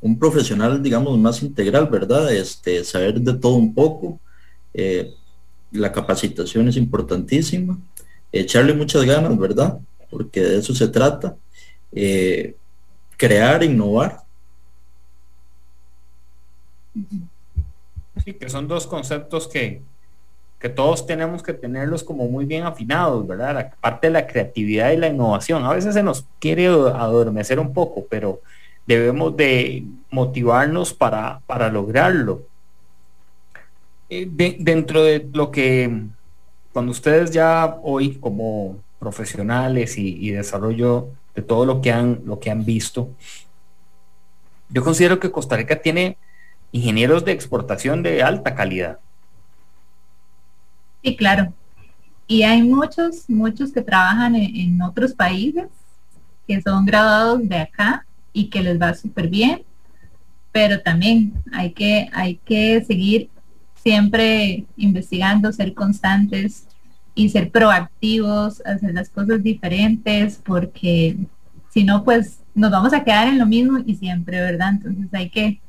un 0.00 0.18
profesional, 0.18 0.82
digamos, 0.82 1.18
más 1.18 1.42
integral, 1.42 1.88
¿verdad? 1.88 2.32
Este, 2.32 2.84
saber 2.84 3.20
de 3.20 3.34
todo 3.34 3.54
un 3.54 3.74
poco. 3.74 4.20
Eh, 4.72 5.14
la 5.72 5.90
capacitación 5.90 6.68
es 6.68 6.76
importantísima. 6.76 7.78
Echarle 8.30 8.74
muchas 8.74 9.04
ganas, 9.04 9.36
¿verdad? 9.38 9.78
Porque 10.10 10.40
de 10.40 10.58
eso 10.58 10.74
se 10.74 10.88
trata. 10.88 11.36
Eh, 11.92 12.54
crear, 13.16 13.62
innovar. 13.62 14.22
Sí, 18.22 18.34
que 18.34 18.48
son 18.48 18.68
dos 18.68 18.86
conceptos 18.86 19.48
que, 19.48 19.82
que 20.58 20.68
todos 20.68 21.06
tenemos 21.06 21.42
que 21.42 21.52
tenerlos 21.52 22.04
como 22.04 22.26
muy 22.28 22.44
bien 22.44 22.64
afinados, 22.64 23.26
¿verdad? 23.26 23.54
La 23.54 23.70
parte 23.70 24.06
de 24.06 24.12
la 24.12 24.26
creatividad 24.26 24.92
y 24.92 24.96
la 24.96 25.08
innovación. 25.08 25.64
A 25.64 25.74
veces 25.74 25.94
se 25.94 26.02
nos 26.02 26.24
quiere 26.38 26.66
adormecer 26.66 27.58
un 27.58 27.72
poco, 27.72 28.06
pero 28.08 28.40
debemos 28.86 29.36
de 29.36 29.84
motivarnos 30.10 30.94
para, 30.94 31.40
para 31.46 31.68
lograrlo. 31.70 32.42
Eh, 34.08 34.26
dentro 34.58 35.02
de 35.02 35.28
lo 35.32 35.50
que, 35.50 36.02
cuando 36.72 36.92
ustedes 36.92 37.30
ya 37.30 37.78
hoy 37.82 38.16
como 38.16 38.76
profesionales 38.98 39.98
y, 39.98 40.16
y, 40.26 40.30
desarrollo 40.30 41.08
de 41.34 41.42
todo 41.42 41.66
lo 41.66 41.80
que 41.80 41.90
han, 41.90 42.22
lo 42.24 42.38
que 42.38 42.50
han 42.50 42.64
visto, 42.64 43.10
yo 44.68 44.82
considero 44.82 45.18
que 45.20 45.30
Costa 45.30 45.56
Rica 45.56 45.80
tiene 45.80 46.16
ingenieros 46.74 47.24
de 47.24 47.30
exportación 47.30 48.02
de 48.02 48.20
alta 48.20 48.56
calidad. 48.56 48.98
Sí, 51.04 51.16
claro. 51.16 51.54
Y 52.26 52.42
hay 52.42 52.62
muchos, 52.62 53.30
muchos 53.30 53.70
que 53.70 53.80
trabajan 53.80 54.34
en, 54.34 54.82
otros 54.82 55.14
países, 55.14 55.66
que 56.48 56.60
son 56.60 56.84
graduados 56.84 57.48
de 57.48 57.58
acá 57.58 58.04
y 58.32 58.50
que 58.50 58.60
les 58.60 58.80
va 58.80 58.92
súper 58.92 59.28
bien, 59.28 59.62
pero 60.50 60.80
también 60.80 61.34
hay 61.52 61.70
que, 61.72 62.08
hay 62.12 62.40
que 62.44 62.84
seguir 62.84 63.30
siempre 63.76 64.64
investigando, 64.76 65.52
ser 65.52 65.74
constantes 65.74 66.66
y 67.14 67.28
ser 67.28 67.52
proactivos, 67.52 68.60
hacer 68.66 68.94
las 68.94 69.10
cosas 69.10 69.44
diferentes, 69.44 70.40
porque 70.44 71.18
si 71.70 71.84
no, 71.84 72.02
pues 72.02 72.40
nos 72.52 72.72
vamos 72.72 72.92
a 72.92 73.04
quedar 73.04 73.28
en 73.28 73.38
lo 73.38 73.46
mismo 73.46 73.78
y 73.86 73.94
siempre, 73.94 74.40
¿verdad? 74.40 74.70
Entonces 74.70 75.14
hay 75.14 75.30
que 75.30 75.60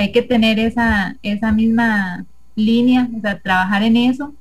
hay 0.00 0.12
que 0.12 0.22
tener 0.22 0.58
esa, 0.58 1.14
esa 1.22 1.52
misma 1.52 2.24
línea, 2.54 3.06
o 3.16 3.20
sea, 3.20 3.38
trabajar 3.38 3.82
en 3.82 3.98
eso. 3.98 4.32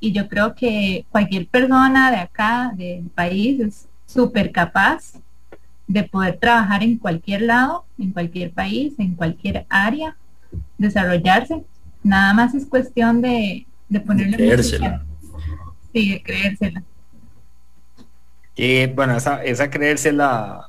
Y 0.00 0.10
yo 0.10 0.28
creo 0.28 0.56
que 0.56 1.06
cualquier 1.08 1.46
persona 1.46 2.10
de 2.10 2.16
acá, 2.16 2.72
del 2.74 3.04
país, 3.04 3.60
es 3.60 3.88
súper 4.06 4.50
capaz 4.50 5.12
de 5.86 6.02
poder 6.02 6.36
trabajar 6.38 6.82
en 6.82 6.98
cualquier 6.98 7.42
lado, 7.42 7.84
en 7.96 8.10
cualquier 8.10 8.50
país, 8.50 8.94
en 8.98 9.14
cualquier 9.14 9.66
área, 9.68 10.16
desarrollarse. 10.78 11.62
Nada 12.02 12.34
más 12.34 12.52
es 12.52 12.66
cuestión 12.66 13.22
de, 13.22 13.64
de 13.88 14.00
ponerle... 14.00 14.36
creérsela. 14.36 15.04
Sí, 15.92 16.10
de 16.10 16.22
creérsela. 16.24 16.82
Y 18.56 18.86
bueno, 18.86 19.16
esa, 19.16 19.44
esa 19.44 19.70
creérsela 19.70 20.68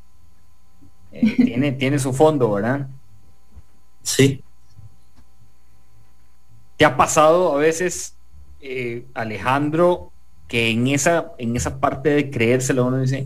eh, 1.12 1.36
tiene, 1.36 1.72
tiene 1.72 1.98
su 1.98 2.14
fondo, 2.14 2.52
¿verdad? 2.52 2.88
Sí. 4.04 4.44
¿Te 6.78 6.86
ha 6.86 6.96
pasado 6.98 7.56
a 7.56 7.58
veces, 7.58 8.16
eh, 8.62 9.06
Alejandro, 9.14 10.12
que 10.48 10.70
en 10.70 10.88
esa, 10.88 11.32
en 11.38 11.56
esa 11.56 11.80
parte 11.80 12.10
de 12.10 12.30
creérselo 12.30 12.86
uno 12.86 13.00
dice, 13.00 13.26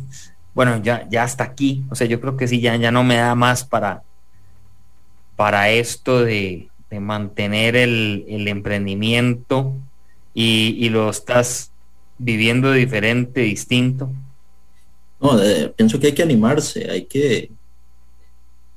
bueno, 0.54 0.82
ya, 0.82 1.08
ya 1.10 1.24
hasta 1.24 1.44
aquí, 1.44 1.84
o 1.90 1.96
sea, 1.96 2.08
yo 2.08 2.22
creo 2.22 2.38
que 2.38 2.48
sí, 2.48 2.62
ya, 2.62 2.76
ya 2.76 2.92
no 2.92 3.04
me 3.04 3.18
da 3.18 3.36
más 3.36 3.64
para, 3.64 4.04
para 5.36 5.70
esto 5.70 6.24
de, 6.24 6.70
mantener 6.90 7.76
el, 7.76 8.48
emprendimiento 8.48 9.74
y, 10.34 10.78
y, 10.80 10.90
lo 10.90 11.10
estás 11.10 11.72
viviendo 12.18 12.72
diferente, 12.72 13.42
distinto? 13.42 14.10
No, 15.20 15.38
pienso 15.76 16.00
que 16.00 16.08
hay 16.08 16.14
que 16.14 16.24
animarse, 16.24 16.90
hay 16.90 17.06
que, 17.06 17.52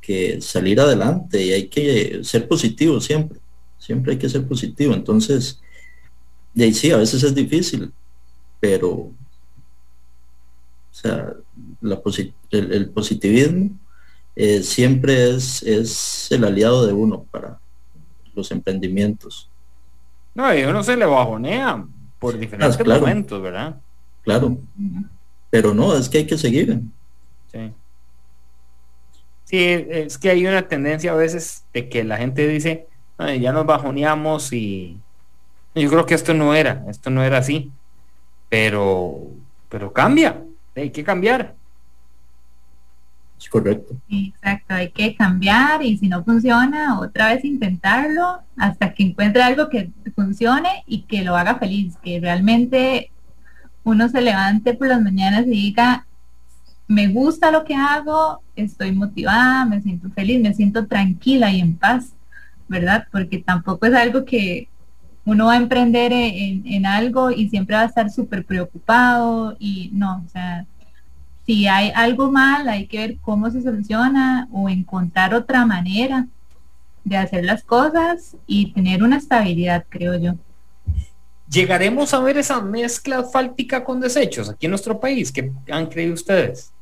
que 0.00 0.40
salir 0.40 0.80
adelante 0.80 1.44
y 1.44 1.52
hay 1.52 1.68
que 1.68 2.20
ser 2.24 2.48
positivo 2.48 3.00
siempre, 3.00 3.38
siempre 3.78 4.12
hay 4.12 4.18
que 4.18 4.28
ser 4.28 4.46
positivo. 4.46 4.94
Entonces, 4.94 5.60
de 6.54 6.64
ahí 6.64 6.74
sí, 6.74 6.90
a 6.90 6.96
veces 6.96 7.22
es 7.22 7.34
difícil, 7.34 7.92
pero, 8.58 8.90
o 8.90 9.14
sea, 10.90 11.32
la 11.80 12.00
el, 12.50 12.90
positivismo 12.90 13.70
eh, 14.36 14.62
siempre 14.62 15.30
es, 15.30 15.62
es 15.62 16.28
el 16.30 16.44
aliado 16.44 16.86
de 16.86 16.92
uno 16.92 17.24
para 17.30 17.58
los 18.34 18.50
emprendimientos. 18.50 19.48
No, 20.34 20.54
y 20.56 20.62
uno 20.62 20.82
se 20.82 20.96
le 20.96 21.06
bajonea 21.06 21.86
por 22.18 22.38
diferentes 22.38 22.78
ah, 22.80 22.98
momentos, 22.98 23.42
¿verdad? 23.42 23.80
Claro, 24.22 24.58
pero 25.50 25.74
no, 25.74 25.96
es 25.96 26.08
que 26.08 26.18
hay 26.18 26.26
que 26.26 26.38
seguir. 26.38 26.80
Sí. 27.50 27.72
Sí, 29.50 29.58
es 29.58 30.16
que 30.16 30.30
hay 30.30 30.46
una 30.46 30.68
tendencia 30.68 31.10
a 31.10 31.16
veces 31.16 31.64
de 31.74 31.88
que 31.88 32.04
la 32.04 32.18
gente 32.18 32.46
dice, 32.46 32.86
ya 33.18 33.52
nos 33.52 33.66
bajoneamos 33.66 34.52
y 34.52 34.96
yo 35.74 35.90
creo 35.90 36.06
que 36.06 36.14
esto 36.14 36.34
no 36.34 36.54
era, 36.54 36.84
esto 36.88 37.10
no 37.10 37.24
era 37.24 37.38
así, 37.38 37.72
pero, 38.48 39.22
pero 39.68 39.92
cambia, 39.92 40.40
hay 40.76 40.90
que 40.90 41.02
cambiar. 41.02 41.56
Es 43.40 43.48
correcto. 43.48 43.96
Exacto, 44.08 44.72
hay 44.72 44.92
que 44.92 45.16
cambiar 45.16 45.82
y 45.82 45.98
si 45.98 46.06
no 46.06 46.22
funciona, 46.22 47.00
otra 47.00 47.34
vez 47.34 47.44
intentarlo 47.44 48.42
hasta 48.56 48.94
que 48.94 49.02
encuentre 49.02 49.42
algo 49.42 49.68
que 49.68 49.90
funcione 50.14 50.84
y 50.86 51.02
que 51.02 51.24
lo 51.24 51.36
haga 51.36 51.56
feliz, 51.56 51.96
que 52.04 52.20
realmente 52.20 53.10
uno 53.82 54.08
se 54.08 54.20
levante 54.20 54.74
por 54.74 54.86
las 54.86 55.02
mañanas 55.02 55.44
y 55.48 55.50
diga, 55.50 56.06
me 56.90 57.06
gusta 57.06 57.52
lo 57.52 57.62
que 57.64 57.76
hago, 57.76 58.42
estoy 58.56 58.90
motivada, 58.90 59.64
me 59.64 59.80
siento 59.80 60.10
feliz, 60.10 60.40
me 60.40 60.52
siento 60.52 60.88
tranquila 60.88 61.48
y 61.52 61.60
en 61.60 61.76
paz, 61.76 62.14
¿verdad? 62.66 63.06
Porque 63.12 63.38
tampoco 63.38 63.86
es 63.86 63.94
algo 63.94 64.24
que 64.24 64.68
uno 65.24 65.46
va 65.46 65.52
a 65.52 65.58
emprender 65.58 66.10
en, 66.12 66.86
algo 66.86 67.30
y 67.30 67.48
siempre 67.48 67.76
va 67.76 67.82
a 67.82 67.86
estar 67.86 68.10
súper 68.10 68.44
preocupado 68.44 69.56
y 69.60 69.90
no, 69.92 70.20
o 70.26 70.28
sea, 70.30 70.66
si 71.46 71.68
hay 71.68 71.92
algo 71.94 72.32
mal, 72.32 72.68
hay 72.68 72.88
que 72.88 72.98
ver 72.98 73.16
cómo 73.18 73.48
se 73.52 73.62
soluciona 73.62 74.48
o 74.50 74.68
encontrar 74.68 75.32
otra 75.32 75.64
manera 75.64 76.26
de 77.04 77.16
hacer 77.16 77.44
las 77.44 77.62
cosas 77.62 78.36
y 78.48 78.72
tener 78.72 79.04
una 79.04 79.18
estabilidad, 79.18 79.84
creo 79.88 80.18
yo. 80.18 80.34
¿Llegaremos 81.48 82.12
a 82.14 82.18
ver 82.18 82.36
esa 82.36 82.60
mezcla 82.60 83.20
asfáltica 83.20 83.84
con 83.84 84.00
desechos 84.00 84.48
aquí 84.48 84.66
en 84.66 84.70
nuestro 84.70 84.98
país? 84.98 85.30
¿Qué 85.30 85.52
han 85.70 85.86
creído 85.86 86.14
ustedes? 86.14 86.72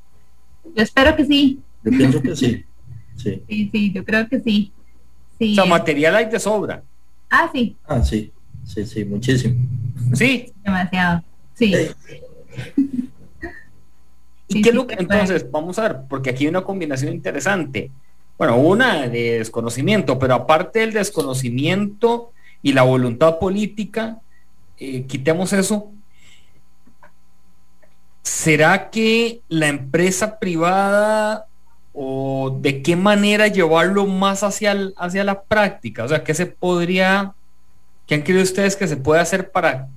Yo 0.75 0.83
espero 0.83 1.17
que 1.17 1.25
sí. 1.25 1.61
Yo 1.85 1.91
pienso 1.91 2.23
que 2.23 2.37
sí. 2.37 2.65
Sí, 3.17 3.71
sí, 3.73 3.93
yo 3.93 4.05
creo 4.05 4.29
que 4.29 4.41
sí. 4.41 4.73
sí 5.39 5.53
o 5.53 5.55
sea, 5.55 5.65
material 5.65 6.17
hay 6.17 6.27
de 6.27 6.39
sobra. 6.39 6.83
Ah, 7.29 7.51
sí. 7.53 7.77
Ah, 7.87 8.03
sí, 8.03 8.33
sí, 8.65 8.87
sí, 8.87 9.05
muchísimo. 9.05 9.57
Sí. 10.15 10.53
Demasiado. 10.65 11.23
Sí. 11.55 11.75
¿Y 14.49 14.63
qué 14.63 14.73
lo 14.73 14.87
que 14.87 14.95
entonces? 14.95 15.51
Vamos 15.51 15.79
a 15.79 15.83
ver, 15.83 15.97
porque 16.09 16.31
aquí 16.31 16.45
hay 16.45 16.49
una 16.49 16.63
combinación 16.63 17.13
interesante. 17.13 17.91
Bueno, 18.39 18.57
una 18.57 19.09
de 19.09 19.39
desconocimiento, 19.39 20.19
pero 20.19 20.35
aparte 20.35 20.79
del 20.79 20.93
desconocimiento 20.93 22.33
y 22.63 22.73
la 22.73 22.83
voluntad 22.83 23.39
política, 23.39 24.21
eh, 24.79 25.05
quitemos 25.05 25.53
eso. 25.53 25.93
¿Será 28.23 28.91
que 28.91 29.43
la 29.49 29.69
empresa 29.69 30.39
privada 30.39 31.47
o 31.93 32.57
de 32.61 32.83
qué 32.83 32.95
manera 32.95 33.49
llevarlo 33.49 34.07
más 34.07 34.43
hacia, 34.43 34.77
hacia 34.97 35.25
la 35.25 35.43
práctica? 35.43 36.05
O 36.05 36.09
sea, 36.09 36.23
¿qué 36.23 36.35
se 36.35 36.47
podría, 36.47 37.35
qué 38.07 38.17
han 38.17 38.23
querido 38.23 38.45
ustedes 38.45 38.77
que 38.77 38.87
se 38.87 38.97
puede 38.97 39.21
hacer 39.21 39.51
para, 39.51 39.89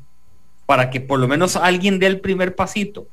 para 0.65 0.89
que 0.89 1.01
por 1.01 1.19
lo 1.19 1.27
menos 1.27 1.55
alguien 1.55 1.99
dé 1.99 2.07
el 2.07 2.21
primer 2.21 2.55
pasito? 2.55 3.07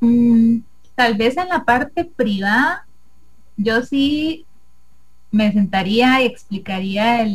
Mm, 0.00 0.60
tal 0.94 1.14
vez 1.16 1.36
en 1.36 1.48
la 1.48 1.64
parte 1.64 2.04
privada, 2.04 2.86
yo 3.56 3.82
sí 3.82 4.46
me 5.30 5.52
sentaría 5.52 6.22
y 6.22 6.26
explicaría 6.26 7.26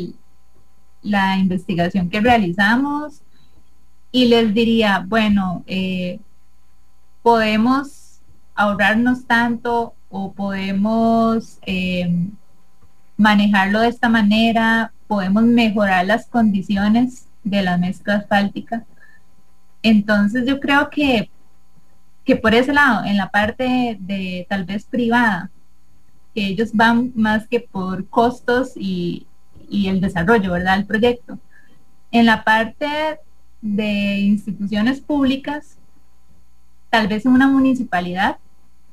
la 1.02 1.38
investigación 1.38 2.10
que 2.10 2.20
realizamos 2.20 3.22
y 4.16 4.30
les 4.30 4.54
diría, 4.54 5.04
bueno, 5.06 5.66
eh, 5.68 6.22
podemos 7.22 8.22
ahorrarnos 8.56 9.26
tanto 9.28 9.94
o 10.08 10.32
podemos 10.32 11.60
eh, 11.66 12.30
manejarlo 13.18 13.82
de 13.82 13.90
esta 13.90 14.08
manera, 14.08 14.94
podemos 15.08 15.44
mejorar 15.44 16.06
las 16.06 16.28
condiciones 16.28 17.28
de 17.44 17.62
la 17.62 17.78
mezcla 17.78 18.16
asfáltica. 18.16 18.86
Entonces 19.84 20.48
yo 20.48 20.62
creo 20.62 20.90
que 20.90 21.30
que 22.24 22.38
por 22.38 22.56
ese 22.56 22.72
lado, 22.72 23.04
en 23.04 23.18
la 23.18 23.30
parte 23.30 23.98
de 24.00 24.48
tal 24.50 24.64
vez 24.64 24.86
privada, 24.86 25.52
que 26.34 26.48
ellos 26.48 26.70
van 26.72 27.12
más 27.16 27.50
que 27.50 27.60
por 27.60 28.08
costos 28.08 28.72
y, 28.78 29.28
el 29.70 30.00
desarrollo, 30.00 30.54
¿verdad? 30.54 30.78
El 30.78 30.86
proyecto. 30.86 31.38
En 32.12 32.26
la 32.26 32.46
parte 32.46 33.20
de 33.66 34.20
instituciones 34.20 35.02
públicas, 35.02 35.78
tal 36.92 37.08
vez 37.08 37.26
en 37.26 37.32
una 37.32 37.48
municipalidad, 37.48 38.38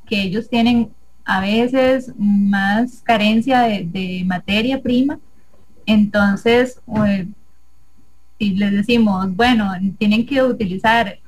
que 0.07 0.23
ellos 0.23 0.49
tienen 0.49 0.91
a 1.25 1.41
veces 1.41 2.11
más 2.17 3.03
carencia 3.03 3.63
de, 3.63 4.23
materia 4.27 4.81
prima, 4.83 5.19
entonces, 5.85 6.81
eh, 7.07 7.27
si 8.39 8.55
les 8.55 8.73
decimos, 8.73 9.35
bueno, 9.37 9.71
tienen 9.99 10.25
que 10.25 10.43
utilizar 10.43 11.19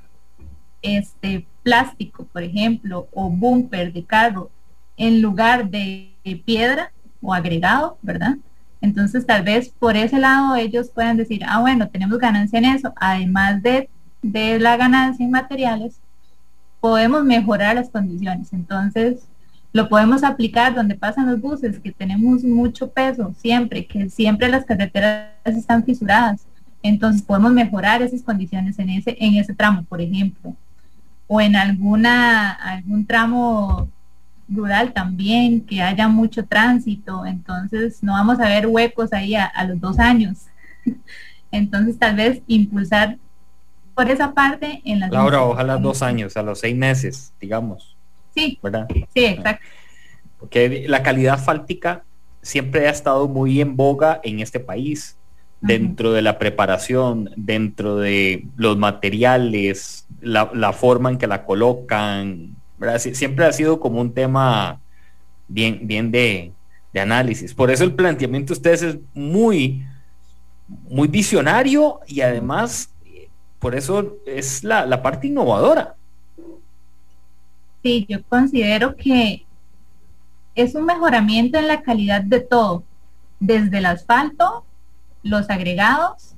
este 0.80 1.46
plástico, 1.62 2.24
por 2.32 2.42
ejemplo, 2.42 3.08
o 3.12 3.28
bumper 3.28 3.92
de 3.92 4.04
carro 4.04 4.50
en 4.96 5.20
lugar 5.20 5.68
de 5.68 6.12
piedra 6.46 6.92
o 7.20 7.34
agregado, 7.34 7.98
¿verdad? 8.00 8.36
Entonces 8.84 9.26
tal 9.26 9.42
vez 9.42 9.70
por 9.70 9.96
ese 9.96 10.18
lado 10.18 10.56
ellos 10.56 10.90
puedan 10.90 11.16
decir, 11.16 11.42
ah, 11.46 11.60
bueno, 11.60 11.88
tenemos 11.88 12.18
ganancia 12.18 12.58
en 12.58 12.66
eso, 12.66 12.92
además 12.96 13.62
de, 13.62 13.88
de 14.22 14.58
la 14.58 14.76
ganancia 14.76 15.24
en 15.24 15.30
materiales, 15.30 16.00
podemos 16.80 17.24
mejorar 17.24 17.76
las 17.76 17.90
condiciones. 17.90 18.52
Entonces 18.52 19.26
lo 19.72 19.88
podemos 19.88 20.22
aplicar 20.22 20.74
donde 20.74 20.94
pasan 20.94 21.26
los 21.26 21.40
buses, 21.40 21.80
que 21.80 21.92
tenemos 21.92 22.44
mucho 22.44 22.90
peso 22.90 23.34
siempre, 23.38 23.86
que 23.86 24.10
siempre 24.10 24.48
las 24.48 24.64
carreteras 24.64 25.30
están 25.44 25.84
fisuradas. 25.84 26.46
Entonces 26.82 27.22
podemos 27.22 27.52
mejorar 27.52 28.02
esas 28.02 28.22
condiciones 28.22 28.78
en 28.78 28.90
ese, 28.90 29.16
en 29.18 29.34
ese 29.36 29.54
tramo, 29.54 29.84
por 29.84 30.00
ejemplo 30.00 30.54
o 31.26 31.40
en 31.40 31.56
alguna 31.56 32.52
algún 32.52 33.06
tramo 33.06 33.88
rural 34.48 34.92
también, 34.92 35.60
que 35.64 35.80
haya 35.80 36.08
mucho 36.08 36.44
tránsito, 36.44 37.24
entonces 37.26 38.02
no 38.02 38.12
vamos 38.12 38.38
a 38.40 38.48
ver 38.48 38.66
huecos 38.66 39.12
ahí 39.12 39.34
a, 39.34 39.50
los 39.66 39.80
dos 39.80 39.98
años. 39.98 40.46
Entonces 41.50 41.98
tal 41.98 42.16
vez 42.16 42.42
impulsar 42.48 43.16
por 43.94 44.10
esa 44.10 44.34
parte 44.34 44.82
en 44.84 44.98
la 44.98 45.08
Laura, 45.08 45.42
ojalá 45.44 45.76
dos 45.76 46.02
años, 46.02 46.36
a 46.36 46.42
los 46.42 46.58
seis 46.58 46.76
meses, 46.76 47.32
digamos. 47.40 47.96
Sí, 48.34 48.58
¿verdad? 48.60 48.88
Sí, 49.14 49.24
exacto. 49.24 49.64
Porque 50.40 50.84
la 50.88 51.02
calidad 51.04 51.38
fáltica 51.38 52.02
siempre 52.42 52.88
ha 52.88 52.90
estado 52.90 53.28
muy 53.28 53.60
en 53.60 53.76
boga 53.76 54.20
en 54.24 54.40
este 54.40 54.58
país 54.58 55.16
dentro 55.60 56.12
de 56.12 56.20
la 56.20 56.38
preparación, 56.38 57.30
dentro 57.36 57.96
de 57.96 58.46
los 58.56 58.76
materiales, 58.76 60.06
la, 60.20 60.72
forma 60.72 61.10
en 61.10 61.18
que 61.18 61.26
la 61.26 61.46
colocan, 61.46 62.54
siempre 62.98 63.44
ha 63.46 63.52
sido 63.52 63.80
como 63.80 64.00
un 64.00 64.12
tema 64.12 64.80
bien, 65.48 65.80
bien 65.82 66.10
de, 66.10 66.52
análisis. 66.96 67.52
Por 67.52 67.72
eso 67.72 67.82
el 67.82 67.94
planteamiento 67.94 68.54
de 68.54 68.58
ustedes 68.58 68.82
es 68.82 68.98
muy, 69.14 69.84
muy 70.68 71.08
visionario 71.08 72.00
y 72.06 72.20
además 72.20 72.94
por 73.58 73.74
eso 73.74 74.16
es 74.26 74.62
la, 74.62 74.86
la 74.86 75.02
parte 75.02 75.26
innovadora. 75.26 75.96
Sí, 77.82 78.06
yo 78.08 78.22
considero 78.28 78.94
que 78.94 79.44
es 80.54 80.76
un 80.76 80.84
mejoramiento 80.84 81.58
en 81.58 81.66
la 81.66 81.82
calidad 81.82 82.22
de 82.22 82.40
todo, 82.40 82.84
desde 83.40 83.78
el 83.78 83.86
asfalto 83.86 84.64
los 85.24 85.50
agregados 85.50 86.34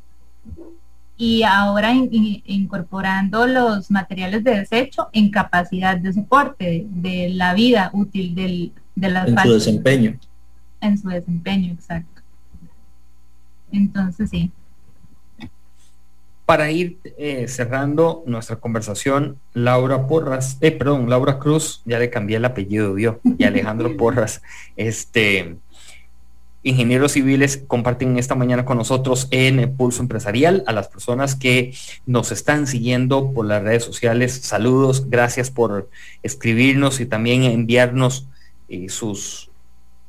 y 1.19 1.43
ahora 1.45 1.93
incorporando 1.95 3.47
los 3.47 3.91
materiales 3.91 4.45
de 4.45 4.59
desecho 4.59 5.09
en 5.13 5.31
capacidad 5.31 5.97
de 5.97 6.13
soporte 6.13 6.87
de, 6.89 7.31
la 7.31 7.55
vida 7.55 7.91
útil 7.95 8.35
del, 8.35 8.73
de 8.95 9.11
la 9.11 9.25
En 9.25 9.39
su 9.39 9.53
desempeño. 9.53 10.19
En 10.81 10.99
su 10.99 11.09
desempeño, 11.09 11.73
exacto. 11.73 12.23
Entonces, 13.73 14.29
sí. 14.31 14.51
Para 16.45 16.71
ir 16.71 16.99
eh, 17.19 17.49
cerrando 17.49 18.23
nuestra 18.27 18.57
conversación, 18.57 19.39
Laura 19.53 20.07
Porras, 20.07 20.59
eh, 20.61 20.71
perdón, 20.71 21.11
Laura 21.11 21.39
Cruz, 21.39 21.83
ya 21.87 21.99
le 21.99 22.09
cambié 22.11 22.37
el 22.37 22.45
apellido, 22.45 22.99
yo, 22.99 23.21
y 23.39 23.45
Alejandro 23.45 23.97
Porras, 23.99 24.43
este, 24.77 25.57
ingenieros 26.67 27.13
civiles 27.13 27.63
comparten 27.69 28.19
esta 28.19 28.35
mañana 28.35 28.65
con 28.65 28.77
nosotros 28.77 29.29
en 29.31 29.77
Pulso 29.77 30.03
Empresarial. 30.03 30.65
A 30.67 30.73
las 30.73 30.89
personas 30.89 31.37
que 31.37 31.73
nos 32.07 32.33
están 32.33 32.67
siguiendo 32.67 33.31
por 33.33 33.47
las 33.47 33.63
redes 33.63 33.85
sociales, 33.85 34.35
saludos, 34.43 35.09
gracias 35.09 35.51
por 35.51 35.89
escribirnos 36.25 36.99
y 36.99 37.07
también 37.07 37.45
enviarnos 37.45 38.27
eh, 38.69 38.89
sus, 38.89 39.49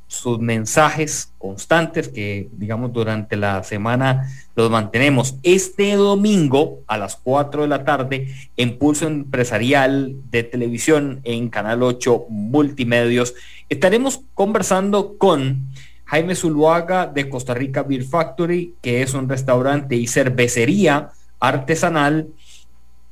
sus 0.08 0.40
mensajes 0.40 1.32
constantes 1.38 2.08
que, 2.08 2.48
digamos, 2.52 2.92
durante 2.92 3.36
la 3.36 3.62
semana 3.62 4.28
los 4.56 4.68
mantenemos. 4.68 5.36
Este 5.44 5.94
domingo 5.94 6.80
a 6.88 6.98
las 6.98 7.14
4 7.14 7.62
de 7.62 7.68
la 7.68 7.84
tarde 7.84 8.34
en 8.56 8.78
Pulso 8.78 9.06
Empresarial 9.06 10.16
de 10.32 10.42
Televisión 10.42 11.20
en 11.22 11.50
Canal 11.50 11.84
8 11.84 12.26
Multimedios 12.28 13.34
estaremos 13.68 14.22
conversando 14.34 15.18
con 15.18 15.68
Jaime 16.08 16.34
Zuluaga 16.34 17.06
de 17.06 17.28
Costa 17.28 17.52
Rica 17.52 17.82
Beer 17.82 18.02
Factory, 18.02 18.74
que 18.80 19.02
es 19.02 19.12
un 19.12 19.28
restaurante 19.28 19.94
y 19.94 20.06
cervecería 20.06 21.10
artesanal, 21.38 22.28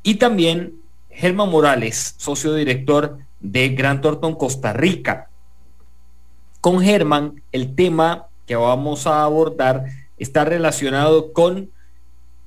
y 0.03 0.14
también 0.14 0.76
Germán 1.11 1.51
Morales, 1.51 2.14
socio 2.16 2.55
director 2.55 3.18
de 3.40 3.68
Gran 3.70 4.01
Tortón 4.01 4.34
Costa 4.34 4.72
Rica. 4.72 5.28
Con 6.62 6.80
Germán, 6.80 7.42
el 7.53 7.74
tema 7.74 8.28
que 8.47 8.57
vamos 8.57 9.07
a 9.07 9.24
abordar 9.24 9.84
está 10.16 10.47
relacionado 10.47 11.34
con 11.34 11.70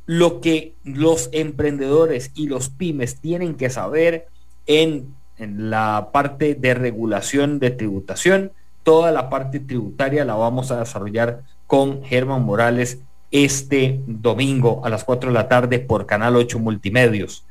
lo 0.07 0.41
que 0.41 0.73
los 0.83 1.29
emprendedores 1.31 2.31
y 2.33 2.47
los 2.47 2.71
pymes 2.71 3.21
tienen 3.21 3.53
que 3.53 3.69
saber 3.69 4.29
en, 4.65 5.13
en 5.37 5.69
la 5.69 6.09
parte 6.11 6.55
de 6.55 6.73
regulación 6.73 7.59
de 7.59 7.69
tributación 7.69 8.51
toda 8.89 9.11
la 9.11 9.29
parte 9.29 9.59
tributaria 9.59 10.25
la 10.25 10.33
vamos 10.33 10.71
a 10.71 10.79
desarrollar 10.79 11.43
con 11.67 12.03
Germán 12.03 12.41
Morales 12.41 12.97
este 13.29 14.01
domingo 14.07 14.83
a 14.83 14.89
las 14.89 15.03
4 15.03 15.29
de 15.29 15.33
la 15.35 15.47
tarde 15.47 15.77
por 15.77 16.07
Canal 16.07 16.35
8 16.35 16.57
Multimedios. 16.57 17.45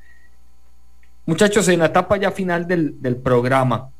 Muchachos, 1.26 1.68
en 1.68 1.78
la 1.78 1.86
etapa 1.86 2.16
ya 2.16 2.32
final 2.32 2.66
del, 2.66 3.16
programa, 3.22 3.90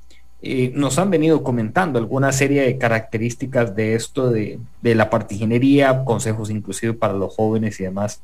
eh, 0.42 0.72
nos 0.74 0.98
han 0.98 1.10
venido 1.10 1.44
comentando 1.44 2.00
alguna 2.00 2.32
serie 2.32 2.62
de 2.62 2.76
características 2.76 3.72
de 3.76 3.94
esto 3.94 4.30
de, 4.30 4.58
la 4.82 5.08
partiginería, 5.08 6.04
consejos 6.04 6.50
inclusive 6.50 6.92
para 6.92 7.12
los 7.12 7.36
jóvenes 7.36 7.78
y 7.78 7.84
demás. 7.84 8.20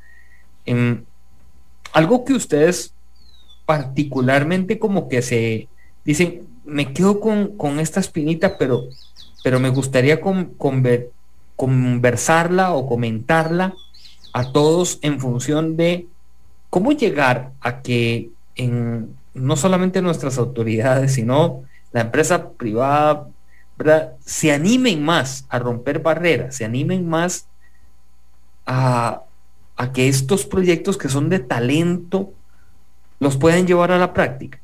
Em, 0.65 1.05
algo 1.93 2.25
que 2.25 2.33
ustedes 2.33 2.93
particularmente 3.65 4.77
como 4.77 5.07
que 5.07 5.21
se 5.21 5.69
dicen, 6.03 6.54
me 6.65 6.93
quedo 6.93 7.19
con, 7.19 7.79
esta 7.79 7.99
espinita, 7.99 8.57
pero, 8.57 8.83
pero 9.43 9.59
me 9.59 9.69
gustaría 9.69 10.19
con, 10.19 10.55
conversarla 11.55 12.73
o 12.73 12.87
comentarla 12.87 13.73
a 14.33 14.51
todos 14.51 14.99
en 15.01 15.19
función 15.19 15.77
de 15.77 16.07
cómo 16.69 16.91
llegar 16.91 17.51
a 17.61 17.81
que 17.81 18.31
en 18.55 19.15
no 19.33 19.55
solamente 19.55 20.01
nuestras 20.01 20.37
autoridades, 20.37 21.13
sino 21.13 21.63
la 21.91 22.01
empresa 22.01 22.49
privada, 22.49 23.27
se 24.19 24.51
animen 24.51 25.03
más 25.03 25.45
a 25.49 25.59
romper 25.59 25.99
barreras, 25.99 26.55
se 26.55 26.65
animen 26.65 27.07
más 27.07 27.47
a, 28.65 29.23
a 29.75 29.91
que 29.91 30.07
estos 30.07 30.45
proyectos 30.45 30.97
que 30.97 31.09
son 31.09 31.29
de 31.29 31.39
talento 31.39 32.31
los 33.19 33.37
puedan 33.37 33.67
llevar 33.67 33.91
a 33.91 33.97
la 33.97 34.13
práctica. 34.13 34.59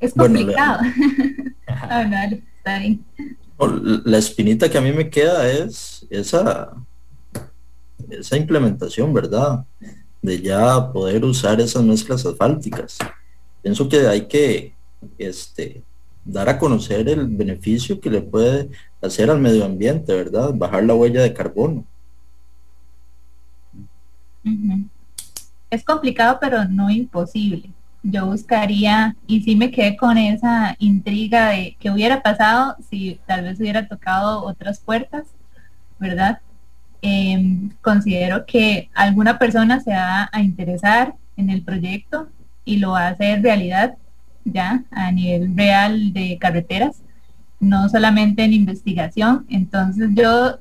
Es 0.00 0.14
complicado. 0.14 0.80
la 4.04 4.18
espinita 4.18 4.70
que 4.70 4.78
a 4.78 4.80
mí 4.80 4.92
me 4.92 5.10
queda 5.10 5.48
es 5.50 6.06
esa, 6.08 6.72
esa 8.08 8.36
implementación, 8.36 9.12
¿verdad? 9.12 9.64
De 10.22 10.40
ya 10.40 10.90
poder 10.92 11.24
usar 11.24 11.60
esas 11.60 11.82
mezclas 11.82 12.24
asfálticas. 12.24 12.98
Pienso 13.62 13.88
que 13.88 14.06
hay 14.06 14.26
que 14.26 14.74
este, 15.18 15.82
dar 16.24 16.48
a 16.48 16.58
conocer 16.58 17.08
el 17.08 17.26
beneficio 17.26 18.00
que 18.00 18.10
le 18.10 18.22
puede 18.22 18.70
hacer 19.02 19.30
al 19.30 19.40
medio 19.40 19.64
ambiente, 19.64 20.14
¿verdad? 20.14 20.52
Bajar 20.54 20.84
la 20.84 20.94
huella 20.94 21.22
de 21.22 21.34
carbono. 21.34 21.84
Es 25.70 25.84
complicado, 25.84 26.38
pero 26.40 26.64
no 26.64 26.90
imposible. 26.90 27.70
Yo 28.02 28.26
buscaría, 28.26 29.16
y 29.26 29.42
sí 29.42 29.56
me 29.56 29.70
quedé 29.70 29.96
con 29.96 30.16
esa 30.16 30.74
intriga 30.78 31.50
de 31.50 31.76
qué 31.78 31.90
hubiera 31.90 32.22
pasado 32.22 32.76
si 32.88 33.20
tal 33.26 33.42
vez 33.42 33.60
hubiera 33.60 33.88
tocado 33.88 34.42
otras 34.44 34.80
puertas, 34.80 35.26
¿verdad? 35.98 36.40
Em, 37.02 37.70
considero 37.82 38.46
que 38.46 38.90
alguna 38.94 39.38
persona 39.38 39.80
se 39.80 39.92
va 39.92 40.28
a 40.32 40.42
interesar 40.42 41.14
en 41.36 41.50
el 41.50 41.62
proyecto 41.62 42.28
y 42.64 42.76
lo 42.78 42.92
va 42.92 43.06
a 43.06 43.10
hacer 43.10 43.42
realidad 43.42 43.96
ya 44.44 44.84
a 44.90 45.12
nivel 45.12 45.56
real 45.56 46.12
de 46.12 46.38
carreteras, 46.38 47.02
no 47.58 47.88
solamente 47.88 48.44
en 48.44 48.52
investigación. 48.52 49.46
Entonces 49.48 50.10
yo 50.14 50.58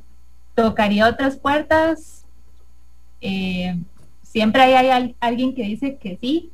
tocaría 0.56 1.08
otras 1.08 1.38
puertas. 1.38 2.26
Eh, 3.22 3.78
siempre 4.24 4.62
hay, 4.62 5.16
alguien 5.20 5.56
que 5.56 5.64
dice 5.64 5.98
que 5.98 6.18
sí 6.22 6.52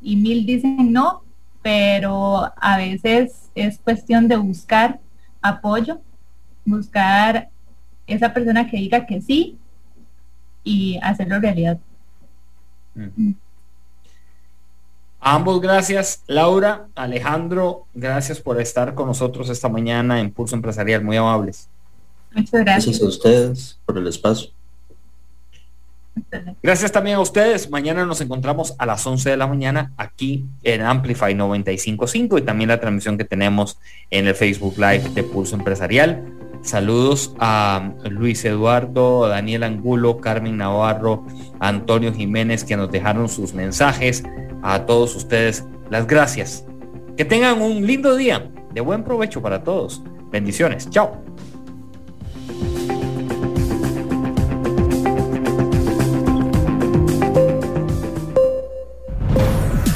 y 0.00 0.16
mil 0.16 0.46
dicen 0.46 0.92
no, 0.92 1.22
pero 1.62 2.52
a 2.56 2.76
veces 2.76 3.50
es 3.54 3.78
cuestión 3.78 4.28
de 4.28 4.36
buscar 4.36 5.00
apoyo, 5.42 6.00
buscar 6.64 7.48
esa 8.06 8.32
persona 8.32 8.68
que 8.68 8.76
diga 8.76 9.06
que 9.06 9.20
sí 9.20 9.58
y 10.64 10.98
hacerlo 11.02 11.40
realidad. 11.40 11.78
Mm. 12.94 13.32
ambos 15.20 15.60
gracias, 15.60 16.24
Laura, 16.26 16.88
Alejandro, 16.96 17.86
gracias 17.94 18.40
por 18.40 18.60
estar 18.60 18.94
con 18.94 19.06
nosotros 19.06 19.48
esta 19.50 19.68
mañana 19.68 20.20
en 20.20 20.32
Pulso 20.32 20.56
Empresarial, 20.56 21.04
muy 21.04 21.16
amables. 21.16 21.68
Muchas 22.32 22.60
gracias. 22.60 22.84
Gracias 22.86 23.02
a 23.02 23.06
ustedes 23.06 23.78
por 23.84 23.98
el 23.98 24.06
espacio. 24.06 24.50
Gracias 26.62 26.92
también 26.92 27.16
a 27.16 27.20
ustedes. 27.20 27.70
Mañana 27.70 28.04
nos 28.06 28.20
encontramos 28.20 28.74
a 28.78 28.86
las 28.86 29.06
11 29.06 29.30
de 29.30 29.36
la 29.36 29.46
mañana 29.46 29.92
aquí 29.96 30.46
en 30.62 30.82
Amplify 30.82 31.34
955 31.34 32.38
y 32.38 32.42
también 32.42 32.68
la 32.68 32.80
transmisión 32.80 33.18
que 33.18 33.24
tenemos 33.24 33.78
en 34.10 34.26
el 34.26 34.34
Facebook 34.34 34.74
Live 34.76 35.10
de 35.14 35.22
Pulso 35.22 35.56
Empresarial. 35.56 36.24
Saludos 36.62 37.34
a 37.38 37.92
Luis 38.10 38.44
Eduardo, 38.44 39.28
Daniel 39.28 39.62
Angulo, 39.62 40.18
Carmen 40.18 40.56
Navarro, 40.56 41.24
Antonio 41.60 42.12
Jiménez 42.12 42.64
que 42.64 42.76
nos 42.76 42.90
dejaron 42.90 43.28
sus 43.28 43.54
mensajes. 43.54 44.24
A 44.62 44.84
todos 44.86 45.14
ustedes, 45.14 45.64
las 45.90 46.06
gracias. 46.06 46.64
Que 47.16 47.24
tengan 47.24 47.62
un 47.62 47.86
lindo 47.86 48.16
día. 48.16 48.50
De 48.72 48.80
buen 48.80 49.02
provecho 49.02 49.40
para 49.40 49.62
todos. 49.62 50.02
Bendiciones. 50.30 50.90
Chao. 50.90 51.22